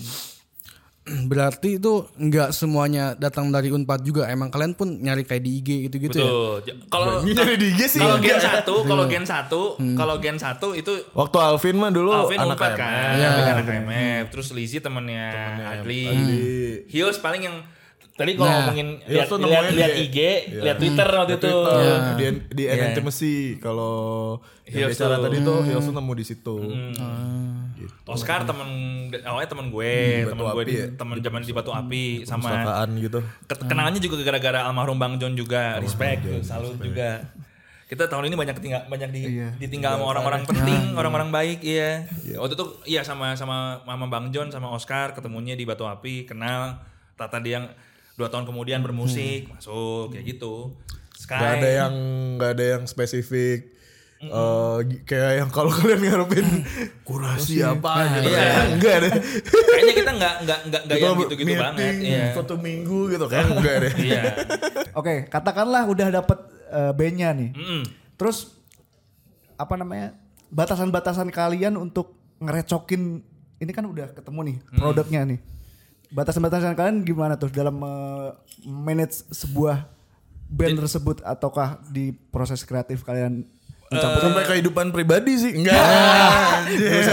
Berarti 1.26 1.74
itu 1.74 2.06
nggak 2.06 2.54
semuanya 2.54 3.18
datang 3.18 3.50
dari 3.50 3.66
Unpad 3.68 3.98
juga. 4.00 4.30
Emang 4.30 4.46
kalian 4.46 4.78
pun 4.78 4.94
nyari 4.94 5.26
kayak 5.26 5.42
di 5.42 5.58
IG 5.58 5.68
gitu-gitu 5.88 6.14
ya. 6.14 6.22
Betul. 6.22 6.54
Ja- 6.62 6.78
Kalau 6.86 7.12
Ini 7.18 7.32
dari 7.34 7.54
IG 7.58 7.80
sih 7.88 7.98
kalau 7.98 8.22
gen 8.22 8.38
enggak. 8.38 8.62
1, 8.62 8.86
kalau 8.86 9.04
gen 9.08 9.24
1, 9.24 9.98
kalau 9.98 10.14
gen 10.22 10.36
1 10.38 10.54
itu 10.76 10.92
waktu 11.10 11.36
Alvin 11.40 11.76
mah 11.76 11.90
dulu 11.90 12.14
Alvin 12.14 12.38
anak 12.38 12.54
Unpad 12.54 12.72
kan, 12.76 13.10
Iya. 13.16 13.26
Alvin 13.26 13.46
anak 13.48 13.64
KMF, 13.66 14.24
terus 14.30 14.54
Lizzy 14.54 14.78
temennya 14.78 15.26
Adli. 15.74 16.06
Adli. 16.06 16.46
Hios 16.86 17.18
paling 17.18 17.42
yang 17.42 17.56
tadi 18.20 18.36
kalau 18.36 18.44
Nah, 18.46 18.56
ngomongin 18.60 18.88
lihat 19.08 19.26
tuh 19.26 19.38
lihat 19.40 19.64
lihat 19.72 19.92
IG, 19.96 20.18
lihat 20.60 20.76
Twitter 20.76 21.08
waktu 21.08 21.34
itu. 21.40 21.48
Twitter, 21.48 22.00
di 22.12 22.24
di 22.52 22.62
Iya. 22.68 22.92
Intimacy 22.92 23.56
kalau 23.56 24.36
yang 24.68 24.92
bicara 24.92 25.16
tuh. 25.16 25.24
tadi 25.24 25.36
tuh 25.40 25.58
Hills 25.64 25.86
tuh 25.88 25.94
nemu 25.96 26.12
di 26.12 26.24
situ. 26.24 26.56
Gitu. 27.74 27.96
Oscar 28.06 28.44
temen 28.44 28.68
awalnya 29.24 29.48
temen 29.48 29.72
gue, 29.72 29.94
Batu 30.22 30.30
temen 30.30 30.44
gue 30.52 30.64
di 30.64 30.74
ya? 30.76 30.86
temen 30.92 31.16
zaman 31.18 31.40
di 31.40 31.52
Batu 31.56 31.72
Api 31.72 32.04
sama 32.22 32.50
gitu. 32.94 33.18
Ke- 33.48 33.64
kenangannya 33.64 33.98
juga 33.98 34.20
gara-gara 34.20 34.68
almarhum 34.68 35.00
Bang 35.00 35.16
John 35.16 35.32
juga, 35.32 35.80
respect, 35.80 36.20
salut 36.44 36.76
juga. 36.76 37.24
Kita 37.88 38.06
tahun 38.06 38.30
ini 38.30 38.38
banyak 38.38 38.54
ketinggal, 38.54 38.82
banyak 38.86 39.10
di, 39.10 39.22
ditinggal 39.58 39.98
sama 39.98 40.06
orang-orang 40.06 40.46
penting, 40.46 40.94
orang-orang 40.94 41.34
baik, 41.34 41.58
iya. 41.64 42.06
Waktu 42.38 42.54
itu 42.54 42.66
iya 42.86 43.02
sama 43.02 43.34
sama 43.34 43.82
Mama 43.82 44.06
Bang 44.06 44.30
John 44.30 44.46
sama 44.46 44.70
Oscar 44.70 45.10
ketemunya 45.10 45.58
di 45.58 45.66
Batu 45.66 45.82
Api, 45.82 46.22
kenal. 46.22 46.78
Tata 47.18 47.36
dia 47.36 47.58
yang 47.58 47.66
dua 48.20 48.28
tahun 48.28 48.44
kemudian 48.44 48.80
bermusik, 48.80 49.48
masuk 49.48 50.12
kayak 50.12 50.24
gitu. 50.28 50.76
Sky. 51.14 51.34
Gak 51.34 51.52
ada 51.56 51.68
yang 51.80 51.94
gak 52.36 52.50
ada 52.54 52.64
yang 52.70 52.82
spesifik. 52.84 53.80
eh, 54.20 54.28
gi- 54.84 55.00
kayak 55.02 55.32
yang 55.34 55.48
kalau 55.48 55.72
kalian 55.74 55.96
ngarepin 55.98 56.44
kurasi 57.02 57.64
apa 57.64 58.04
gitu 58.14 58.28
Iya. 58.28 58.52
enggak 58.76 58.96
deh. 59.00 59.12
Kayaknya 59.48 59.94
kita 59.96 60.10
nggak 60.12 60.34
nggak 60.40 60.58
nggak 60.62 60.82
nggak 60.84 60.98
yang 60.98 61.16
gitu-gitu 61.18 61.48
meeting 61.48 61.64
banget. 61.64 61.92
Iya. 61.98 62.24
Satu 62.34 62.54
minggu 62.54 63.00
gitu 63.08 63.26
kan 63.26 63.44
enggak 63.56 63.76
deh. 63.80 63.92
Iya. 63.96 64.22
Oke, 64.92 65.24
katakanlah 65.26 65.88
udah 65.88 66.08
dapet 66.12 66.36
eh, 66.68 66.92
bandnya 66.92 67.32
nih. 67.32 67.50
Mm-mm. 67.50 67.82
Terus 68.14 68.52
apa 69.56 69.74
namanya? 69.74 70.12
Batasan-batasan 70.48 71.30
kalian 71.30 71.74
untuk 71.74 72.12
ngerecokin 72.38 73.24
ini 73.56 73.72
kan 73.72 73.84
udah 73.84 74.12
ketemu 74.12 74.40
nih 74.42 74.56
Hmm. 74.66 74.78
produknya 74.78 75.20
nih. 75.26 75.38
Batasan-batasan 76.10 76.74
kalian 76.74 77.06
gimana 77.06 77.38
tuh 77.38 77.48
dalam 77.48 77.78
eh, 77.78 78.28
manage 78.66 79.22
sebuah 79.30 79.86
band 80.50 80.74
tersebut 80.76 81.22
ataukah 81.22 81.78
di 81.86 82.10
proses 82.10 82.66
kreatif 82.66 83.06
kalian 83.06 83.46
mencampur 83.86 84.22
Sampai 84.22 84.42
kehidupan 84.44 84.90
pribadi 84.90 85.34
sih 85.34 85.54
enggak. 85.54 85.78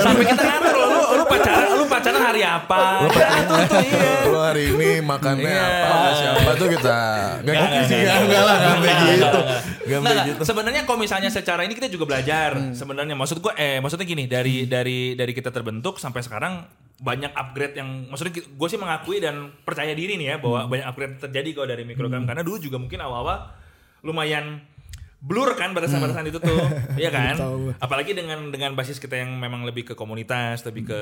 Sampai 0.02 0.26
kita 0.26 0.42
ngatur 0.42 0.74
lu, 0.74 0.86
lu, 0.88 1.02
lu 1.14 1.26
pacaran, 1.26 1.70
lu 1.74 1.86
pacaran 1.86 2.22
hari 2.22 2.42
apa? 2.42 3.06
Diatur 3.06 3.60
tuh 3.66 3.82
iya. 3.82 4.10
Lo 4.26 4.40
hari 4.42 4.64
ini 4.74 4.90
makannya 5.02 5.46
Iya. 5.46 5.66
apa 5.86 6.10
siapa 6.14 6.52
tuh 6.54 6.68
kita 6.70 6.98
enggak 7.42 7.54
gitu 7.58 7.78
sih 7.86 7.98
enggak 7.98 8.18
enggak 8.26 8.42
lah 8.42 8.56
enggak 8.58 8.74
sampai 8.74 8.92
gitu. 8.94 9.40
Enggak 9.86 9.98
Nah, 9.98 10.02
sampai 10.02 10.14
nah, 10.14 10.26
gitu. 10.26 10.42
sebenarnya 10.42 10.82
kalau 10.86 10.98
misalnya 10.98 11.30
secara 11.30 11.62
ini 11.62 11.74
kita 11.74 11.88
juga 11.88 12.06
belajar. 12.10 12.50
Sebenarnya 12.74 13.14
maksud 13.14 13.38
gue 13.40 13.54
eh 13.54 13.78
maksudnya 13.78 14.06
gini 14.06 14.26
dari 14.26 14.66
dari 14.66 15.14
dari 15.14 15.32
kita 15.34 15.50
terbentuk 15.50 15.98
sampai 15.98 16.22
sekarang 16.22 16.66
banyak 16.98 17.30
upgrade 17.30 17.78
yang 17.78 18.10
maksudnya 18.10 18.34
gue 18.42 18.68
sih 18.68 18.80
mengakui 18.82 19.22
dan 19.22 19.54
percaya 19.62 19.94
diri 19.94 20.18
nih 20.18 20.34
ya 20.34 20.36
bahwa 20.42 20.66
banyak 20.66 20.86
upgrade 20.86 21.16
terjadi 21.22 21.50
kalau 21.54 21.68
dari 21.70 21.84
mikrogram 21.86 22.26
karena 22.26 22.42
dulu 22.42 22.58
juga 22.58 22.82
mungkin 22.82 22.98
awal-awal 22.98 23.54
lumayan 24.02 24.66
blur 25.18 25.58
kan 25.58 25.74
batasan-batasan 25.74 26.30
itu 26.30 26.38
tuh, 26.38 26.62
iya 27.02 27.10
kan? 27.10 27.34
Apalagi 27.82 28.14
dengan 28.14 28.54
dengan 28.54 28.78
basis 28.78 29.02
kita 29.02 29.18
yang 29.18 29.34
memang 29.34 29.66
lebih 29.66 29.90
ke 29.90 29.94
komunitas, 29.98 30.62
lebih 30.62 30.94
ke 30.94 31.02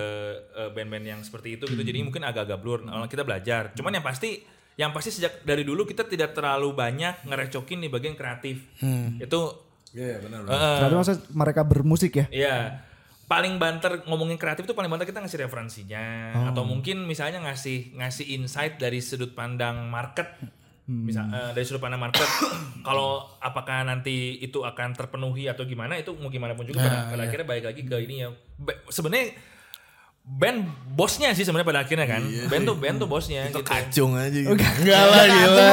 eh, 0.56 0.70
band-band 0.72 1.04
yang 1.04 1.20
seperti 1.20 1.60
itu 1.60 1.68
gitu. 1.68 1.84
Jadi 1.84 2.00
mungkin 2.00 2.24
agak-agak 2.24 2.60
blur. 2.64 2.88
Nah, 2.88 3.12
kita 3.12 3.28
belajar. 3.28 3.76
Cuman 3.76 3.92
yang 3.92 4.06
pasti 4.08 4.40
yang 4.80 4.96
pasti 4.96 5.12
sejak 5.12 5.44
dari 5.44 5.68
dulu 5.68 5.84
kita 5.84 6.08
tidak 6.08 6.32
terlalu 6.32 6.72
banyak 6.72 7.28
ngerecokin 7.28 7.84
di 7.84 7.92
bagian 7.92 8.16
kreatif. 8.16 8.64
Itu 9.20 9.68
Iya 9.92 10.20
benar. 10.20 10.44
eh, 10.44 10.60
Berarti 10.80 10.96
maksud 10.96 11.18
mereka 11.32 11.62
bermusik 11.64 12.12
ya? 12.16 12.26
Iya. 12.28 12.56
Paling 13.26 13.58
banter 13.58 14.06
ngomongin 14.06 14.38
kreatif 14.38 14.70
tuh 14.70 14.78
paling 14.78 14.90
banter 14.90 15.10
kita 15.10 15.18
ngasih 15.18 15.50
referensinya 15.50 16.06
atau 16.54 16.62
mungkin 16.62 17.10
misalnya 17.10 17.42
ngasih 17.42 17.98
ngasih 17.98 18.26
insight 18.38 18.78
dari 18.78 19.02
sudut 19.02 19.34
pandang 19.34 19.90
market. 19.90 20.30
Misal 20.86 21.34
eh, 21.34 21.52
dari 21.58 21.66
sudut 21.66 21.82
pandang 21.82 21.98
market 21.98 22.30
kalau 22.88 23.26
apakah 23.42 23.82
nanti 23.82 24.38
itu 24.38 24.62
akan 24.62 24.94
terpenuhi 24.94 25.50
atau 25.50 25.66
gimana 25.66 25.98
itu 25.98 26.14
mau 26.14 26.30
gimana 26.30 26.54
pun 26.54 26.70
juga 26.70 26.86
pada, 26.86 27.00
pada 27.10 27.22
akhirnya 27.26 27.48
balik 27.50 27.66
lagi 27.74 27.82
ke 27.82 27.98
ini 28.06 28.16
ya. 28.22 28.30
Sebenarnya 28.94 29.34
band 30.26 30.66
bosnya 30.96 31.30
sih 31.32 31.46
sebenarnya 31.46 31.70
pada 31.70 31.82
akhirnya 31.86 32.08
kan. 32.10 32.26
Band 32.50 32.64
tuh 32.66 32.76
band 32.76 32.98
tuh 32.98 33.06
bosnya 33.06 33.46
gitu. 33.46 33.62
Kacung 33.62 34.18
aja 34.18 34.34
gitu. 34.34 34.58
Enggak 34.58 35.04
lah 35.06 35.26
gila. 35.28 35.70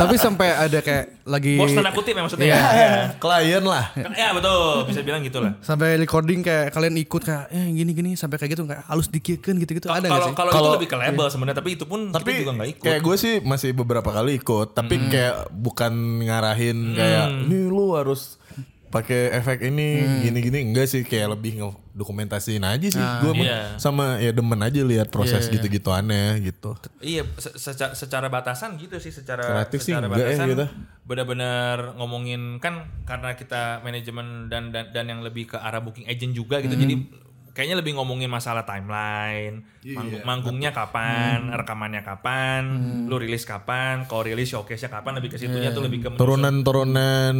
Tapi 0.00 0.14
sampai 0.16 0.48
ada 0.56 0.78
kayak 0.80 1.04
lagi 1.22 1.54
Bos 1.54 1.70
tanda 1.70 1.92
kutip 1.92 2.16
ya 2.16 2.22
maksudnya. 2.24 2.46
Iya. 2.48 2.58
ya. 2.58 2.90
Klien 3.20 3.60
lah. 3.62 3.92
Ya 4.16 4.32
betul, 4.32 4.88
bisa 4.88 5.00
bilang 5.04 5.20
gitu 5.20 5.38
lah. 5.38 5.52
sampai 5.60 5.94
recording 5.94 6.40
kayak 6.40 6.72
kalian 6.72 6.96
ikut 6.96 7.22
kayak 7.22 7.52
eh 7.52 7.66
gini-gini 7.72 8.16
sampai 8.16 8.40
kayak 8.40 8.56
gitu 8.56 8.64
kayak 8.64 8.82
halus 8.88 9.06
dikirkan 9.06 9.54
gitu-gitu 9.58 9.86
ada 9.86 10.06
sih? 10.08 10.32
kalau 10.34 10.50
itu 10.50 10.70
lebih 10.80 10.88
ke 10.90 10.96
label 10.96 11.26
sebenarnya 11.28 11.58
tapi 11.60 11.70
itu 11.76 11.84
pun 11.84 12.08
Tapi 12.08 12.24
kita 12.24 12.40
juga 12.42 12.52
nggak 12.56 12.70
ikut. 12.72 12.84
kayak 12.88 13.00
gue 13.02 13.16
sih 13.18 13.34
masih 13.42 13.70
beberapa 13.76 14.10
kali 14.10 14.40
ikut, 14.40 14.74
tapi 14.74 14.96
kayak 15.12 15.52
bukan 15.52 15.92
ngarahin 16.24 16.96
kayak 16.96 17.26
ini 17.46 17.68
lu 17.68 17.94
harus 17.94 18.40
pakai 18.92 19.32
efek 19.32 19.64
ini 19.64 19.88
gini-gini 20.20 20.62
enggak 20.62 20.84
sih 20.84 21.00
kayak 21.00 21.32
lebih 21.32 21.56
ngedokumentasiin 21.56 22.60
aja 22.60 22.86
sih 22.86 23.00
gue 23.00 23.32
Iya. 23.40 23.76
sama 23.76 24.16
ya 24.16 24.30
demen 24.30 24.60
aja 24.60 24.78
lihat 24.78 25.08
proses 25.08 25.48
gitu-gitu 25.48 25.88
aneh 25.88 26.44
gitu 26.44 26.76
Iya, 27.00 27.24
se- 27.34 27.56
seca- 27.56 27.92
secara 27.92 28.28
batasan 28.28 28.76
gitu 28.76 28.96
sih, 28.96 29.08
secara 29.08 29.40
Kreatif 29.42 29.80
sih 29.80 29.90
secara 29.90 30.06
enggak 30.06 30.20
ya 30.20 30.28
batasan 30.28 30.46
kita. 30.46 30.66
benar-benar 31.02 31.76
ngomongin 31.94 32.56
kan 32.58 32.74
karena 33.02 33.32
kita 33.32 33.80
manajemen 33.80 34.46
dan 34.46 34.68
dan 34.68 34.88
dan 34.90 35.04
yang 35.06 35.20
lebih 35.20 35.46
ke 35.46 35.56
arah 35.56 35.80
booking 35.80 36.04
agent 36.04 36.32
juga 36.32 36.60
gitu. 36.60 36.72
Jadi 36.74 36.94
kayaknya 37.52 37.76
lebih 37.78 37.92
ngomongin 37.94 38.28
masalah 38.28 38.64
timeline, 38.64 39.64
manggung- 39.84 40.24
manggungnya 40.24 40.72
kapan, 40.72 41.52
rekamannya 41.52 42.00
kapan, 42.00 42.62
lu 43.06 43.16
rilis 43.16 43.44
kapan, 43.44 44.04
kalau 44.04 44.24
rilis 44.24 44.48
showcase-nya 44.48 44.88
kapan 44.88 45.20
lebih 45.20 45.30
ke 45.30 45.38
situnya 45.38 45.70
tuh 45.70 45.84
lebih 45.84 46.00
ke 46.00 46.08
turunan-turunan 46.16 47.34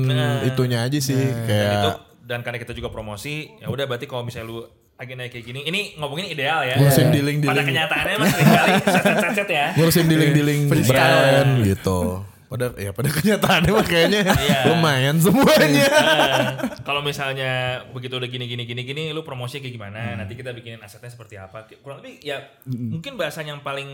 itunya 0.44 0.84
aja 0.84 0.98
sih 0.98 1.16
dan 1.16 1.68
itu 1.74 1.90
kayak 1.90 1.96
dan 2.22 2.38
karena 2.40 2.56
kita 2.56 2.70
juga 2.72 2.88
promosi, 2.88 3.50
ya 3.58 3.66
udah 3.66 3.84
berarti 3.84 4.06
kalau 4.06 4.22
misalnya 4.22 4.46
lu 4.46 4.62
lagi 4.94 5.18
naik 5.18 5.34
kayak 5.34 5.42
gini, 5.42 5.60
ini 5.66 5.98
ngomongin 5.98 6.30
ideal 6.30 6.62
ya. 6.62 6.78
Ngurusin 6.78 7.10
dealing-dealing. 7.10 7.50
Pada 7.50 7.66
kenyataannya 7.66 8.14
mas 8.14 8.28
sering 8.30 8.46
kali 8.46 8.72
set-set 9.18 9.48
ya. 9.50 9.66
ngurusin 9.74 10.06
dealing-dealing 10.06 10.60
brand 10.86 11.50
gitu. 11.66 12.22
Pada 12.52 12.76
ya 12.76 12.92
pada 12.92 13.08
kenyataannya 13.16 13.72
mah 13.72 13.80
kayaknya 13.82 14.20
Iya. 14.28 14.60
lumayan 14.68 15.16
semuanya. 15.16 15.88
Eh, 15.88 16.44
kalau 16.82 17.00
misalnya 17.00 17.50
begitu 17.88 18.12
udah 18.12 18.26
gini 18.26 18.44
gini 18.44 18.62
gini 18.62 18.82
gini 18.82 19.02
lu 19.08 19.20
promosinya 19.20 19.58
kayak 19.58 19.72
Hmm. 19.72 19.78
gimana 19.80 20.00
nanti 20.14 20.32
kita 20.34 20.52
bikinin 20.52 20.76
asetnya 20.78 21.08
seperti 21.08 21.34
apa 21.34 21.64
kurang 21.80 21.98
lebih 21.98 22.20
ya 22.20 22.44
mungkin 22.68 23.16
bahasanya 23.16 23.52
yang 23.52 23.62
paling 23.62 23.88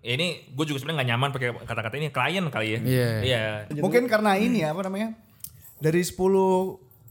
ya 0.00 0.12
ini 0.12 0.50
gue 0.50 0.64
juga 0.64 0.76
sebenarnya 0.76 0.98
nggak 0.98 1.10
nyaman 1.10 1.28
pakai 1.30 1.48
kata-kata 1.62 1.94
ini 1.96 2.08
klien 2.08 2.44
kali 2.48 2.68
ya 2.68 2.78
Iya. 2.82 3.08
iya 3.22 3.42
Mungkin 3.76 4.04
karena 4.04 4.34
ini 4.34 4.60
ya 4.60 4.74
apa 4.74 4.82
namanya? 4.82 5.14
Dari 5.78 6.02
10 6.02 6.18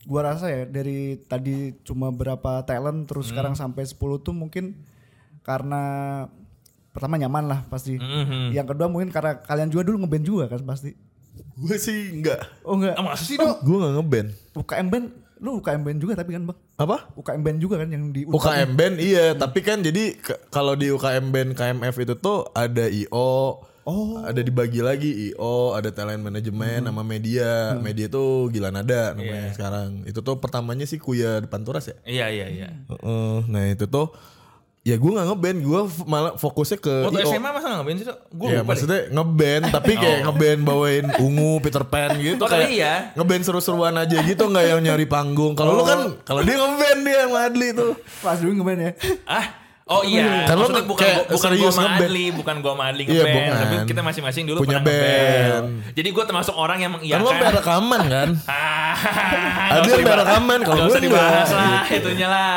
gua 0.03 0.21
rasa 0.25 0.49
ya 0.49 0.65
dari 0.65 1.15
tadi 1.21 1.55
cuma 1.79 2.09
berapa 2.09 2.61
talent 2.61 3.05
terus 3.05 3.29
sekarang 3.29 3.53
sampai 3.53 3.85
10 3.85 3.95
tuh 4.17 4.33
mungkin 4.33 4.75
karena 5.41 5.83
pertama 6.91 7.15
nyaman 7.15 7.45
lah 7.45 7.59
pasti. 7.65 7.95
Mhm. 7.95 8.51
Yang 8.51 8.67
kedua 8.69 8.87
mungkin 8.87 9.09
karena 9.09 9.39
kalian 9.39 9.67
juga 9.67 9.83
dulu 9.83 10.03
ngeband 10.03 10.25
juga 10.25 10.45
kan 10.47 10.61
pasti. 10.61 10.91
gue 11.31 11.77
sih 11.77 12.11
enggak. 12.13 12.43
Oh 12.61 12.75
enggak. 12.75 12.93
Ah, 12.93 13.03
masa 13.05 13.23
sih 13.23 13.35
dong 13.35 13.55
Gue 13.61 13.77
enggak 13.77 13.93
ngeband. 13.95 14.27
UKM 14.53 14.87
band 14.89 15.05
lu 15.37 15.57
UKM 15.57 15.81
band 15.81 15.97
juga 15.97 16.13
tapi 16.13 16.31
kan 16.31 16.43
Bang. 16.43 16.57
Apa? 16.75 17.09
UKM 17.13 17.41
band 17.41 17.57
juga 17.57 17.75
kan 17.77 17.89
yang 17.89 18.03
di 18.09 18.21
UKM 18.23 18.69
band 18.71 18.95
iya, 18.99 19.33
tapi 19.33 19.59
kan 19.59 19.79
jadi 19.79 20.13
kalau 20.49 20.75
di 20.75 20.89
UKM 20.89 21.29
band 21.29 21.49
KMF 21.55 21.95
itu 21.97 22.13
tuh 22.15 22.45
ada 22.51 22.85
IO, 22.85 23.57
Oh. 23.81 24.21
ada 24.21 24.37
dibagi 24.37 24.77
lagi 24.77 25.09
IO, 25.27 25.73
ada 25.73 25.89
talent 25.89 26.21
management 26.21 26.85
sama 26.85 27.01
media. 27.01 27.73
Media 27.75 28.05
itu 28.05 28.23
gila 28.47 28.69
nada 28.69 29.17
namanya 29.17 29.49
sekarang. 29.51 30.05
Itu 30.05 30.21
tuh 30.21 30.37
pertamanya 30.37 30.85
sih 30.85 30.97
Kuya 30.97 31.41
depan 31.41 31.65
Turas 31.65 31.89
ya. 31.89 31.97
iya 32.05 32.29
iya 32.29 32.45
iya 32.47 32.69
Heeh, 32.85 33.35
nah 33.47 33.65
itu 33.65 33.87
tuh 33.87 34.13
ya 34.81 34.97
gue 34.97 35.11
nggak 35.11 35.27
ngeband, 35.27 35.57
gue 35.61 35.81
malah 36.03 36.33
fokusnya 36.35 36.77
ke 36.77 36.89
waktu 37.05 37.21
IO. 37.21 37.29
SMA 37.31 37.49
masa 37.49 37.65
nggak 37.65 37.77
ngapain 37.77 37.97
sih 37.97 38.07
tuh 38.07 38.17
gue 38.27 38.47
ya 38.47 38.53
deh. 38.55 38.65
maksudnya 38.65 38.99
ngeband 39.09 39.63
tapi 39.69 39.91
kayak 39.93 40.19
ngeband 40.25 40.59
bawain 40.61 41.05
ungu 41.17 41.61
Peter 41.61 41.83
Pan 41.83 42.17
gitu 42.17 42.41
Oh, 42.41 42.49
kayak 42.49 42.69
iya. 42.71 42.93
ngeband 43.13 43.43
seru-seruan 43.43 43.93
aja 43.93 44.17
gitu 44.19 44.43
nggak 44.43 44.65
yang 44.67 44.81
nyari 44.81 45.05
panggung. 45.05 45.53
Kalau 45.53 45.77
lu 45.77 45.85
kan 45.85 46.17
kalau 46.23 46.41
dia 46.41 46.57
ngeband 46.57 46.99
dia 47.03 47.19
sama 47.23 47.39
Adli 47.45 47.69
tuh. 47.71 47.93
Pas 48.19 48.35
dulu 48.35 48.51
ngeband 48.57 48.79
ya. 48.81 48.91
ah 49.29 49.45
oh 49.91 50.01
iya 50.01 50.45
Kan 50.45 50.55
maksudnya 50.55 50.83
bukan 50.83 51.01
kayak 51.01 51.17
gua- 51.17 51.27
bukan 51.29 51.49
gue 51.49 51.59
serius 51.59 51.75
sama. 51.75 51.97
Adli 51.97 52.25
bukan 52.31 52.55
gue 52.57 52.71
sama 52.71 52.83
Adli 52.87 53.03
Iya, 53.03 53.11
ngeband 53.21 53.35
bukan. 53.43 53.59
tapi 53.59 53.75
kita 53.85 54.01
masing-masing 54.01 54.43
dulu 54.45 54.57
Punya 54.59 54.79
pernah 54.79 54.83
ngeband. 54.87 55.65
band. 55.67 55.93
jadi 55.93 56.09
gue 56.09 56.23
termasuk 56.25 56.55
orang 56.55 56.77
yang 56.79 56.89
kan 56.89 56.97
mengiyakan 56.97 57.21
lu 57.21 57.29
sampai 57.29 57.49
rekaman 57.53 58.01
kan 58.07 58.29
Ah, 59.71 59.79
yang 59.79 59.97
dibahas. 59.97 60.19
rekaman, 60.21 60.59
kalau 60.61 60.77
gue 60.77 60.89
usah 60.89 61.01
dibahas 61.01 61.49
lah 61.49 61.83
itunya 61.89 62.27
lah. 62.27 62.53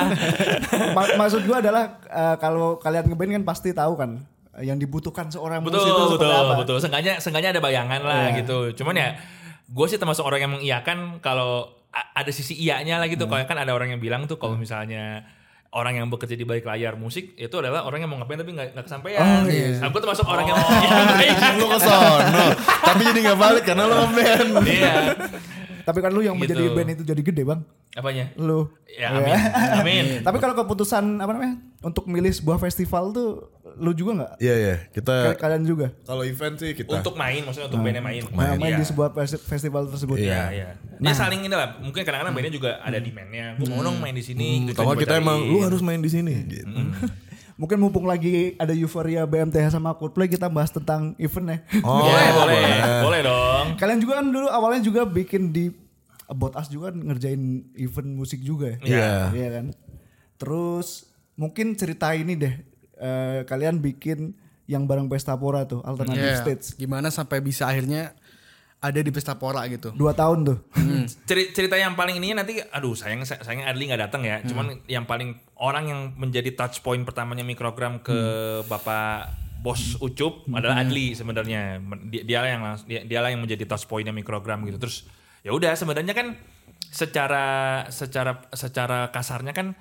Ma- 0.96 1.14
maksud 1.16 1.42
gua 1.42 1.58
adalah 1.58 1.84
eh, 2.04 2.36
kalau 2.36 2.76
kalian 2.76 3.06
ngeband 3.06 3.30
kan 3.32 3.44
pasti 3.44 3.70
tahu 3.70 3.94
kan 3.94 4.18
yang 4.56 4.76
dibutuhkan 4.76 5.26
seorang 5.28 5.58
betul 5.60 5.78
musisi 5.78 5.90
itu 5.90 6.04
betul 6.12 6.30
apa. 6.30 6.54
betul. 6.56 6.76
Sengaja 6.78 7.18
sengaja 7.18 7.50
ada 7.50 7.58
bayangan 7.58 8.00
lah 8.00 8.34
gitu. 8.34 8.70
Cuman 8.72 8.94
ya 8.94 9.08
gue 9.64 9.86
sih 9.88 9.96
termasuk 9.96 10.22
orang 10.22 10.40
yang 10.40 10.52
mengiyakan 10.52 10.98
kalau 11.18 11.70
ada 11.90 12.30
sisi 12.30 12.54
iyanya 12.56 12.98
lah 12.98 13.06
gitu. 13.06 13.24
Kalau 13.24 13.42
kan 13.42 13.56
ada 13.56 13.70
orang 13.70 13.90
yang 13.90 13.98
bilang 13.98 14.26
tuh 14.26 14.36
kalau 14.36 14.54
misalnya 14.54 15.22
orang 15.74 15.98
yang 15.98 16.06
bekerja 16.06 16.32
di 16.32 16.46
balik 16.46 16.64
layar 16.64 16.94
musik 16.94 17.34
itu 17.34 17.50
adalah 17.52 17.82
orang 17.82 17.98
yang 18.00 18.10
mau 18.10 18.22
ngapain 18.22 18.38
tapi 18.38 18.54
nggak 18.54 18.78
kesampaian. 18.80 19.42
Nah, 19.76 19.90
gue 19.90 20.00
termasuk 20.00 20.22
orang 20.24 20.46
yang 20.46 20.56
mengiyakan. 20.56 21.52
lu 21.60 21.66
ke 21.66 21.78
sono 21.78 22.46
tapi 22.80 23.00
jadi 23.04 23.18
nggak 23.26 23.38
balik 23.38 23.64
karena 23.64 23.82
lu 23.84 23.94
ngeband 24.00 24.50
Iya. 24.64 24.94
Tapi 25.84 25.98
kan 25.98 26.10
lu 26.10 26.20
yang 26.20 26.34
Gitu. 26.34 26.50
menjadi 26.50 26.64
band 26.70 26.90
itu 26.90 27.02
jadi 27.04 27.22
gede 27.22 27.42
bang. 27.42 27.60
Apanya? 27.92 28.32
Lu. 28.34 28.66
Ya 28.90 29.12
amin. 29.12 29.38
Amin. 29.76 30.04
Tapi 30.26 30.36
kalau 30.38 30.54
keputusan 30.56 31.04
apa 31.16 31.30
namanya 31.30 31.54
untuk 31.80 32.04
milih 32.04 32.30
sebuah 32.30 32.58
festival 32.58 33.10
tuh 33.10 33.28
lu 33.74 33.90
juga 33.90 34.12
nggak? 34.14 34.32
iya 34.38 34.54
iya 34.54 34.76
kita 34.88 35.14
Kayak 35.28 35.38
Kalian 35.40 35.62
juga. 35.64 35.86
kalau 36.00 36.22
event 36.22 36.54
sih 36.56 36.72
kita 36.72 36.90
Untuk 36.92 37.14
main 37.14 37.42
maksudnya 37.42 37.66
untuk 37.66 37.82
bandnya 37.82 37.98
main. 38.00 38.22
Main, 38.28 38.54
main 38.56 38.72
Iya. 38.72 38.78
di 38.78 38.86
sebuah 38.86 39.08
festi- 39.12 39.38
festival 39.40 39.82
tersebut. 39.88 40.16
Iya. 40.16 40.30
Iya, 40.30 40.42
iya. 40.48 40.68
Dia 40.96 41.10
saling 41.12 41.42
ini 41.42 41.50
lah. 41.50 41.78
Mungkin 41.78 42.00
kadang-kadang 42.00 42.32
bandnya 42.32 42.52
juga 42.52 42.78
ada 42.78 42.96
demandnya. 42.96 43.58
Gue 43.58 43.66
mau 43.68 43.82
dong 43.82 43.98
main 43.98 44.12
di 44.12 44.22
sini. 44.22 44.64
gitu, 44.64 44.78
Atau 44.78 44.86
coba 44.86 44.94
kita 44.96 45.18
emang 45.18 45.42
lu 45.42 45.58
harus 45.60 45.78
main 45.80 45.98
di 45.98 46.08
sini 46.08 46.34
gitu. 46.48 46.70
Mungkin 47.54 47.78
mumpung 47.78 48.02
lagi 48.02 48.58
ada 48.58 48.70
euforia 48.70 49.22
BMTH 49.22 49.70
sama 49.70 49.94
Coldplay 49.94 50.26
kita 50.26 50.46
bahas 50.48 50.68
tentang 50.68 51.14
event 51.16 51.46
ya. 51.46 51.58
Oh, 51.80 52.02
boleh, 52.02 52.28
boleh, 52.34 52.62
boleh 53.00 53.20
dong. 53.22 53.66
Kalian 53.76 53.98
juga 53.98 54.18
kan 54.18 54.26
dulu 54.26 54.46
awalnya 54.48 54.82
juga 54.82 55.02
bikin 55.02 55.48
di 55.48 55.70
About 56.24 56.56
Us 56.56 56.66
juga 56.66 56.90
kan 56.90 56.98
ngerjain 56.98 57.42
event 57.74 58.10
musik 58.10 58.40
juga 58.40 58.74
ya. 58.74 58.78
Iya. 58.82 59.12
Iya 59.30 59.48
kan. 59.52 59.66
Terus 60.34 61.06
mungkin 61.34 61.74
cerita 61.74 62.10
ini 62.12 62.34
deh. 62.34 62.54
eh, 62.94 63.42
kalian 63.44 63.78
bikin 63.78 64.38
yang 64.64 64.86
bareng 64.86 65.10
Pestapora 65.10 65.66
tuh 65.66 65.82
alternative 65.82 66.24
Iya. 66.24 66.40
stage. 66.40 66.78
Gimana 66.78 67.10
sampai 67.10 67.42
bisa 67.42 67.66
akhirnya 67.66 68.14
ada 68.84 69.00
di 69.00 69.08
Pesta 69.08 69.32
Pora 69.34 69.64
gitu. 69.66 69.88
Dua 69.90 70.12
tahun 70.12 70.44
tuh. 70.44 70.58
Ceri- 71.24 71.50
cerita 71.50 71.74
yang 71.74 71.96
paling 71.96 72.20
ini 72.20 72.36
nanti, 72.36 72.60
aduh 72.60 72.92
sayang 72.92 73.24
sayangnya 73.24 73.72
Adli 73.72 73.88
nggak 73.88 74.02
datang 74.04 74.22
ya. 74.22 74.44
Cuman 74.44 74.84
yang 74.84 75.08
paling 75.08 75.32
orang 75.56 75.84
yang 75.88 76.00
menjadi 76.14 76.52
touch 76.52 76.84
point 76.84 77.00
pertamanya 77.00 77.40
mikrogram 77.40 77.98
ke 77.98 78.18
bapak 78.64 79.32
bos 79.64 79.96
Ucup 79.98 80.44
adalah 80.52 80.84
Adli 80.84 81.16
sebenarnya. 81.16 81.80
Dia, 82.04 82.22
dia 82.22 82.40
yang 82.44 82.60
langs- 82.62 82.84
dia, 82.84 83.00
dialah 83.00 83.32
yang 83.32 83.40
menjadi 83.40 83.64
touch 83.64 83.88
pointnya 83.88 84.12
mikrogram 84.12 84.60
gitu. 84.62 84.76
Terus 84.76 85.08
ya 85.40 85.50
udah 85.50 85.72
sebenarnya 85.72 86.12
kan 86.12 86.36
secara 86.84 87.44
secara 87.88 88.46
secara 88.52 89.08
kasarnya 89.08 89.50
kan 89.50 89.72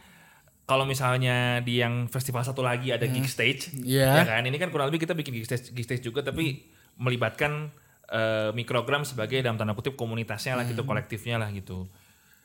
kalau 0.64 0.88
misalnya 0.88 1.60
di 1.60 1.78
yang 1.78 2.08
festival 2.08 2.40
satu 2.40 2.64
lagi 2.64 2.90
ada 2.90 3.04
gig 3.04 3.28
stage, 3.28 3.76
Iya. 3.76 4.24
ya 4.24 4.26
kan? 4.26 4.48
Ini 4.48 4.56
kan 4.56 4.72
kurang 4.72 4.88
lebih 4.88 5.04
kita 5.04 5.12
bikin 5.12 5.36
gig 5.36 5.44
stage, 5.44 5.76
gig 5.76 5.84
stage 5.84 6.00
juga, 6.02 6.24
tapi 6.24 6.64
melibatkan 6.96 7.68
eh, 8.14 8.50
mikrogram 8.54 9.02
sebagai 9.02 9.42
dalam 9.42 9.58
tanda 9.58 9.74
kutip 9.74 9.98
komunitasnya 9.98 10.54
lah 10.54 10.64
gitu, 10.64 10.86
kolektifnya 10.86 11.42
lah 11.42 11.50
gitu. 11.50 11.90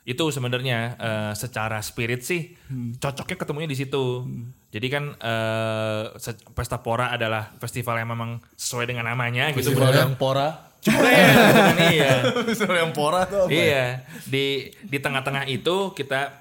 Itu 0.02 0.32
sebenarnya 0.32 0.96
eh, 0.96 1.32
secara 1.36 1.78
spirit 1.78 2.24
sih 2.24 2.56
cocoknya 2.96 3.36
ketemunya 3.36 3.68
di 3.68 3.76
situ. 3.76 4.24
Jadi 4.68 4.86
kan 4.88 5.04
se- 6.16 6.44
Pesta 6.52 6.80
Pora 6.80 7.08
adalah 7.08 7.52
festival 7.56 7.96
yang 7.96 8.08
memang 8.08 8.40
sesuai 8.52 8.84
dengan 8.84 9.04
namanya 9.06 9.52
gitu. 9.52 9.72
Festival 9.72 9.92
yang 9.92 10.16
pora. 10.16 10.48
Jebret, 10.78 11.74
iya. 11.98 12.22
Festival 12.46 12.76
yang 12.78 12.92
pora 12.94 13.26
tuh 13.26 13.44
apa? 13.44 13.50
Iya, 13.50 14.06
di 14.24 14.70
di 14.78 14.98
tengah-tengah 15.02 15.50
itu 15.50 15.90
kita 15.90 16.38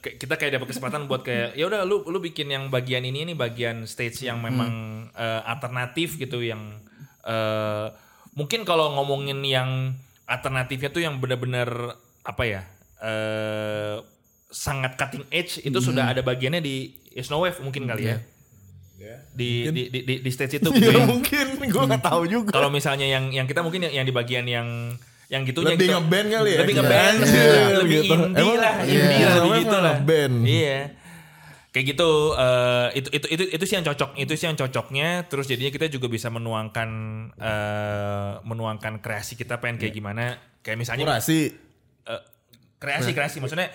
kita 0.00 0.34
kayak 0.34 0.58
dapat 0.58 0.72
kesempatan 0.74 1.06
buat 1.06 1.22
kayak 1.22 1.54
ya 1.54 1.68
udah 1.68 1.86
lu 1.86 2.02
lu 2.08 2.18
bikin 2.18 2.50
yang 2.50 2.72
bagian 2.72 3.04
ini 3.04 3.22
ini 3.22 3.34
bagian 3.36 3.86
stage 3.86 4.24
yang 4.24 4.40
memang 4.40 4.72
eh, 5.12 5.42
alternatif 5.44 6.16
gitu 6.16 6.40
yang 6.40 6.80
eh, 7.22 7.86
mungkin 8.36 8.62
kalau 8.62 8.92
ngomongin 8.92 9.40
yang 9.42 9.96
alternatifnya 10.24 10.90
tuh 10.90 11.00
yang 11.00 11.16
benar-benar 11.16 11.96
apa 12.20 12.42
ya 12.44 12.62
eh 12.98 13.96
sangat 14.46 14.94
cutting 14.94 15.26
edge 15.28 15.58
itu 15.60 15.78
sudah 15.78 16.12
ada 16.12 16.20
bagiannya 16.20 16.60
di 16.60 16.94
Snow 17.16 17.42
Wave 17.42 17.58
mungkin 17.58 17.84
kali 17.84 18.06
ya. 18.06 18.18
Di, 19.36 19.68
di, 19.68 19.82
di, 19.92 20.00
di, 20.02 20.14
di 20.24 20.30
stage 20.32 20.56
itu 20.56 20.68
gitu 20.72 20.88
Ya 20.88 21.04
mungkin 21.04 21.46
gue 21.60 21.82
nggak 21.84 22.00
tahu 22.02 22.22
juga. 22.24 22.50
Kalau 22.50 22.72
misalnya 22.72 23.04
yang 23.04 23.28
yang 23.28 23.44
kita 23.44 23.60
mungkin 23.60 23.84
yang, 23.84 24.00
yang 24.00 24.06
di 24.06 24.14
bagian 24.14 24.48
yang 24.48 24.96
yang 25.26 25.42
gitunya 25.42 25.74
Lebih 25.74 25.86
gitu. 25.86 25.96
ngeband 25.98 26.26
kali 26.30 26.48
ya? 26.48 26.58
Lebih 26.62 26.72
Iya. 26.72 26.80
ngeband, 26.80 27.16
Iya, 27.18 27.44
lebih 27.76 27.98
gitu. 27.98 28.14
indie 28.14 28.40
Emang- 28.40 28.56
lah, 28.56 28.74
iya. 28.80 28.94
indie 28.96 29.18
lah 29.20 29.34
Namanya 29.34 29.44
begitu 29.50 29.66
emang 29.68 29.82
lah. 29.82 29.94
ngeband. 29.98 30.34
Iya. 30.46 30.78
Kayak 31.76 31.92
gitu 31.92 32.32
eh, 32.32 32.88
itu 32.96 33.08
itu 33.12 33.26
itu 33.36 33.44
itu 33.52 33.64
sih 33.68 33.76
yang 33.76 33.84
cocok, 33.84 34.16
itu 34.16 34.32
sih 34.32 34.48
yang 34.48 34.56
cocoknya 34.56 35.28
terus 35.28 35.44
jadinya 35.44 35.68
kita 35.68 35.92
juga 35.92 36.08
bisa 36.08 36.32
menuangkan 36.32 36.88
eh, 37.36 38.32
menuangkan 38.48 39.04
kreasi 39.04 39.36
kita 39.36 39.60
pengen 39.60 39.84
kayak 39.84 39.92
gimana. 39.92 40.40
Kayak 40.64 40.80
misalnya 40.80 41.20
eh, 41.20 42.22
kreasi 42.80 43.12
kreasi 43.12 43.44
maksudnya 43.44 43.68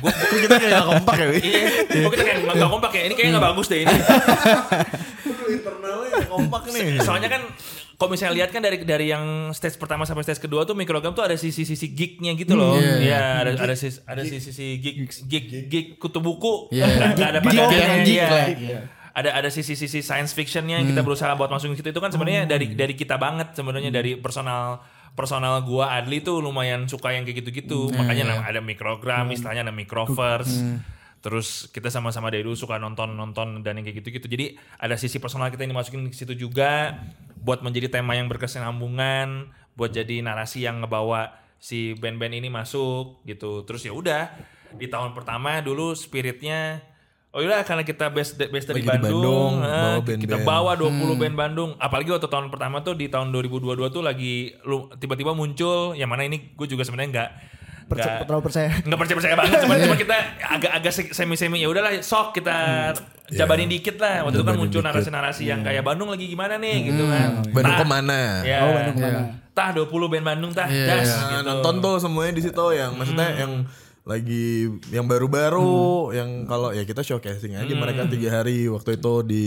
gua, 0.00 0.08
gua 0.32 0.40
Kita 0.40 0.56
kayak 0.56 0.72
gak 0.72 0.88
kompak 0.88 1.14
ya? 1.20 1.26
Iya, 1.36 1.60
kok 1.84 2.10
kita 2.16 2.24
kayak 2.24 2.38
nggak 2.48 2.72
kompak 2.72 2.90
ya. 2.96 3.02
Ini 3.04 3.12
kayaknya 3.12 3.32
nggak 3.36 3.46
bagus 3.52 3.66
deh 3.68 3.78
ini. 3.84 3.96
Internalnya 5.60 6.16
kompak 6.24 6.62
nih. 6.72 6.96
Soalnya 7.04 7.28
kan 7.28 7.42
kalau 7.94 8.10
misalnya 8.10 8.34
lihat 8.42 8.50
kan 8.50 8.58
dari 8.58 8.82
dari 8.82 9.06
yang 9.14 9.54
stage 9.54 9.78
pertama 9.78 10.02
sampai 10.02 10.26
stage 10.26 10.42
kedua 10.42 10.66
tuh 10.66 10.74
mikrogram 10.74 11.14
tuh 11.14 11.22
ada 11.22 11.38
sisi-sisi 11.38 11.94
geeknya 11.94 12.34
gitu 12.34 12.58
loh. 12.58 12.74
Iya. 12.74 12.94
Iya, 12.98 13.22
ada 13.46 13.50
ada 13.70 13.74
sisi 13.78 13.98
ada 14.02 14.22
sisi-sisi 14.26 14.82
geek 14.82 14.96
geek 15.30 15.44
geek 15.70 15.86
kutu 16.02 16.18
buku. 16.18 16.74
Iya. 16.74 16.90
Nggak 16.90 17.08
nggak 17.14 17.28
ada 17.30 17.40
Geek 17.40 17.54
pada 17.54 17.74
yang 17.74 18.02
geek 18.02 18.18
iya. 18.18 18.28
lah. 18.30 18.46
Ada 19.14 19.30
ada 19.38 19.48
sisi-sisi 19.50 20.02
science 20.02 20.34
fictionnya 20.34 20.82
yang 20.82 20.90
kita 20.90 21.06
berusaha 21.06 21.30
buat 21.38 21.46
masukin 21.46 21.78
situ 21.78 21.94
itu 21.94 22.02
kan 22.02 22.10
sebenarnya 22.10 22.50
dari 22.50 22.74
dari 22.74 22.98
kita 22.98 23.14
banget 23.14 23.54
sebenarnya 23.54 23.94
dari 23.94 24.18
personal 24.18 24.82
personal 25.14 25.62
gua 25.62 25.94
Adli 25.94 26.18
tuh 26.18 26.42
lumayan 26.42 26.90
suka 26.90 27.14
yang 27.14 27.22
kayak 27.22 27.46
gitu-gitu. 27.46 27.94
Makanya 27.94 28.24
nama 28.26 28.42
ada 28.42 28.58
mikrogram, 28.58 29.30
istilahnya 29.30 29.70
ada 29.70 29.74
microverse. 29.74 30.82
Terus 31.24 31.72
kita 31.72 31.88
sama-sama 31.88 32.28
dari 32.28 32.44
dulu 32.44 32.52
suka 32.52 32.76
nonton-nonton 32.76 33.64
dan 33.64 33.80
yang 33.80 33.84
kayak 33.88 34.04
gitu-gitu. 34.04 34.28
Jadi 34.28 34.60
ada 34.76 34.92
sisi 35.00 35.16
personal 35.16 35.48
kita 35.48 35.64
yang 35.64 35.72
dimasukin 35.72 36.04
ke 36.12 36.16
situ 36.20 36.36
juga 36.36 37.00
buat 37.40 37.64
menjadi 37.64 37.88
tema 37.88 38.12
yang 38.12 38.28
berkesinambungan, 38.28 39.48
buat 39.72 39.88
jadi 39.88 40.20
narasi 40.20 40.68
yang 40.68 40.84
ngebawa 40.84 41.32
si 41.56 41.96
band-band 41.96 42.36
ini 42.36 42.52
masuk 42.52 43.24
gitu. 43.24 43.64
Terus 43.64 43.88
ya 43.88 43.96
udah 43.96 44.36
di 44.76 44.84
tahun 44.84 45.16
pertama 45.16 45.64
dulu 45.64 45.96
spiritnya 45.96 46.84
Oh 47.34 47.42
iya 47.42 47.66
karena 47.66 47.82
kita 47.82 48.14
base 48.14 48.38
base 48.38 48.62
dari 48.70 48.78
di 48.78 48.86
Bandung, 48.86 49.58
Bandung, 49.58 49.66
eh, 49.66 49.82
bawa 49.82 49.98
kita 50.06 50.38
band-band. 50.38 50.46
bawa 50.46 50.72
20 50.78 51.18
band 51.18 51.34
Bandung. 51.34 51.70
Apalagi 51.82 52.14
waktu 52.14 52.30
tahun 52.30 52.46
pertama 52.46 52.78
tuh 52.86 52.94
di 52.94 53.10
tahun 53.10 53.34
2022 53.34 53.90
tuh 53.90 54.06
lagi 54.06 54.54
tiba-tiba 55.02 55.34
muncul 55.34 55.98
yang 55.98 56.06
mana 56.06 56.30
ini 56.30 56.54
gue 56.54 56.66
juga 56.70 56.86
sebenarnya 56.86 57.10
nggak 57.10 57.30
Perca- 57.84 58.04
nggak. 58.16 58.26
terlalu 58.26 58.42
percaya. 58.42 58.68
nggak 58.80 58.98
percaya 58.98 59.16
percaya 59.16 59.34
banget 59.36 59.58
cuma 59.60 59.74
cuma 59.84 59.94
kita 59.94 60.16
agak-agak 60.40 60.92
semi 61.10 61.34
semi 61.34 61.58
ya 61.58 61.68
udahlah 61.68 61.92
sok 61.98 62.34
kita 62.34 62.56
jabanin 63.26 63.68
dikit 63.68 63.96
lah. 63.96 64.24
Waktu 64.24 64.36
itu 64.36 64.44
kan 64.44 64.56
muncul 64.56 64.80
narasi-narasi 64.80 65.42
yang 65.44 65.60
kayak 65.60 65.80
Bandung 65.80 66.08
lagi 66.08 66.24
gimana 66.24 66.56
nih? 66.56 66.76
Gitu 66.86 67.02
kan. 67.02 67.28
Bandung 67.50 67.76
ke 67.76 67.86
mana? 67.86 68.20
ya 68.42 68.56
Oh, 68.60 68.72
Bandung 68.72 68.94
ke 68.94 69.02
mana? 69.02 69.20
tah 69.50 69.70
20 69.70 69.86
band 70.08 70.24
Bandung 70.26 70.50
tah. 70.50 70.66
Iya, 70.66 70.86
das 70.98 71.08
Nah, 71.08 71.28
gitu. 71.30 71.46
nonton 71.46 71.74
tuh 71.80 71.96
semuanya 71.98 72.32
di 72.32 72.42
situ 72.42 72.64
yang 72.70 72.92
maksudnya 72.94 73.28
yang 73.36 73.52
lagi 74.04 74.68
yang 74.90 75.06
baru-baru 75.06 75.72
yang 76.12 76.44
kalau 76.44 76.68
ya 76.70 76.82
kita 76.82 77.00
showcasing 77.00 77.54
aja 77.54 77.72
mereka 77.72 78.04
tiga 78.04 78.28
hari 78.34 78.66
waktu 78.66 78.96
itu 78.96 79.14
di 79.22 79.46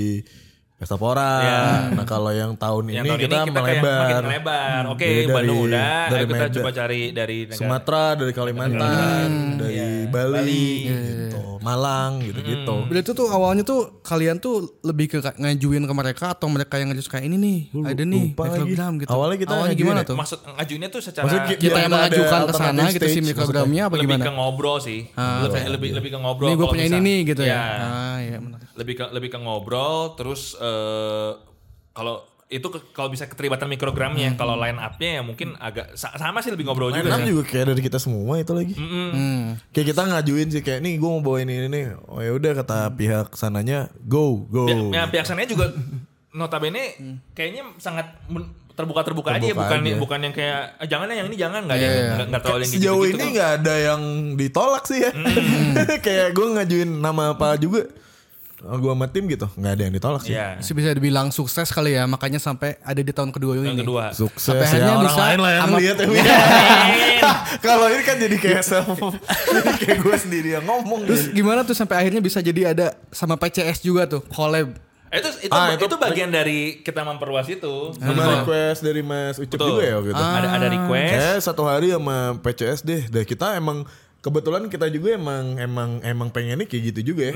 Pesta 0.77 0.93
Pora. 0.93 1.31
Ya. 1.41 1.61
Nah 1.89 2.05
kalau 2.05 2.29
yang 2.29 2.53
tahun 2.53 2.85
yang 2.87 3.01
ini 3.01 3.09
tahun 3.09 3.19
kita, 3.19 3.33
ini 3.35 3.47
kita 3.49 3.59
melebar. 3.59 3.97
makin 3.99 4.25
melebar 4.29 4.81
oke 4.87 5.01
Jadi 5.01 5.17
dari- 5.17 5.33
Bandung 5.33 5.59
udah 5.63 5.89
dari 6.05 6.13
ayo 6.13 6.25
kita 6.27 6.37
Medan. 6.37 6.53
coba 6.53 6.69
cari 6.71 7.01
dari 7.11 7.37
negara 7.43 7.57
Sumatera, 7.57 8.03
dari 8.13 8.31
Kalimantan, 8.31 9.29
dari 9.57 9.73
Iya, 9.73 9.89
Bali, 10.05 10.31
Bali. 10.31 10.65
gitu. 10.85 11.41
Malang 11.61 12.23
gitu-gitu. 12.23 12.75
Berarti 12.89 13.11
tuh 13.11 13.27
awalnya 13.29 13.63
tuh 13.65 14.01
kalian 14.05 14.37
tuh 14.37 14.79
lebih 14.85 15.11
ke 15.11 15.17
ngajuin 15.21 15.83
ke 15.85 15.93
mereka 15.93 16.33
atau 16.37 16.47
mereka 16.47 16.77
yang 16.77 16.93
ngajus 16.93 17.07
kayak 17.09 17.25
ini 17.27 17.35
nih, 17.37 17.59
ada 17.83 18.03
nih 18.05 18.31
mikrogram 18.31 18.91
gitu. 19.01 19.09
Awalnya 19.09 19.37
kita 19.41 19.53
ngajuin 19.53 19.77
gimana 19.77 19.99
ya? 20.01 20.09
tuh? 20.09 20.15
maksud 20.17 20.39
ngajuinnya 20.45 20.89
tuh 20.89 21.01
secara 21.03 21.25
Maksudnya 21.25 21.57
Kita 21.57 21.77
yang 21.81 21.91
mengajukan 21.91 22.39
ke 22.47 22.53
sana 22.53 22.81
gitu 22.93 23.05
si 23.07 23.19
stage 23.19 23.27
mikrogramnya 23.33 23.81
apa 23.89 23.95
lebih 23.97 24.07
gimana? 24.07 24.23
ke 24.25 24.31
ngobrol 24.33 24.77
sih 24.81 24.99
lebih, 25.13 25.61
lebih 25.73 25.89
lebih 25.97 26.09
ke 26.13 26.19
ngobrol 26.21 26.47
Ini 26.47 26.55
gue 26.55 26.67
punya 26.67 26.85
ini 26.87 26.99
nih 27.01 27.19
gitu 27.33 27.41
ya. 27.43 27.53
Iya. 27.53 27.63
Ah 27.87 28.17
iya 28.21 28.37
benar. 28.41 28.59
lebih 28.77 28.93
ke 28.97 29.05
lebih 29.09 29.29
ke 29.33 29.39
ngobrol 29.41 30.13
terus 30.13 30.53
eh 30.57 31.31
kalau 31.93 32.21
itu 32.47 32.63
ke- 32.63 32.91
kalau 32.91 33.07
bisa 33.07 33.25
keterlibatan 33.25 33.67
mikrogramnya 33.67 34.31
Hmm. 34.31 34.37
kalau 34.37 34.55
line 34.55 34.77
up-nya 34.77 35.09
ya 35.13 35.21
mungkin 35.21 35.53
agak 35.57 35.93
sa- 35.93 36.15
sama 36.15 36.39
sih 36.39 36.47
lebih 36.47 36.63
ngobrol 36.63 36.89
Line 36.89 37.01
juga 37.01 37.11
up 37.13 37.27
juga 37.27 37.43
kayak 37.45 37.65
dari 37.67 37.81
kita 37.81 37.97
semua 37.97 38.37
itu 38.37 38.51
lagi. 38.51 38.71
Hmm. 38.73 39.59
Kayak 39.69 39.87
kita 39.91 40.01
ngajuin 40.05 40.47
sih 40.49 40.61
kayak 40.61 40.79
nih 40.79 40.95
gue 40.95 41.09
mau 41.09 41.19
bawa 41.19 41.37
ini 41.39 41.53
ini 41.57 41.67
nih. 41.67 41.85
Oh 42.05 42.17
ya 42.17 42.31
udah 42.31 42.51
kata 42.53 42.91
pihak 42.93 43.33
sananya 43.33 43.91
go 44.01 44.45
go. 44.45 44.63
Pihak- 44.65 44.91
ya, 44.91 45.03
pihak 45.07 45.25
sananya 45.25 45.49
juga 45.49 45.75
notabene 46.31 46.95
kayaknya 47.31 47.67
sangat 47.75 48.15
terbuka-terbuka 48.69 49.33
aja 49.33 49.41
ya 49.41 49.51
Terbuka 49.51 49.63
bukan 49.65 49.79
aja. 49.81 49.97
bukan 49.97 50.19
yang 50.21 50.33
kayak 50.33 50.59
"Ah, 50.77 50.85
jangan 50.85 51.09
ya 51.09 51.15
yang 51.17 51.27
ini 51.27 51.35
jangan 51.35 51.61
nggak 51.65 51.75
ada 51.75 51.83
yang 51.83 51.97
nggak- 52.29 52.43
terlalu 52.45 52.61
yang 52.61 52.71
Sejauh 52.71 53.05
ini 53.07 53.23
nggak 53.33 53.51
ada 53.57 53.73
yang 53.75 54.01
ditolak 54.35 54.83
sih 54.85 54.99
ya. 55.01 55.11
kayak 56.05 56.27
gue 56.31 56.47
ngajuin 56.47 56.89
nama 56.95 57.33
apa 57.33 57.57
juga. 57.57 57.89
Gue 58.57 58.89
sama 58.89 59.05
tim 59.05 59.29
gitu 59.29 59.45
nggak 59.53 59.69
ada 59.69 59.83
yang 59.85 59.93
ditolak 59.93 60.21
sih. 60.25 60.33
Iya. 60.33 60.57
Masih 60.57 60.73
bisa 60.73 60.89
dibilang 60.89 61.29
sukses 61.29 61.69
kali 61.69 61.93
ya, 61.93 62.09
makanya 62.09 62.41
sampai 62.41 62.81
ada 62.81 62.97
di 62.97 63.13
tahun 63.13 63.29
kedua 63.29 63.53
ini. 63.53 63.69
yang 63.69 63.85
kedua 63.85 64.09
Sukses 64.09 64.49
Sampai 64.49 64.65
ya 64.65 64.97
orang 64.97 65.05
bisa 65.05 65.21
lain 65.21 65.39
lah 65.39 65.51
yang 65.53 65.71
lihat 65.77 65.97
ya. 66.01 66.07
Kalau 67.65 67.85
ini 67.87 68.01
kan 68.01 68.17
jadi 68.17 68.33
kayak 68.35 68.63
self 68.63 68.97
jadi 69.45 69.71
kayak 69.77 69.97
gue 70.01 70.15
sendiri 70.17 70.49
yang 70.57 70.65
ngomong. 70.65 71.05
Terus 71.05 71.29
gimana 71.29 71.61
tuh 71.61 71.77
sampai 71.77 72.01
akhirnya 72.01 72.17
bisa 72.17 72.41
jadi 72.41 72.73
ada 72.73 72.97
sama 73.13 73.37
PCS 73.37 73.85
juga 73.85 74.09
tuh 74.09 74.25
collab. 74.25 74.73
Eh, 75.07 75.23
itu 75.23 75.47
itu, 75.47 75.53
Ah, 75.53 75.71
itu 75.71 75.85
itu- 75.85 75.95
bagian 75.95 76.27
dari 76.27 76.81
kita 76.81 76.99
memperluas 76.99 77.47
itu 77.47 77.95
Sama 77.95 78.41
request 78.41 78.83
dari 78.83 78.99
Mas 78.99 79.39
Ucup 79.39 79.55
Betul. 79.55 79.69
juga 79.71 79.83
ya 79.85 79.93
waktu 79.95 80.11
itu. 80.11 80.19
ada 80.19 80.47
ada 80.51 80.67
request 80.67 81.11
Kayak 81.13 81.37
satu 81.39 81.63
hari 81.63 81.87
sama 81.93 82.17
PCS 82.41 82.81
deh. 82.83 83.01
Dan 83.07 83.23
kita 83.23 83.55
emang 83.55 83.87
kebetulan 84.19 84.67
kita 84.67 84.91
juga 84.91 85.15
emang 85.15 85.55
emang 85.55 85.89
emang 86.03 86.27
pengennya 86.27 86.67
kayak 86.67 86.91
gitu 86.91 87.13
juga 87.13 87.31
ya. 87.31 87.35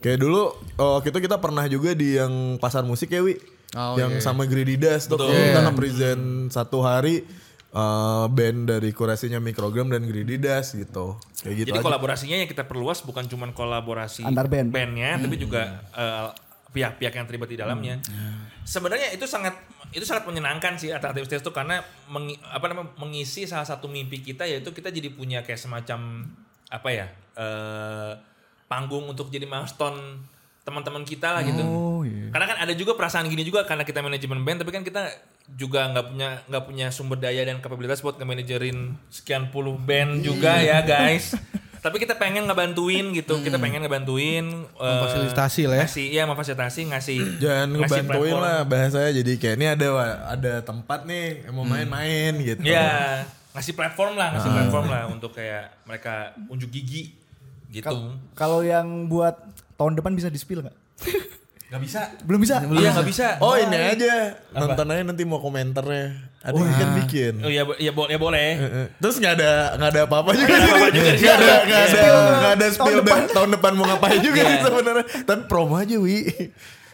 Kayak 0.00 0.18
dulu 0.24 0.42
oh 0.80 0.98
kita 1.04 1.20
kita 1.20 1.36
pernah 1.36 1.68
juga 1.68 1.92
di 1.92 2.16
yang 2.16 2.56
pasar 2.56 2.82
musik 2.82 3.12
ya 3.12 3.20
Wi. 3.20 3.36
Oh, 3.70 3.94
yang 3.94 4.18
iya. 4.18 4.24
sama 4.24 4.50
Grididas 4.50 5.06
tuh 5.06 5.14
Betul. 5.14 5.30
kita 5.30 5.62
nge-present 5.62 6.50
satu 6.50 6.82
hari 6.82 7.22
eh, 7.70 8.24
band 8.26 8.66
dari 8.66 8.90
kurasinya 8.90 9.38
Microgram 9.38 9.86
dan 9.86 10.02
Grididas 10.08 10.74
gitu. 10.74 11.14
Kayak 11.44 11.54
gitu 11.54 11.68
Jadi 11.70 11.78
aja. 11.78 11.86
kolaborasinya 11.86 12.36
yang 12.40 12.50
kita 12.50 12.66
perluas 12.66 13.04
bukan 13.06 13.30
cuma 13.30 13.46
kolaborasi 13.54 14.26
Antar 14.26 14.50
band. 14.50 14.74
bandnya, 14.74 15.22
tapi 15.22 15.36
juga 15.38 15.86
eh, 15.94 16.28
pihak-pihak 16.70 17.12
yang 17.14 17.26
terlibat 17.30 17.48
di 17.50 17.58
dalamnya. 17.60 17.94
Sebenarnya 18.66 19.14
itu 19.14 19.26
sangat 19.30 19.54
itu 19.90 20.06
sangat 20.06 20.22
menyenangkan 20.26 20.78
sih 20.78 20.90
alternatif 20.94 21.26
stage 21.26 21.42
itu 21.42 21.50
karena 21.50 21.82
mengi- 22.06 22.38
apa 22.46 22.70
namanya 22.70 22.94
mengisi 22.98 23.42
salah 23.42 23.66
satu 23.66 23.90
mimpi 23.90 24.22
kita 24.22 24.46
yaitu 24.46 24.70
kita 24.70 24.86
jadi 24.90 25.10
punya 25.10 25.42
kayak 25.42 25.58
semacam 25.58 26.26
apa 26.70 26.88
ya 26.94 27.06
eh, 27.34 28.12
panggung 28.70 29.10
untuk 29.10 29.34
jadi 29.34 29.50
milestone 29.50 30.22
teman-teman 30.62 31.02
kita 31.02 31.34
lah 31.34 31.42
gitu. 31.42 31.58
Oh, 31.66 32.06
iya. 32.06 32.30
Karena 32.30 32.46
kan 32.46 32.58
ada 32.62 32.72
juga 32.78 32.94
perasaan 32.94 33.26
gini 33.26 33.42
juga 33.42 33.66
karena 33.66 33.82
kita 33.82 33.98
manajemen 33.98 34.46
band 34.46 34.62
tapi 34.62 34.70
kan 34.70 34.86
kita 34.86 35.10
juga 35.58 35.90
nggak 35.90 36.04
punya 36.14 36.28
nggak 36.46 36.64
punya 36.68 36.86
sumber 36.94 37.18
daya 37.18 37.42
dan 37.42 37.58
kapabilitas 37.58 37.98
buat 38.06 38.14
nge-manajerin 38.22 38.94
sekian 39.10 39.50
puluh 39.50 39.74
band 39.74 40.22
juga 40.22 40.62
ya 40.62 40.78
guys. 40.86 41.34
tapi 41.80 41.96
kita 41.96 42.20
pengen 42.20 42.44
ngebantuin 42.44 43.08
gitu, 43.16 43.40
kita 43.40 43.56
pengen 43.56 43.80
ngebantuin 43.80 44.46
eh, 44.52 44.84
Memfasilitasi 44.84 45.62
lah 45.64 45.76
ya. 45.80 45.84
Ngasih 45.88 46.06
iya 46.12 46.22
memfasilitasi 46.28 46.80
ngasih 46.92 47.18
Jangan 47.42 47.68
ngasih 47.72 48.04
ngebantuin 48.04 48.06
platform. 48.36 48.44
lah 48.44 48.58
bahasanya 48.68 49.10
jadi 49.16 49.32
kayak 49.40 49.56
ini 49.56 49.66
ada 49.66 49.88
ada 50.28 50.52
tempat 50.60 51.08
nih 51.08 51.48
mau 51.50 51.64
main-main 51.64 52.36
gitu. 52.36 52.62
Iya, 52.62 53.24
ngasih 53.56 53.72
platform 53.74 54.12
lah, 54.14 54.36
ngasih 54.36 54.50
platform 54.52 54.86
lah 54.92 55.02
untuk 55.08 55.32
kayak 55.32 55.72
mereka 55.88 56.36
unjuk 56.52 56.68
gigi 56.68 57.16
gitu. 57.70 57.96
Kalau 58.32 58.60
yang 58.60 59.06
buat 59.06 59.38
tahun 59.74 59.94
depan 59.94 60.12
bisa 60.12 60.26
di-spill 60.26 60.60
nggak? 60.60 60.76
Gak 61.70 61.78
bisa. 61.78 62.02
Belum 62.26 62.42
bisa. 62.42 62.58
Iya 62.66 62.90
nggak 62.90 63.06
bisa. 63.06 63.38
Oh 63.38 63.54
ini 63.54 63.78
aja 63.78 64.34
nonton 64.50 64.90
aja 64.90 65.06
nanti 65.06 65.22
mau 65.22 65.38
komenternya. 65.38 66.18
Ada 66.42 66.56
yang 66.56 66.74
kan 66.74 66.90
bikin. 66.98 67.34
Oh 67.38 67.46
iya, 67.46 67.62
iya, 67.78 67.94
bo- 67.94 68.10
ya 68.10 68.18
boleh. 68.18 68.50
Heeh. 68.58 68.86
Terus 68.98 69.22
nggak 69.22 69.38
ada 69.38 69.50
nggak 69.78 69.90
ada 69.92 70.00
apa-apa 70.02 70.30
juga. 70.34 70.50
ada 70.50 70.66
apa-apa 70.66 70.88
juga 70.90 71.10
Nggak 71.14 71.30
ada 71.32 71.54
nggak 71.62 71.78
ada 71.78 71.86
Spill 71.86 72.16
nggak 72.18 72.50
ada 72.50 72.66
tahun 72.66 72.74
spill 72.74 72.98
depan. 72.98 73.14
dan 73.14 73.30
tahun 73.30 73.50
depan 73.54 73.72
mau 73.72 73.84
ngapain 73.86 74.18
juga 74.18 74.34
Iya. 74.36 74.50
sih 74.50 74.58
sebenarnya. 74.60 75.04
Tapi 75.22 75.42
promo 75.46 75.74
aja 75.76 75.96
wi. 75.96 76.18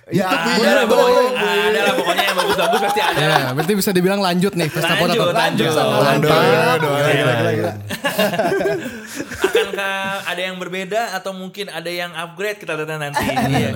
Ya, 0.07 0.23
Wi. 0.23 0.63
Ada 0.63 0.71
lah 0.71 0.85
pokoknya, 0.87 1.23
ada 1.67 1.81
lah 1.83 1.95
pokoknya 1.99 2.25
yang 2.25 2.37
bagus-bagus 2.39 2.79
pasti 2.81 3.01
ada. 3.03 3.19
Ya, 3.27 3.51
berarti 3.51 3.73
bisa 3.75 3.91
dibilang 3.91 4.23
lanjut 4.23 4.55
nih 4.55 4.71
pesta 4.71 4.95
pora 4.95 5.11
Lanjut, 5.11 5.19
tuh. 5.19 5.35
lanjut. 5.35 5.67
Doain, 5.67 6.21
doain, 6.23 6.79
doain. 6.79 7.15
Gila, 7.17 7.33
gila, 7.35 7.51
gila. 7.53 7.73
Akankah 9.37 9.99
ada 10.25 10.41
yang 10.41 10.57
berbeda 10.57 11.11
atau 11.11 11.33
mungkin 11.33 11.67
ada 11.69 11.91
yang 11.91 12.15
upgrade 12.15 12.59
kita 12.59 12.73
lihat 12.75 12.91
nanti. 12.93 13.25
Iya. 13.47 13.71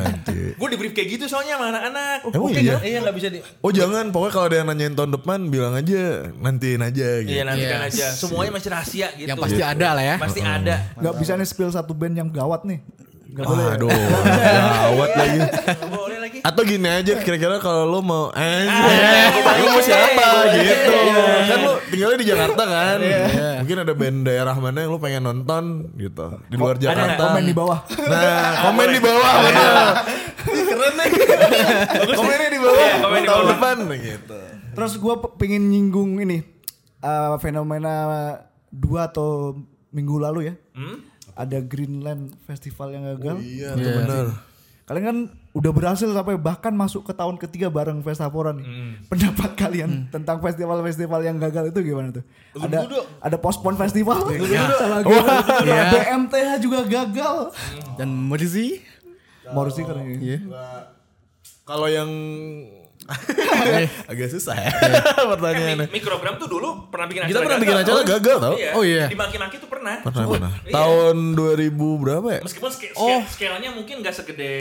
Gue 0.55 0.69
di 0.69 0.77
brief 0.77 0.93
kayak 0.93 1.09
gitu 1.11 1.25
soalnya 1.27 1.57
sama 1.57 1.67
anak-anak. 1.73 2.19
Emang 2.29 2.47
Oke, 2.47 2.61
iya? 2.61 2.77
Iya 2.79 2.99
nggak 3.01 3.17
bisa 3.17 3.27
di. 3.27 3.39
Oh 3.59 3.73
jangan, 3.73 4.05
pokoknya 4.11 4.33
kalau 4.33 4.47
ada 4.47 4.57
yang 4.57 4.69
nanyain 4.69 4.95
tahun 4.95 5.11
depan 5.13 5.39
bilang 5.49 5.75
aja, 5.75 6.03
nantiin 6.37 6.81
aja 6.81 7.09
gitu. 7.23 7.33
Iya 7.33 7.43
nantikan 7.45 7.81
Yes. 7.81 7.91
aja. 7.91 8.07
Semuanya 8.13 8.51
masih 8.55 8.69
rahasia 8.69 9.09
gitu. 9.15 9.27
Yang 9.27 9.39
pasti 9.41 9.63
ada 9.63 9.89
lah 9.95 10.05
ya. 10.05 10.17
Pasti 10.17 10.41
ada. 10.41 10.75
Nggak 10.95 11.15
bisa 11.17 11.33
nih 11.35 11.49
spill 11.49 11.71
satu 11.71 11.91
band 11.91 12.15
yang 12.15 12.29
gawat 12.29 12.63
nih. 12.63 12.79
Nggak 13.31 13.45
boleh. 13.47 13.63
ya? 13.63 13.73
Aduh, 13.73 13.89
gawat 14.77 15.11
lagi. 15.17 15.39
Atau 16.41 16.63
gini 16.65 16.89
aja, 16.89 17.21
kira-kira 17.21 17.61
kalau 17.61 17.85
lo 17.85 18.01
mau, 18.01 18.25
eh, 18.33 18.65
lo 19.61 19.67
mau 19.77 19.83
siapa 19.85 20.27
gitu? 20.57 20.93
Iya. 20.97 21.25
Kan 21.47 21.59
lo 21.61 21.73
tinggalnya 21.93 22.19
di 22.19 22.27
Jakarta 22.29 22.63
kan? 22.65 22.99
Mungkin 23.61 23.79
ada 23.85 23.93
band 23.93 24.19
daerah 24.25 24.55
mana 24.57 24.79
yang 24.81 24.91
lo 24.93 24.99
pengen 24.99 25.23
nonton 25.29 25.93
gitu 26.01 26.41
di 26.49 26.57
luar? 26.57 26.81
Jakarta. 26.81 27.37
Komen 27.37 27.45
di 27.45 27.55
bawah. 27.55 27.79
Nah, 28.09 28.53
komen 28.65 28.89
di 28.89 29.01
bawah. 29.05 29.33
Keren 30.49 30.95
nih. 30.97 31.11
Komennya 32.17 32.49
di 32.49 32.61
bawah. 32.61 32.81
Iya, 32.81 32.95
komen 33.05 33.21
di 33.21 33.29
tahun 33.29 33.45
bawah. 33.45 33.53
depan 33.53 33.77
gitu. 34.01 34.39
Terus 34.71 34.93
gue 34.97 35.15
pengen 35.37 35.63
nyinggung 35.69 36.11
ini 36.25 36.41
eh, 37.05 37.35
fenomena 37.43 37.95
dua 38.73 39.13
atau 39.13 39.61
minggu 39.93 40.17
lalu 40.17 40.41
ya. 40.49 40.55
Ada 41.37 41.61
Greenland 41.65 42.33
Festival 42.45 42.97
yang 42.97 43.05
gagal. 43.17 43.37
Iya, 43.41 43.77
itu 43.77 43.91
benar. 43.93 44.25
Kalian 44.89 45.05
kan 45.07 45.19
udah 45.51 45.71
berhasil 45.75 46.07
sampai 46.07 46.39
bahkan 46.39 46.71
masuk 46.71 47.03
ke 47.03 47.13
tahun 47.13 47.35
ketiga 47.35 47.67
bareng 47.67 47.99
Festapora 48.07 48.55
nih. 48.55 48.67
Pendapat 49.11 49.59
kalian 49.59 50.07
tentang 50.07 50.39
festival-festival 50.39 51.21
yang 51.27 51.43
gagal 51.43 51.75
itu 51.75 51.81
gimana 51.83 52.15
tuh? 52.15 52.25
Ada 52.55 52.87
ada 53.19 53.37
postpone 53.37 53.75
festival 53.75 54.31
sama 54.31 55.03
gagal. 55.03 55.27
BMTH 55.67 56.51
juga 56.63 56.81
gagal. 56.87 57.37
Dan 57.99 58.15
Merzi 58.31 58.79
Morsi 59.51 59.83
kan 59.83 59.99
ini. 60.07 60.39
Iya. 60.39 60.39
Kalau 61.67 61.87
yang 61.91 62.11
Agak 64.11 64.29
susah 64.29 64.57
ya 64.57 64.71
Iya. 64.71 65.03
pertanyaannya. 65.33 65.87
Mi- 65.87 65.95
Mikrogram 65.97 66.35
tuh 66.37 66.47
dulu 66.47 66.89
pernah 66.89 67.07
bikin 67.07 67.23
acara 67.23 67.31
Kita 67.31 67.41
pernah 67.43 67.59
bikin 67.59 67.77
acara 67.79 68.01
gagal 68.07 68.37
tau? 68.39 68.55
Iya. 68.55 68.71
Oh, 68.73 68.83
iya. 68.83 69.07
Dimaki-maki 69.07 69.57
tuh 69.59 69.69
pernah. 69.69 69.97
Pernah 70.01 70.25
pernah. 70.27 70.53
Iya. 70.61 70.73
Tahun 70.73 71.17
2000 71.35 71.71
berapa 71.99 72.29
ya? 72.31 72.41
Meskipun 72.41 72.71
Oh. 72.97 73.21
skalanya 73.27 73.71
mungkin 73.71 74.01
gak 74.01 74.15
segede 74.15 74.55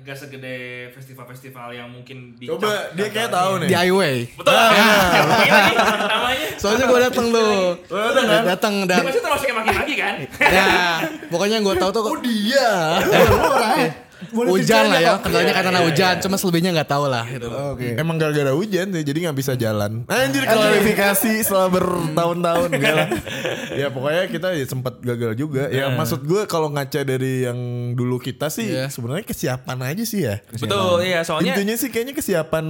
gak 0.00 0.16
segede 0.16 0.56
festival-festival 0.92 1.68
yang 1.70 1.88
mungkin 1.88 2.34
di 2.34 2.46
Coba 2.46 2.90
dia 2.92 3.08
kayak 3.08 3.30
tahu 3.30 3.52
nih. 3.62 3.68
DIY. 3.68 4.14
Betul. 4.34 4.52
Namanya. 4.52 6.46
Soalnya 6.56 6.84
gue 6.86 7.00
dateng 7.00 7.26
tuh. 7.28 7.56
dateng 7.88 8.24
kan? 8.24 8.42
Dateng 8.44 8.74
Dia 8.80 8.90
dan 8.90 9.02
pasti 9.04 9.20
termasuk 9.20 9.46
yang 9.46 9.58
maki-maki 9.58 9.94
kan? 9.94 10.14
ya 10.42 10.66
pokoknya 11.28 11.58
gue 11.58 11.74
tahu 11.76 11.90
tuh 11.90 12.02
Dia. 12.22 12.72
Hujan 14.30 14.84
lah 14.86 15.00
ya, 15.00 15.12
kendalanya 15.18 15.50
Iya, 15.50 15.58
karena 15.58 15.80
iya, 15.80 15.86
hujan, 15.86 16.14
cuma 16.20 16.36
selebihnya 16.36 16.70
nggak 16.72 16.88
tahu 16.88 17.04
lah 17.06 17.24
gitu. 17.26 17.48
Oke. 17.48 17.88
Emang 17.94 18.16
gara-gara 18.16 18.52
hujan 18.52 18.86
sih, 18.88 19.02
jadi 19.02 19.18
nggak 19.26 19.36
bisa 19.36 19.52
jalan. 19.54 20.06
Anjir 20.06 20.44
klarifikasi 20.44 21.32
setelah 21.42 21.68
bertahun-tahun 21.68 22.68
enggak 22.76 22.94
lah. 22.94 23.08
Ya 23.72 23.88
pokoknya 23.88 24.24
kita 24.28 24.48
ya 24.52 24.64
sempat 24.64 24.98
gagal 24.98 25.32
juga. 25.34 25.66
Ya 25.68 25.90
maksud 25.90 26.22
gue 26.22 26.44
kalau 26.44 26.68
ngaca 26.68 27.02
dari 27.02 27.44
yang 27.44 27.58
dulu 27.92 28.16
kita 28.16 28.48
sih 28.48 28.68
Iya. 28.68 28.86
sebenarnya 28.88 29.24
kesiapan 29.24 29.78
aja 29.82 30.04
sih 30.04 30.20
ya. 30.22 30.38
Betul, 30.48 31.02
iya 31.02 31.20
soalnya 31.22 31.52
Intinya 31.52 31.74
sih 31.74 31.88
kayaknya 31.88 32.14
kesiapan 32.14 32.64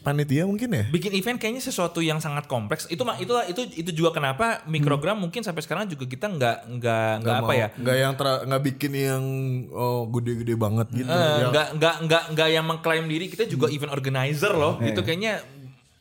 panitia 0.00 0.44
mungkin 0.44 0.70
ya. 0.70 0.84
bikin 0.88 1.12
event 1.12 1.36
kayaknya 1.36 1.60
sesuatu 1.60 1.98
yang 1.98 2.18
sangat 2.18 2.46
kompleks. 2.46 2.86
Itu 2.86 3.02
mah 3.02 3.18
itu 3.18 3.34
itu 3.46 3.62
itu 3.76 3.90
juga 3.92 4.14
kenapa 4.14 4.62
mikrogram 4.64 5.18
mungkin 5.18 5.42
sampai 5.42 5.60
sekarang 5.60 5.84
juga 5.86 6.06
kita 6.06 6.26
nggak 6.28 6.56
nggak 6.72 7.10
nggak 7.20 7.36
apa 7.36 7.52
ya? 7.52 7.68
Nggak 7.74 7.96
yang 7.96 8.12
nggak 8.16 8.62
bikin 8.64 8.92
yang 8.94 9.24
oh 9.70 10.06
gede-gede 10.08 10.54
banget 10.54 10.86
gitu. 10.94 11.06
Eh, 11.06 11.18
Yang 11.36 11.50
nggak 11.50 11.66
nggak 11.74 11.94
nggak 12.02 12.22
nggak 12.32 12.48
yang 12.48 12.64
mengklaim 12.64 13.04
diri 13.04 13.26
kita 13.26 13.44
juga 13.44 13.66
event 13.68 13.90
organizer 13.90 14.52
loh. 14.52 14.78
Itu 14.78 15.02
kayaknya 15.02 15.42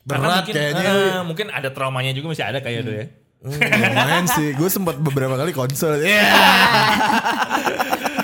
Berat 0.04 0.44
mungkin, 0.44 0.54
kayaknya. 0.54 0.84
eh, 0.84 1.22
mungkin 1.24 1.48
ada 1.48 1.70
traumanya 1.70 2.12
juga 2.12 2.32
masih 2.32 2.44
ada 2.44 2.60
kayak 2.60 2.80
itu 2.82 2.92
ya. 2.94 3.06
Hmm, 3.40 3.60
lumayan 3.60 4.26
sih. 4.26 4.52
Gue 4.54 4.68
sempat 4.68 4.96
beberapa 4.96 5.36
kali 5.36 5.52
konser. 5.52 6.00
Iya. 6.04 6.24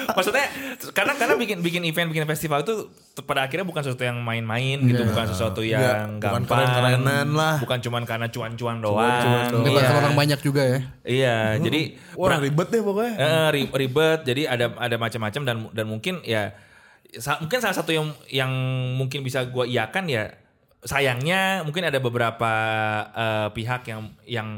Maksudnya 0.10 0.46
karena 0.90 1.14
karena 1.14 1.36
bikin 1.36 1.60
bikin 1.60 1.82
event 1.84 2.08
bikin 2.08 2.26
festival 2.26 2.62
itu 2.62 2.90
pada 3.20 3.44
akhirnya 3.44 3.64
bukan 3.64 3.80
sesuatu 3.80 4.02
yang 4.02 4.18
main-main 4.18 4.80
gitu, 4.82 5.04
bukan 5.04 5.26
sesuatu 5.28 5.62
yang 5.62 6.18
bukan 6.18 6.42
gampang. 6.42 6.66
keren-kerenan 6.66 7.28
lah. 7.32 7.56
Bukan 7.58 7.80
cuman 7.80 8.04
karena 8.04 8.28
cuan-cuan 8.28 8.80
doang. 8.80 9.52
Melibatkan 9.56 9.92
Iya. 9.92 10.02
orang 10.02 10.16
banyak 10.16 10.40
juga 10.40 10.62
ya. 10.64 10.80
Iya, 11.04 11.38
jadi 11.60 11.82
Wah 12.14 12.28
pra- 12.32 12.42
ribet 12.42 12.68
deh 12.70 12.82
pokoknya. 12.82 13.14
Eh, 13.16 13.48
ri- 13.52 13.72
ribet 13.72 14.20
jadi 14.24 14.42
ada 14.48 14.66
ada 14.74 14.96
macam-macam 14.96 15.42
dan 15.44 15.58
dan 15.70 15.86
mungkin 15.86 16.22
ya 16.22 16.56
sa- 17.16 17.38
mungkin 17.38 17.60
salah 17.60 17.76
satu 17.76 17.90
yang 17.90 18.08
yang 18.28 18.52
mungkin 18.96 19.22
bisa 19.22 19.44
gua 19.46 19.64
iakan 19.64 20.06
ya 20.06 20.32
sayangnya 20.80 21.62
mungkin 21.62 21.84
ada 21.84 22.00
beberapa 22.00 22.52
eh, 23.12 23.48
pihak 23.52 23.84
yang 23.86 24.02
yang 24.26 24.50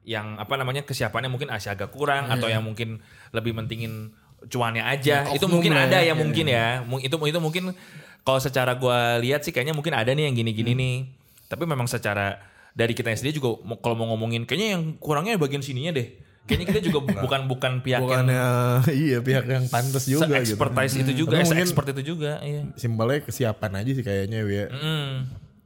yang 0.00 0.26
apa 0.36 0.56
namanya 0.56 0.82
kesiapannya 0.82 1.28
mungkin 1.28 1.48
agak 1.48 1.88
kurang 1.88 2.28
atau 2.28 2.48
yang 2.48 2.60
mungkin 2.60 2.98
lebih 3.30 3.52
mentingin 3.52 4.10
cuannya 4.42 4.82
aja 4.82 5.16
Ya, 5.22 5.32
itu 5.32 5.44
mungkin 5.44 5.72
ada 5.72 5.98
ya. 5.98 6.10
ya 6.10 6.14
mungkin 6.14 6.46
ya 6.46 6.80
Mu- 6.82 6.98
itu 6.98 7.12
itu 7.12 7.38
mungkin 7.38 7.76
kalau 8.20 8.38
secara 8.38 8.72
gua 8.72 9.16
lihat 9.16 9.42
sih 9.42 9.50
kayaknya 9.50 9.72
mungkin 9.72 9.92
ada 9.92 10.08
nih 10.08 10.24
yang 10.24 10.34
gini-gini 10.34 10.72
nih 10.72 10.96
tapi 11.44 11.64
memang 11.64 11.84
secara 11.84 12.40
dari 12.70 12.94
kita 12.94 13.10
sendiri 13.10 13.36
juga 13.36 13.58
kalau 13.78 13.94
mau 13.94 14.08
ngomongin 14.10 14.44
kayaknya 14.44 14.78
yang 14.78 14.82
kurangnya 14.96 15.34
bagian 15.36 15.60
sininya 15.60 15.92
deh 15.92 16.08
kayaknya 16.46 16.66
kita 16.68 16.80
juga 16.82 16.98
bu- 17.04 17.18
bukan 17.20 17.40
bukan 17.46 17.72
pihak 17.80 17.98
yang 17.98 18.06
Bukannya 18.06 18.42
iya 19.04 19.18
pihak 19.20 19.44
yang 19.44 19.64
pantas 19.66 20.04
juga 20.04 20.38
gitu. 20.38 20.56
expertise 20.56 20.94
itu 20.96 21.12
juga, 21.16 21.36
Tapi 21.36 21.46
mungkin- 21.46 21.62
expert 21.62 21.86
itu 21.90 22.02
juga, 22.06 22.32
iya. 22.40 22.62
Simpelnya 22.74 23.18
kesiapan 23.22 23.72
aja 23.76 23.90
sih 23.92 24.02
kayaknya 24.02 24.38
ya. 24.42 24.66
Mm. 24.66 25.12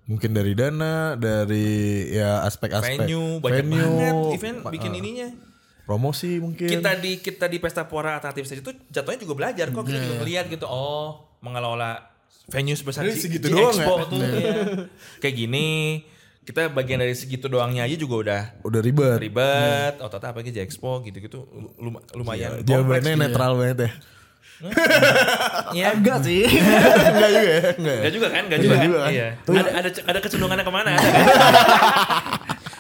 Mungkin 0.05 0.31
dari 0.33 0.53
dana, 0.53 1.17
dari 1.17 1.65
ya 2.13 2.45
aspek-aspek 2.45 3.09
Venue 3.09 3.41
banyak 3.41 3.65
venue, 3.65 3.81
banget 3.81 4.15
event 4.37 4.59
bikin 4.69 4.91
ah, 4.93 5.01
ininya. 5.01 5.29
Promosi 5.85 6.37
mungkin. 6.37 6.65
Kita 6.65 6.97
di 6.97 7.19
kita 7.19 7.45
di 7.45 7.57
Pesta 7.57 7.85
Pora 7.85 8.17
Alternatif 8.17 8.45
Stage 8.45 8.61
itu 8.61 8.73
jatuhnya 8.89 9.19
juga 9.19 9.35
belajar 9.35 9.69
kok 9.69 9.83
kita 9.83 9.95
Iya. 9.95 10.03
juga 10.03 10.15
ngeliat 10.19 10.45
gitu. 10.49 10.65
Oh, 10.65 11.09
mengelola 11.39 12.09
venue 12.47 12.73
sebesar 12.73 13.03
Jadi 13.03 13.15
G- 13.15 13.23
segitu 13.23 13.47
G 13.47 13.53
doang 13.53 13.71
Expo 13.71 13.95
ya? 13.95 14.05
tuh. 14.07 14.19
iya. 14.21 14.53
Kayak 15.19 15.35
gini 15.39 15.67
kita 16.43 16.69
bagian 16.69 16.99
dari 16.99 17.13
segitu 17.13 17.47
doangnya 17.47 17.83
aja 17.83 17.97
juga 17.97 18.15
udah 18.19 18.43
udah 18.63 18.81
ribet. 18.81 19.17
ribet, 19.19 19.95
otot 19.99 20.21
apa 20.21 20.37
lagi 20.39 20.51
J 20.51 20.61
Expo 20.63 21.01
gitu-gitu 21.01 21.49
lum- 21.79 22.05
lumayan 22.13 22.59
kompleks 22.59 22.69
Jawabannya 22.69 23.13
gitu. 23.13 23.23
netral 23.23 23.53
banget 23.55 23.79
ya. 23.79 23.91
Iya. 25.75 25.89
Enggak 25.95 26.19
sih. 26.23 26.45
Enggak 27.11 27.31
juga 27.31 27.49
ya, 27.51 27.61
enggak. 27.75 27.95
ya? 27.95 28.03
Gak 28.03 28.13
juga 28.13 28.29
kan, 28.31 28.43
gak 28.47 28.59
juga, 28.59 28.75
kan? 28.75 28.85
juga 28.85 28.99
kan? 29.01 29.11
Iya. 29.11 29.29
Ada, 29.43 29.71
ada 29.75 29.89
ada 30.07 30.19
kecenderungannya 30.21 30.65
ke 30.65 30.73
mana? 30.73 30.91
Ada 30.91 31.09
kan? 31.17 31.25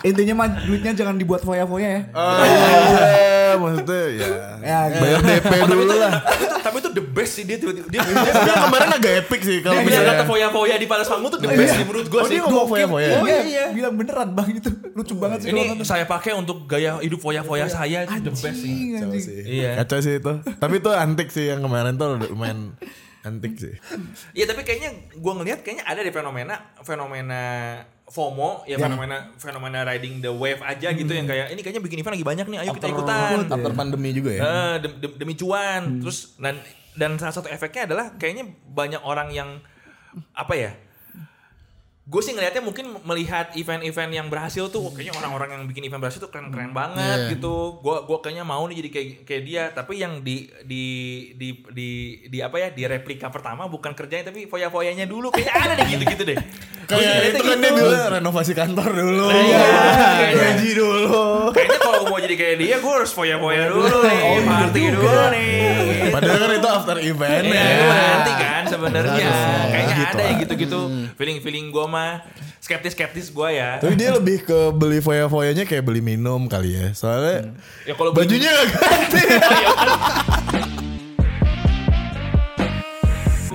Intinya 0.04 0.34
mah 0.36 0.48
duitnya 0.60 0.92
jangan 0.92 1.16
dibuat 1.16 1.40
foya-foya 1.40 1.88
ya. 1.88 2.02
Oh 2.12 2.44
iya, 2.44 3.56
maksudnya 3.56 4.02
ya. 4.12 4.28
Ya, 4.60 4.78
Bayar 4.92 5.20
DP 5.20 5.44
Oh, 5.46 5.56
tapi, 5.56 5.72
dulu 5.72 5.82
itu, 5.86 5.96
lah. 5.96 6.12
tapi, 6.60 6.76
itu, 6.76 6.90
the 6.90 7.04
best 7.06 7.32
sih 7.32 7.44
dia 7.44 7.56
tiba-tiba 7.56 7.88
dia, 7.88 8.00
dia, 8.04 8.54
kemarin 8.60 8.90
agak 8.92 9.12
epic 9.24 9.40
sih 9.40 9.58
kalau 9.58 9.74
dia 9.74 9.82
bilang 9.82 10.04
misalnya. 10.04 10.12
kata 10.14 10.24
foya-foya 10.26 10.74
di 10.76 10.84
Palace 10.84 11.08
Panggung 11.08 11.30
tuh 11.30 11.40
the 11.40 11.48
best 11.48 11.72
sih 11.72 11.84
menurut 11.84 12.06
gue 12.06 12.20
Oh, 12.20 12.26
sih. 12.26 12.30
dia 12.30 12.40
ngomong 12.42 12.68
foya-foya? 12.68 13.08
Oh 13.14 13.24
iya, 13.24 13.40
iya. 13.42 13.64
bilang 13.72 13.94
beneran 13.94 14.28
bang 14.30 14.48
itu 14.52 14.68
lucu 14.92 15.14
banget 15.16 15.38
sih. 15.40 15.48
Ini 15.50 15.62
saya 15.80 16.04
pakai 16.04 16.32
untuk 16.34 16.68
gaya 16.68 17.00
hidup 17.00 17.18
foya-foya 17.18 17.64
saya 17.66 18.04
itu 18.04 18.14
the 18.20 18.32
best 18.34 18.60
sih. 18.60 18.74
Iya. 19.40 19.80
Kacau 19.80 19.98
sih 19.98 20.20
itu. 20.20 20.32
Tapi 20.54 20.74
itu 20.78 20.90
antik 20.92 21.28
sih 21.28 21.48
yang 21.48 21.60
kemarin 21.60 21.96
tuh 21.96 22.20
lumayan 22.28 22.76
antik 23.22 23.56
sih. 23.56 23.72
Iya 24.32 24.44
tapi 24.44 24.62
kayaknya 24.62 24.90
gue 25.10 25.32
ngelihat 25.32 25.64
kayaknya 25.64 25.84
ada 25.84 26.00
deh 26.00 26.12
fenomena 26.12 26.54
fenomena 26.84 27.42
FOMO 28.06 28.62
ya, 28.64 28.76
fenomena 28.78 29.16
fenomena 29.34 29.80
riding 29.82 30.20
the 30.20 30.28
wave 30.28 30.60
aja 30.60 30.92
gitu 30.92 31.08
yang 31.10 31.24
kayak 31.24 31.48
ini 31.48 31.60
kayaknya 31.60 31.80
bikin 31.80 31.98
event 31.98 32.14
lagi 32.14 32.26
banyak 32.26 32.46
nih 32.46 32.58
ayo 32.60 32.70
kita 32.74 32.88
ikutan. 32.90 33.28
After 33.50 33.72
pandemi 33.74 34.08
juga 34.12 34.30
ya. 34.30 34.40
Eh, 34.40 34.76
dem- 34.78 34.98
dem- 35.00 35.16
demi 35.16 35.34
cuan. 35.34 35.82
Terus 36.00 36.18
dan 36.36 36.60
dan 36.94 37.16
salah 37.16 37.32
satu 37.32 37.48
efeknya 37.48 37.88
adalah 37.88 38.06
kayaknya 38.14 38.44
banyak 38.66 39.00
orang 39.00 39.28
yang 39.28 39.58
apa 40.30 40.54
ya 40.54 40.70
gue 42.04 42.20
sih 42.20 42.36
ngelihatnya 42.36 42.60
mungkin 42.60 43.00
melihat 43.08 43.56
event-event 43.56 44.12
yang 44.12 44.28
berhasil 44.28 44.68
tuh 44.68 44.92
kayaknya 44.92 45.16
orang-orang 45.16 45.56
yang 45.56 45.62
bikin 45.64 45.88
event 45.88 46.04
berhasil 46.04 46.20
tuh 46.20 46.28
keren-keren 46.28 46.76
banget 46.76 47.32
gitu 47.32 47.80
gue 47.80 47.96
gua 48.04 48.18
kayaknya 48.20 48.44
mau 48.44 48.60
nih 48.68 48.84
jadi 48.84 48.90
kayak 48.92 49.08
kayak 49.24 49.42
dia 49.48 49.62
tapi 49.72 50.04
yang 50.04 50.20
di 50.20 50.44
di 50.68 50.84
di 51.32 51.64
di 51.72 51.90
di 52.28 52.38
apa 52.44 52.60
ya 52.60 52.68
di 52.76 52.84
replika 52.84 53.32
pertama 53.32 53.64
bukan 53.72 53.96
kerjanya 53.96 54.28
tapi 54.28 54.44
foya-foyanya 54.44 55.08
dulu 55.08 55.32
kayaknya 55.32 55.54
ada 55.56 55.72
deh 55.80 55.88
gitu-gitu 55.96 56.24
deh 56.28 56.38
Kayak 56.84 57.32
itu 57.32 57.40
kan 57.40 57.56
dia 57.64 57.70
gitu. 57.72 57.80
bilang 57.80 58.08
renovasi 58.20 58.52
kantor 58.52 58.88
dulu. 58.92 59.24
Iya. 59.32 59.64
Gaji 60.36 60.70
dulu. 60.76 61.48
kayaknya 61.56 61.78
kalau 61.80 61.93
mau 62.08 62.18
jadi 62.20 62.34
kayak 62.36 62.56
dia 62.60 62.76
gue 62.78 62.92
harus 62.92 63.12
foya-foya 63.12 63.64
dulu 63.68 63.96
nih 64.04 64.20
party 64.44 64.82
dulu 64.94 65.22
nih 65.32 65.52
Padahal 66.14 66.38
kan 66.38 66.50
itu 66.54 66.68
after 66.68 66.96
event 67.02 67.44
ya. 67.48 67.64
nanti 67.90 68.32
kan 68.38 68.62
sebenarnya 68.68 69.30
kayaknya 69.72 69.94
Gitu 69.94 70.10
ada 70.14 70.22
yang 70.26 70.38
gitu-gitu. 70.42 70.80
Feeling-feeling 71.14 71.66
gue 71.70 71.86
mah 71.86 72.22
skeptis-skeptis 72.58 73.28
gue 73.30 73.48
ya. 73.54 73.76
Tapi 73.78 73.94
dia 73.94 74.10
lebih 74.14 74.42
ke 74.42 74.72
beli 74.72 74.98
foya-foyanya 74.98 75.68
kayak 75.68 75.84
beli 75.84 76.00
minum 76.00 76.48
kali 76.48 76.74
ya. 76.74 76.86
Soalnya 76.96 77.52
Ya 77.84 77.92
kalau 77.94 78.10
bajunya 78.16 78.48
gak 78.48 78.68
ganti. 78.72 79.22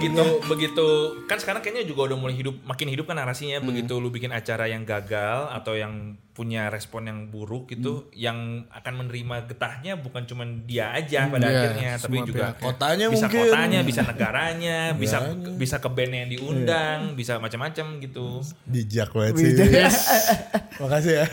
begitu 0.10 0.26
begitu 0.50 0.88
kan 1.26 1.38
sekarang 1.38 1.62
kayaknya 1.62 1.86
juga 1.86 2.12
udah 2.12 2.18
mulai 2.18 2.36
hidup 2.36 2.56
makin 2.64 2.90
hidup 2.90 3.06
kan 3.06 3.18
narasinya 3.18 3.62
begitu 3.62 3.98
lu 3.98 4.10
bikin 4.10 4.30
acara 4.30 4.66
yang 4.66 4.84
gagal 4.84 5.50
atau 5.52 5.74
yang 5.74 6.18
punya 6.30 6.72
respon 6.72 7.04
yang 7.04 7.28
buruk 7.28 7.68
gitu 7.68 8.08
yang 8.16 8.64
akan 8.72 9.04
menerima 9.04 9.44
getahnya 9.44 10.00
bukan 10.00 10.24
cuma 10.24 10.48
dia 10.64 10.96
aja 10.96 11.28
pada 11.28 11.52
Iya, 11.52 11.60
akhirnya 11.60 11.92
tapi 12.00 12.18
juga 12.24 12.56
pihak. 12.56 12.56
Kotanya 12.64 13.06
bisa 13.12 13.26
mungkin. 13.28 13.42
kotanya 13.44 13.80
bisa 13.84 14.02
negaranya 14.08 14.78
bisa 15.04 15.18
bisa 15.60 15.76
ke 15.84 15.90
band 15.92 16.14
yang 16.16 16.30
diundang 16.32 17.00
bisa 17.20 17.44
macam-macam 17.44 17.86
gitu 18.00 18.40
Bijak 18.64 19.12
banget 19.12 19.36
sih. 19.36 19.52
Bijak. 19.52 19.92
Makasih 20.82 21.14
ya. 21.20 21.26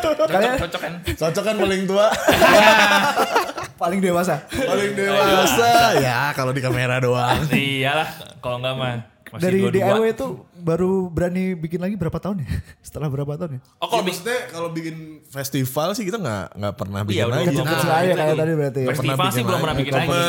cocok 0.00 0.26
cocok 0.32 0.80
kan 0.80 0.92
Cocok 1.12 1.44
kan 1.44 1.54
paling 1.60 1.82
tua. 1.84 2.08
Paling 3.84 4.00
dewasa. 4.00 4.34
paling 4.48 4.92
dewasa. 4.94 5.68
ya 6.00 6.32
kalau 6.32 6.50
di 6.50 6.60
kamera 6.60 6.96
doang. 6.98 7.44
iyalah 7.52 8.08
kalau 8.40 8.56
enggak 8.58 8.74
mah 8.74 8.94
masih 9.30 9.42
Dari. 9.42 9.58
DIY 9.68 10.10
itu 10.10 10.26
baru 10.56 10.90
berani 11.06 11.52
bikin 11.54 11.76
lagi 11.76 11.94
berapa 11.94 12.16
tahun 12.16 12.40
ya? 12.40 12.48
Setelah 12.86 13.08
berapa 13.08 13.34
tahun 13.34 13.50
ya? 13.56 13.60
Oh 13.78 13.88
kalau 13.88 14.02
Maksudnya 14.02 14.38
kalau 14.48 14.68
bikin 14.70 14.96
festival 15.26 15.92
sih 15.92 16.02
kita 16.02 16.16
nggak 16.16 16.44
nggak 16.54 16.74
pernah 16.74 17.00
bikin 17.02 17.14
Iya, 17.14 17.24
udah 17.24 17.36
lagi. 17.36 17.46
kecil-kecil 17.50 17.76
Nah, 17.84 17.94
aja 17.94 18.02
iya, 18.02 18.14
kayak 18.14 18.30
tuh. 18.30 18.38
tadi 18.38 18.52
berarti 18.54 18.78
ya. 18.78 18.88
Festival 18.88 19.14
Pernah 19.14 19.30
sih 19.30 19.42
belum 19.42 19.58
pernah 19.60 19.76
bikin 19.76 19.92
lagi. 19.92 20.06
Cuma 20.06 20.22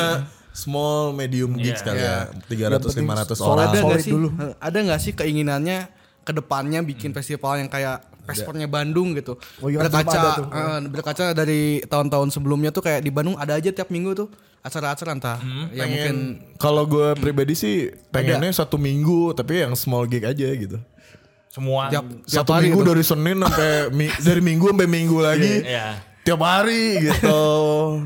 small 0.51 0.99
medium 1.11 1.51
gigs 1.53 1.79
Iya. 1.79 1.85
kali 1.85 1.99
ya. 1.99 2.17
Yang 2.51 2.81
300 2.81 2.83
penting 2.83 3.05
500 3.05 3.35
solid 3.35 3.47
orang. 3.47 3.65
ada 3.65 3.79
nggak 3.81 4.01
sih 4.01 4.11
dulu. 4.11 4.27
ada 4.57 4.77
nggak 4.81 4.99
sih 4.99 5.11
keinginannya 5.13 5.77
ke 6.21 6.31
depannya 6.33 6.79
bikin 6.81 7.11
festival 7.11 7.53
yang 7.55 7.69
kayak 7.69 8.01
Pespornya 8.25 8.65
Bandung 8.65 9.13
gitu. 9.13 9.37
Oh 9.59 9.67
iya, 9.67 9.79
berkaca 9.79 10.11
ada 10.11 10.29
tuh. 10.33 10.45
eh, 10.47 10.79
berkaca 10.87 11.23
dari 11.31 11.61
tahun-tahun 11.81 12.29
sebelumnya 12.29 12.69
tuh 12.69 12.81
kayak 12.81 12.99
di 12.99 13.09
Bandung 13.09 13.35
ada 13.35 13.53
aja 13.53 13.69
tiap 13.69 13.87
minggu 13.87 14.13
tuh 14.13 14.27
acara-acara 14.59 15.11
entah 15.11 15.37
ya 15.71 15.85
mungkin 15.85 16.15
Pengen 16.41 16.57
kalau 16.57 16.83
gue 16.83 17.13
pribadi 17.15 17.53
sih 17.53 17.75
pengennya 18.09 18.49
satu 18.51 18.75
minggu 18.75 19.31
tapi 19.31 19.61
yang 19.61 19.73
small 19.73 20.03
gig 20.03 20.21
aja 20.21 20.47
gitu. 20.49 20.81
semua. 21.47 21.87
Tiap, 21.87 22.03
tiap 22.21 22.43
Satu 22.43 22.51
hari 22.51 22.67
minggu 22.67 22.81
gitu. 22.81 22.89
dari 22.91 23.03
Senin 23.05 23.37
sampai 23.39 23.69
mi- 23.97 24.17
dari 24.19 24.41
Minggu 24.41 24.65
sampai 24.67 24.87
Minggu 24.87 25.17
lagi. 25.17 25.53
Iya. 25.63 25.87
Tiap 26.19 26.41
hari 26.41 26.85
gitu. 26.99 27.39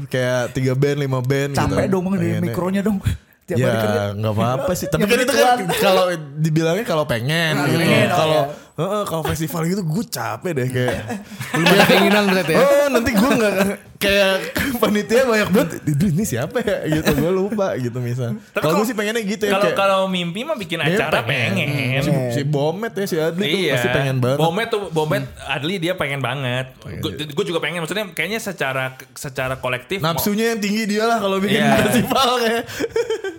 Kayak 0.06 0.52
tiga 0.52 0.74
band, 0.74 0.98
lima 1.00 1.20
band 1.20 1.56
Capek 1.56 1.66
gitu. 1.82 1.90
dong 1.90 2.04
Bang, 2.04 2.14
dari 2.14 2.28
Pengennya. 2.30 2.46
mikronya 2.46 2.82
dong. 2.84 2.98
Tiap. 3.50 3.58
Ya 3.58 3.74
nggak 4.14 4.34
apa-apa 4.36 4.72
sih. 4.76 4.86
Tapi 4.86 5.02
kan 5.02 5.18
itu 5.18 5.34
kan 5.34 5.58
kalau 5.82 6.06
dibilangnya 6.36 6.86
kalau 6.86 7.02
pengen 7.04 7.58
gitu. 7.66 7.82
pengen, 7.82 8.06
oh 8.06 8.14
Kalau 8.14 8.40
ya. 8.46 8.69
Heeh, 8.80 9.04
kalau 9.04 9.24
festival 9.24 9.62
gitu 9.66 9.84
gue 9.84 10.06
capek 10.06 10.52
deh 10.54 10.68
kayak. 10.68 10.98
Belum 11.52 11.68
ada 11.68 11.84
keinginan 11.86 12.24
berarti 12.26 12.54
ya. 12.54 12.60
Oh 12.62 12.88
nanti 12.90 13.12
gue 13.12 13.30
nggak 13.30 13.54
kayak 14.00 14.32
panitia 14.78 15.22
banyak 15.24 15.50
banget. 15.50 15.70
Ini 15.84 16.24
siapa 16.24 16.58
ya 16.60 16.78
gitu 16.90 17.12
gue 17.14 17.32
lupa 17.34 17.76
gitu 17.76 18.00
misal. 18.00 18.40
Tapi 18.50 18.64
Kalau 18.64 18.80
gue 18.80 18.86
sih 18.86 18.96
pengennya 18.96 19.20
gitu 19.22 19.44
ya. 19.44 19.52
Kalau 19.52 19.66
kayak, 19.66 19.76
kalau 19.76 20.00
mimpi 20.08 20.42
mah 20.42 20.56
bikin 20.56 20.80
dia 20.80 20.96
acara 20.98 21.22
pengen. 21.22 22.00
Si, 22.00 22.12
si 22.32 22.42
Bomet 22.42 22.94
ya 22.94 23.06
si 23.06 23.16
Adli 23.16 23.44
tuh 23.44 23.60
Iya. 23.60 23.74
pasti 23.76 23.90
pengen 23.92 24.16
banget. 24.18 24.38
Bomet 24.40 24.68
tuh 24.70 24.82
Bomet 24.88 25.28
Adli 25.44 25.76
dia 25.78 25.94
pengen 25.94 26.20
banget. 26.20 26.72
Gue 27.04 27.44
juga 27.44 27.60
pengen 27.60 27.84
maksudnya 27.84 28.08
kayaknya 28.10 28.40
secara 28.40 28.96
secara 29.12 29.56
kolektif 29.56 30.00
Nafsunya 30.00 30.56
yang 30.56 30.60
tinggi 30.60 30.88
dia 30.88 31.04
lah 31.04 31.20
kalau 31.20 31.38
bikin 31.38 31.60
Iya. 31.60 31.76
festival 31.84 32.30
kayak. 32.40 32.64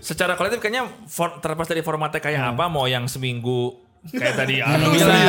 secara 0.00 0.32
kolektif 0.34 0.58
kayaknya 0.58 0.88
for- 1.04 1.40
terlepas 1.40 1.64
dari 1.66 1.80
formatnya 1.80 2.18
kayak 2.18 2.36
Hmm. 2.38 2.52
apa 2.52 2.64
mau 2.66 2.84
yang 2.84 3.04
seminggu 3.04 3.76
kayak 4.08 4.36
tadi 4.36 4.64
Anu 4.64 4.96
bilang 4.96 5.20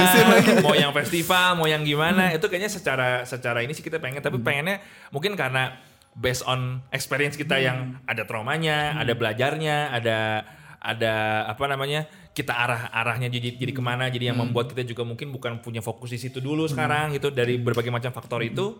mau 0.63 0.72
yang 0.72 0.95
festival 0.95 1.59
mau 1.59 1.67
yang 1.67 1.84
gimana 1.84 2.32
itu 2.32 2.47
kayaknya 2.47 2.72
secara 2.72 3.28
secara 3.28 3.59
ini 3.59 3.76
sih 3.76 3.84
kita 3.84 3.99
pengen 3.99 4.24
tapi 4.24 4.39
pengennya 4.39 4.80
mungkin 5.11 5.36
karena 5.36 5.76
based 6.15 6.47
on 6.47 6.80
experience 6.91 7.36
kita 7.36 7.59
yang 7.59 7.99
ada 8.07 8.24
traumanya 8.24 8.95
ada 8.95 9.11
belajarnya 9.11 9.91
ada 9.91 10.47
ada 10.82 11.45
apa 11.51 11.63
namanya 11.67 12.09
kita 12.32 12.55
arah 12.55 12.88
arahnya 12.95 13.28
jadi 13.28 13.59
jadi 13.59 13.72
ke 13.76 13.84
mana 13.84 14.07
jadi 14.07 14.32
yang 14.32 14.39
membuat 14.39 14.72
kita 14.72 14.88
juga 14.88 15.03
mungkin 15.03 15.36
bukan 15.36 15.59
punya 15.59 15.84
fokus 15.84 16.15
di 16.15 16.19
situ 16.19 16.39
dulu 16.39 16.63
sekarang 16.63 17.11
gitu 17.11 17.28
dari 17.30 17.59
berbagai 17.59 17.91
macam 17.91 18.15
faktor 18.15 18.41
itu. 18.41 18.80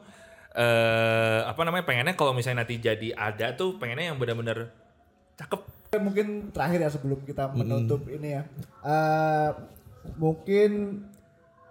Eh 0.51 1.41
apa 1.43 1.61
namanya 1.63 1.83
pengennya 1.83 2.15
kalau 2.15 2.31
misalnya 2.31 2.63
nanti 2.63 2.79
jadi 2.79 3.11
ada 3.15 3.55
tuh 3.55 3.75
pengennya 3.75 4.11
yang 4.11 4.17
benar-benar 4.19 4.71
cakep. 5.35 5.61
Mungkin 5.99 6.55
terakhir 6.55 6.79
ya 6.79 6.89
sebelum 6.91 7.19
kita 7.27 7.51
menutup 7.51 8.07
ini 8.07 8.39
ya. 8.39 8.43
Eh, 8.87 9.49
mungkin 10.17 11.03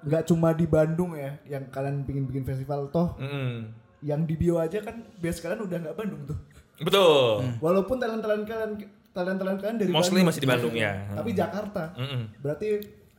nggak 0.01 0.25
cuma 0.31 0.57
di 0.57 0.65
Bandung 0.65 1.13
ya 1.13 1.37
yang 1.45 1.69
kalian 1.69 2.09
pingin 2.09 2.25
bikin 2.25 2.45
festival 2.47 2.89
toh 2.89 3.21
Mm-mm. 3.21 3.69
yang 4.01 4.25
di 4.25 4.33
bio 4.33 4.57
aja 4.57 4.81
kan 4.81 5.05
bias 5.21 5.45
kalian 5.45 5.61
udah 5.67 5.77
nggak 5.77 5.97
Bandung 5.99 6.23
tuh. 6.25 6.39
Betul. 6.81 7.45
Walaupun 7.61 8.01
talent-talent 8.01 8.49
kalian 8.49 8.73
talent-talent 9.13 9.61
kalian 9.61 9.77
dari 9.77 9.93
Mostly 9.93 10.25
Bandung. 10.25 10.29
masih 10.33 10.41
di 10.41 10.49
Bandung, 10.49 10.75
ya. 10.75 10.93
Tapi 11.13 11.31
Jakarta. 11.37 11.93
Mm-mm. 11.93 12.23
Berarti 12.41 12.69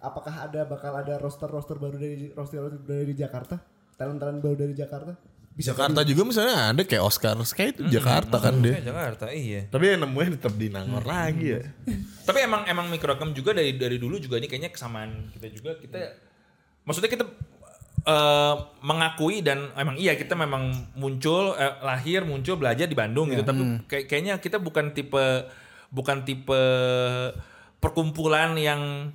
apakah 0.02 0.34
ada 0.50 0.66
bakal 0.66 0.98
ada 0.98 1.22
roster-roster 1.22 1.78
baru 1.78 2.02
dari 2.02 2.34
roster-roster 2.34 2.82
dari 2.82 3.14
Jakarta? 3.14 3.62
Talent-talent 4.02 4.42
baru 4.42 4.58
dari 4.58 4.74
Jakarta? 4.74 5.14
Jakarta 5.52 6.02
juga 6.02 6.24
misalnya 6.24 6.72
ada 6.72 6.82
kayak 6.82 7.04
Oscar 7.04 7.36
kayak 7.36 7.76
itu 7.76 7.82
Jakarta 7.92 8.40
kan 8.40 8.64
dia. 8.64 8.80
Jakarta, 8.80 9.30
iya. 9.30 9.68
Tapi 9.68 9.84
yang 9.90 10.08
nemunya 10.08 10.40
tetap 10.40 10.56
di 10.56 10.72
Nangor 10.72 11.04
lagi 11.04 11.60
ya. 11.60 11.62
Tapi 12.24 12.40
emang 12.40 12.64
emang 12.66 12.88
mikrogam 12.88 13.36
juga 13.36 13.52
dari 13.52 13.76
dari 13.76 14.00
dulu 14.00 14.16
juga 14.16 14.40
ini 14.40 14.48
kayaknya 14.48 14.72
kesamaan 14.72 15.30
kita 15.36 15.52
juga. 15.52 15.76
Kita 15.76 16.00
maksudnya 16.82 17.12
kita 17.12 17.26
eh, 18.02 18.56
mengakui 18.82 19.44
dan 19.44 19.70
emang 19.76 20.00
iya 20.00 20.16
kita 20.16 20.34
memang 20.34 20.72
muncul 20.96 21.54
eh, 21.54 21.76
lahir 21.84 22.24
muncul 22.24 22.56
belajar 22.56 22.88
di 22.88 22.96
Bandung 22.96 23.30
gitu. 23.30 23.44
Tapi 23.44 23.62
kayak- 23.86 24.08
kayaknya 24.08 24.34
kita 24.40 24.56
bukan 24.58 24.96
tipe 24.96 25.26
bukan 25.92 26.24
tipe 26.24 26.62
perkumpulan 27.78 28.56
yang 28.56 29.12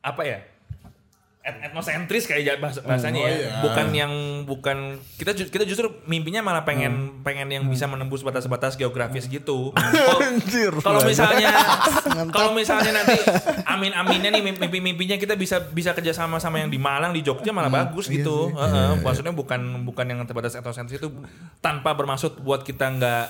apa 0.00 0.22
ya 0.22 0.38
etnosentris 1.46 2.24
kayak 2.24 2.42
ja- 2.42 2.58
bahasa- 2.58 2.82
bahasanya 2.82 3.20
ya. 3.22 3.30
Bukan 3.60 3.86
yang 3.92 4.12
bukan 4.42 4.78
kita 5.14 5.30
ju- 5.32 5.46
kita 5.46 5.62
justru 5.62 5.86
mimpinya 6.04 6.42
malah 6.42 6.62
pengen 6.62 6.92
pengen 7.22 7.46
yang 7.48 7.64
bisa 7.64 7.86
menembus 7.86 8.20
batas-batas 8.20 8.74
geografis 8.74 9.26
gitu. 9.26 9.70
Kalau- 10.80 10.98
misalnya 11.06 11.50
kalau 12.28 12.50
misalnya 12.52 12.90
nanti 12.92 13.14
amin 13.64 13.92
aminnya 13.92 14.30
nih 14.30 14.42
mimpi 14.42 14.78
mimpinya 14.80 15.14
kita 15.14 15.34
bisa 15.34 15.62
bisa 15.64 15.92
kerjasama 15.92 16.36
sama 16.36 16.58
yang 16.58 16.68
di 16.68 16.76
Malang 16.76 17.10
di 17.10 17.20
Jogja 17.20 17.50
malah 17.50 17.70
bagus 17.70 18.06
gitu. 18.08 18.50
Heeh, 18.52 18.66
maksudnya 19.00 19.30
bukan 19.30 19.60
bukan 19.82 20.04
yang 20.04 20.18
terbatas 20.24 20.52
etnosentris 20.52 20.98
itu 20.98 21.08
tanpa 21.58 21.92
bermaksud 21.92 22.38
buat 22.38 22.60
kita 22.60 22.90
nggak 22.92 23.26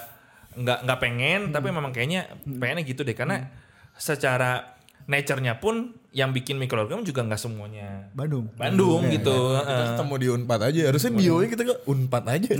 nggak 0.56 0.78
nggak 0.82 0.98
pengen 0.98 1.40
tapi 1.50 1.68
memang 1.68 1.90
kayaknya 1.90 2.32
pengennya 2.42 2.80
gitu 2.82 3.02
deh. 3.02 3.12
Karena 3.12 3.44
secara 3.92 4.75
nature-nya 5.06 5.56
pun 5.56 5.94
yang 6.10 6.32
bikin 6.32 6.56
mikroorganisme 6.56 7.04
juga 7.04 7.22
nggak 7.22 7.38
semuanya 7.38 8.08
Bandung. 8.10 8.48
Bandung 8.54 9.06
gitu 9.06 9.30
Kita 9.30 9.62
heeh. 9.62 9.86
ketemu 9.92 10.14
di 10.16 10.26
Unpad 10.32 10.60
aja. 10.64 10.80
Harusnya 10.88 11.12
bionya 11.12 11.48
kita 11.48 11.62
ke 11.62 11.74
Unpad 11.84 12.24
aja. 12.26 12.50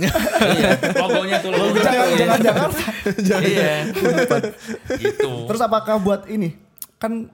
iya 0.55 0.69
logonya 0.95 1.37
tuh 1.39 1.51
logo 1.51 1.75
Jangan, 1.75 2.05
iya. 2.07 2.15
jangan 2.15 2.39
Jakarta. 2.39 2.81
iya 3.43 3.71
gitu 4.95 5.31
Terus 5.45 5.61
apakah 5.61 5.95
buat 5.97 6.21
ini 6.27 6.55
kan 6.95 7.27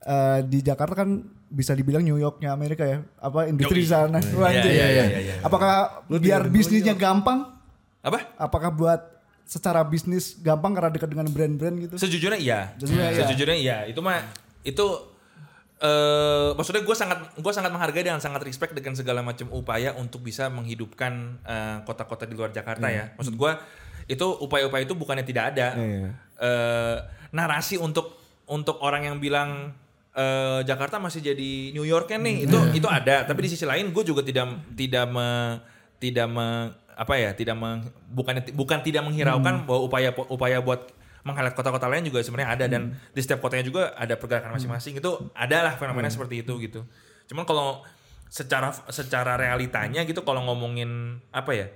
eh, 0.00 0.38
di 0.44 0.58
Jakarta 0.60 0.94
kan 0.94 1.08
bisa 1.48 1.70
dibilang 1.72 2.02
New 2.02 2.18
Yorknya 2.18 2.50
Amerika 2.50 2.82
ya? 2.82 2.98
Apa 3.16 3.46
industri 3.46 3.82
di 3.82 3.88
sana? 3.88 4.18
Wah, 4.34 4.50
Iya, 4.50 4.58
anjir. 4.58 4.70
iya, 4.70 4.86
iya, 4.90 5.04
iya. 5.22 5.34
Apakah 5.40 6.02
biar 6.10 6.46
bisnisnya 6.46 6.94
gampang? 6.94 7.50
apa 8.02 8.36
Apakah 8.36 8.68
buat 8.68 9.00
secara 9.44 9.80
bisnis 9.80 10.36
gampang 10.38 10.74
karena 10.74 10.90
dekat 10.90 11.08
dengan 11.08 11.26
brand-brand 11.26 11.76
gitu? 11.80 11.94
Sejujurnya 11.96 12.36
iya. 12.36 12.60
Sejujurnya 12.76 13.08
iya. 13.08 13.20
Sejujurnya 13.22 13.56
iya. 13.56 13.76
Itu 13.86 14.02
mah 14.02 14.43
itu 14.64 15.14
eh 15.84 16.50
maksudnya 16.56 16.80
gue 16.80 16.96
sangat 16.96 17.18
gue 17.36 17.52
sangat 17.52 17.68
menghargai 17.68 18.08
dan 18.08 18.22
sangat 18.22 18.46
respect 18.46 18.72
dengan 18.72 18.96
segala 18.96 19.20
macam 19.20 19.52
upaya 19.52 19.92
untuk 20.00 20.24
bisa 20.24 20.48
menghidupkan 20.48 21.38
eh, 21.44 21.76
kota-kota 21.84 22.24
di 22.24 22.32
luar 22.32 22.50
Jakarta 22.54 22.88
ya. 22.88 23.12
Maksud 23.20 23.36
gue 23.36 23.52
itu 24.08 24.26
upaya-upaya 24.40 24.84
itu 24.84 24.96
bukannya 24.96 25.24
tidak 25.24 25.44
ada. 25.54 25.68
Iya. 25.76 26.08
Eh, 26.40 26.96
narasi 27.36 27.76
untuk 27.76 28.16
untuk 28.48 28.80
orang 28.80 29.08
yang 29.12 29.16
bilang 29.20 29.76
eh, 30.16 30.60
Jakarta 30.64 30.96
masih 30.96 31.20
jadi 31.20 31.74
New 31.76 31.84
York 31.84 32.08
kan 32.08 32.24
nih 32.24 32.48
itu 32.48 32.58
itu 32.72 32.88
ada. 32.88 33.28
Tapi 33.28 33.44
di 33.44 33.50
sisi 33.52 33.68
lain 33.68 33.92
gue 33.92 34.04
juga 34.06 34.24
tidak 34.24 34.56
tidak 34.72 35.04
me, 35.10 35.60
tidak 36.00 36.28
me, 36.30 36.70
apa 36.94 37.14
ya 37.18 37.30
tidak 37.34 37.58
meng, 37.58 37.82
bukannya 38.14 38.46
bukan 38.54 38.78
tidak 38.80 39.02
menghiraukan 39.02 39.66
bahwa 39.66 39.80
upaya 39.84 40.14
upaya 40.30 40.62
buat 40.62 40.86
meng-highlight 41.24 41.52
kota-kota 41.52 41.84
lain 41.86 42.04
juga 42.04 42.20
sebenarnya 42.20 42.50
ada 42.52 42.64
dan 42.66 42.82
di 43.10 43.18
setiap 43.18 43.40
kotanya 43.40 43.64
juga 43.64 43.82
ada 43.92 44.14
pergerakan 44.14 44.52
masing-masing 44.52 44.94
itu 44.94 45.10
ada 45.32 45.58
lah 45.62 45.74
fenomena 45.74 46.06
seperti 46.06 46.40
itu 46.40 46.60
gitu. 46.60 46.84
Cuman 47.26 47.42
kalau 47.42 47.80
secara 48.28 48.70
secara 48.88 49.34
realitanya 49.34 50.02
gitu 50.02 50.20
kalau 50.20 50.44
ngomongin 50.44 50.90
apa 51.30 51.50
ya 51.50 51.66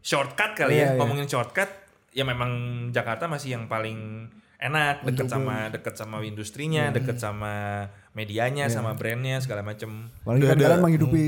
shortcut 0.00 0.54
kali 0.54 0.74
Iya, 0.74 0.80
ya 0.80 0.88
iya. 0.90 0.98
ngomongin 0.98 1.26
shortcut 1.26 1.68
ya 2.10 2.22
memang 2.22 2.50
Jakarta 2.90 3.26
masih 3.26 3.54
yang 3.54 3.66
paling 3.66 4.28
enak 4.56 5.02
deket 5.02 5.26
sama 5.26 5.68
deket 5.68 5.94
sama 5.94 6.22
industrinya 6.22 6.88
deket 6.88 7.18
sama 7.18 7.84
medianya 8.12 8.70
sama 8.70 8.94
brandnya 8.94 9.36
segala 9.36 9.60
macem 9.60 10.08
Apalagi 10.22 10.40
kan 10.40 10.46
Udah 10.46 10.54
ada. 10.54 10.64
kalian 10.64 10.80
menghidupi 10.80 11.22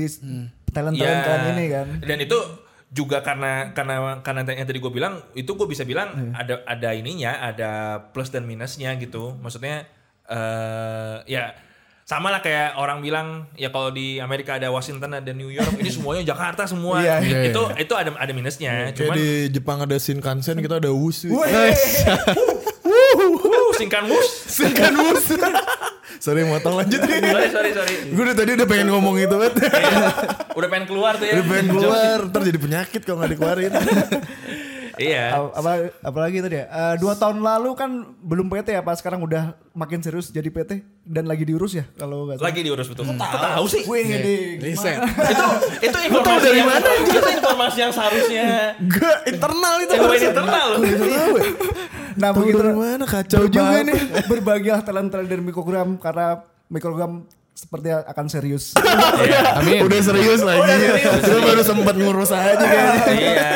talent-talent 0.67 0.95
Iya. 0.97 1.27
kalian 1.27 1.47
ini 1.53 1.65
kan. 1.67 1.87
Dan 2.01 2.17
itu 2.19 2.37
juga 2.87 3.19
karena 3.19 3.71
karena 3.71 3.95
karena 4.21 4.47
yang 4.47 4.63
tadi 4.63 4.79
gue 4.79 4.87
bilang 4.89 5.19
itu 5.33 5.49
gue 5.49 5.65
bisa 5.65 5.83
bilang 5.83 6.07
Iya. 6.09 6.31
ada 6.35 6.53
ada 6.65 6.89
ininya 6.91 7.31
ada 7.41 7.71
plus 8.09 8.27
dan 8.27 8.43
minusnya 8.43 8.95
gitu. 8.95 9.35
Maksudnya 9.37 9.83
eh 10.25 11.15
ya 11.25 11.51
sama 12.03 12.31
lah 12.31 12.39
kayak 12.39 12.75
orang 12.75 12.99
bilang 12.99 13.27
ya 13.53 13.67
kalau 13.67 13.91
di 13.91 14.15
Amerika 14.17 14.55
ada 14.55 14.67
Washington 14.67 15.11
ada 15.13 15.31
New 15.31 15.47
York 15.47 15.75
ini 15.75 15.91
semuanya 15.95 16.23
Jakarta 16.25 16.63
semua 16.63 16.99
Iya, 16.99 17.19
It- 17.19 17.27
iya, 17.27 17.39
itu 17.51 17.61
itu 17.75 17.93
ada 17.93 18.11
ada 18.13 18.31
minusnya 18.31 18.71
Kayak 18.87 18.95
cuman 18.95 19.15
di 19.15 19.27
Jepang 19.51 19.77
ada 19.81 19.95
Shinkansen, 19.97 20.55
kita 20.57 20.79
ada 20.79 20.87
Wusu. 20.89 21.35
uh, 21.35 21.43
singkan 23.75 24.07
mus 24.09 24.27
Shinkan 24.55 24.93
Wusu. 24.95 25.35
Sorry 26.17 26.41
motong 26.43 26.75
lanjut 26.75 26.99
nih. 26.99 27.19
sorry 27.21 27.49
sorry 27.49 27.71
sorry 27.71 27.93
Gue 28.09 28.23
udah 28.23 28.35
tadi 28.35 28.51
udah 28.53 28.65
pengen 28.65 28.87
ngomong 28.89 29.15
itu 29.15 29.29
banget. 29.29 29.53
udah 30.51 30.67
pengen 30.67 30.85
keluar 30.85 31.13
tuh 31.13 31.25
ya 31.25 31.33
udah 31.35 31.45
pengen 31.47 31.67
keluar, 31.69 32.17
ntar 32.25 32.41
jadi 32.41 32.59
penyakit 32.59 33.01
kalau 33.01 33.17
nggak 33.19 33.31
dikeluarin. 33.31 33.71
iya 34.97 35.29
Ap- 35.31 35.53
Apa, 35.53 35.71
apalagi 36.01 36.41
tadi 36.41 36.57
ya? 36.57 36.65
eh, 36.65 36.95
dua 36.97 37.13
tahun 37.13 37.37
lalu 37.37 37.69
kan 37.71 37.89
belum 38.17 38.49
PT 38.49 38.73
ya, 38.73 38.81
pas 38.81 38.95
sekarang 38.95 39.21
udah 39.21 39.53
makin 39.71 40.01
serius 40.01 40.27
jadi 40.27 40.47
PT 40.47 40.81
dan 41.03 41.23
lagi 41.23 41.45
diurus 41.45 41.69
ya 41.71 41.85
kalau 41.93 42.25
nggak 42.25 42.41
salah. 42.41 42.49
lagi 42.49 42.61
diurus 42.61 42.87
betul 42.87 43.05
kok 43.05 43.13
tahu 43.21 43.65
sih 43.67 43.85
Wih, 43.85 44.01
ini 44.01 44.35
Riset. 44.59 44.97
itu 44.97 45.45
itu 45.85 45.97
informasi 46.03 46.41
dari 46.43 46.57
yang, 46.57 46.67
mana, 46.67 46.89
itu 46.97 47.29
informasi 47.31 47.77
yang 47.79 47.91
seharusnya 47.91 48.45
Gak 48.89 49.17
internal 49.27 49.75
itu. 49.79 49.91
Informasi 49.93 50.25
internal. 50.27 50.69
Nah 52.17 52.33
Tahu 52.33 52.49
begitu 52.49 52.61
mana 52.73 53.05
kacau 53.05 53.45
juga 53.45 53.85
nih. 53.85 54.01
Berbahagia 54.31 54.81
talent-talent 54.81 55.29
dari 55.29 55.41
mikrogram 55.45 56.01
karena 56.01 56.41
mikrogram 56.67 57.29
seperti 57.53 57.93
akan 57.93 58.25
serius. 58.25 58.73
Amin. 59.61 59.85
Udah 59.85 60.01
serius 60.01 60.41
lagi. 60.41 60.73
Lu 61.29 61.39
baru 61.45 61.61
sempat 61.61 61.95
ngurus 61.97 62.33
aja 62.33 62.57
kayaknya. 62.57 63.13
iya 63.21 63.53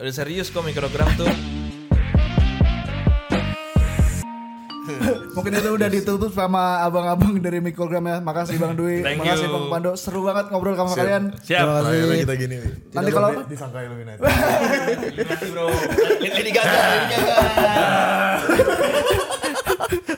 udah 0.00 0.14
serius 0.16 0.48
kok 0.48 0.64
mikrogram 0.64 1.12
tuh 1.12 1.28
Mungkin 5.40 5.56
itu 5.56 5.70
udah 5.72 5.88
ditutup 5.88 6.30
sama 6.30 6.84
abang-abang 6.84 7.32
dari 7.40 7.58
Mikrogram 7.58 8.04
ya. 8.04 8.20
Makasih 8.20 8.60
Bang 8.60 8.76
Dwi, 8.76 9.00
Thank 9.00 9.24
makasih 9.24 9.48
you. 9.48 9.54
Bang 9.56 9.66
Pando. 9.72 9.96
Seru 9.96 10.20
banget 10.20 10.52
ngobrol 10.52 10.76
sama 10.76 10.92
kalian. 10.92 11.32
Siap. 11.40 11.64
Terakhirnya 11.64 12.16
kita 12.20 12.34
gini. 12.36 12.56
Nanti 12.92 13.10
kalau- 13.10 13.32
Tidak 13.32 13.48
disangka 13.48 13.78
Illuminati. 13.80 14.20
Illuminati 14.20 15.46
bro. 15.48 15.64
Lady 16.20 16.52
Gaga. 16.52 16.76
Lady 16.76 17.06
Gaga. 17.08 17.38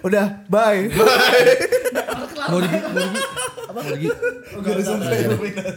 Udah, 0.03 0.27
bye. 0.51 0.91
Mau 2.43 2.59
di 2.59 2.67
mau 2.67 3.07
di 3.07 3.21
apa? 3.63 3.79
Mau 3.79 3.95
di 3.95 4.07
Gak 4.61 4.75
disangka 4.77 5.15
Illuminati. 5.15 5.71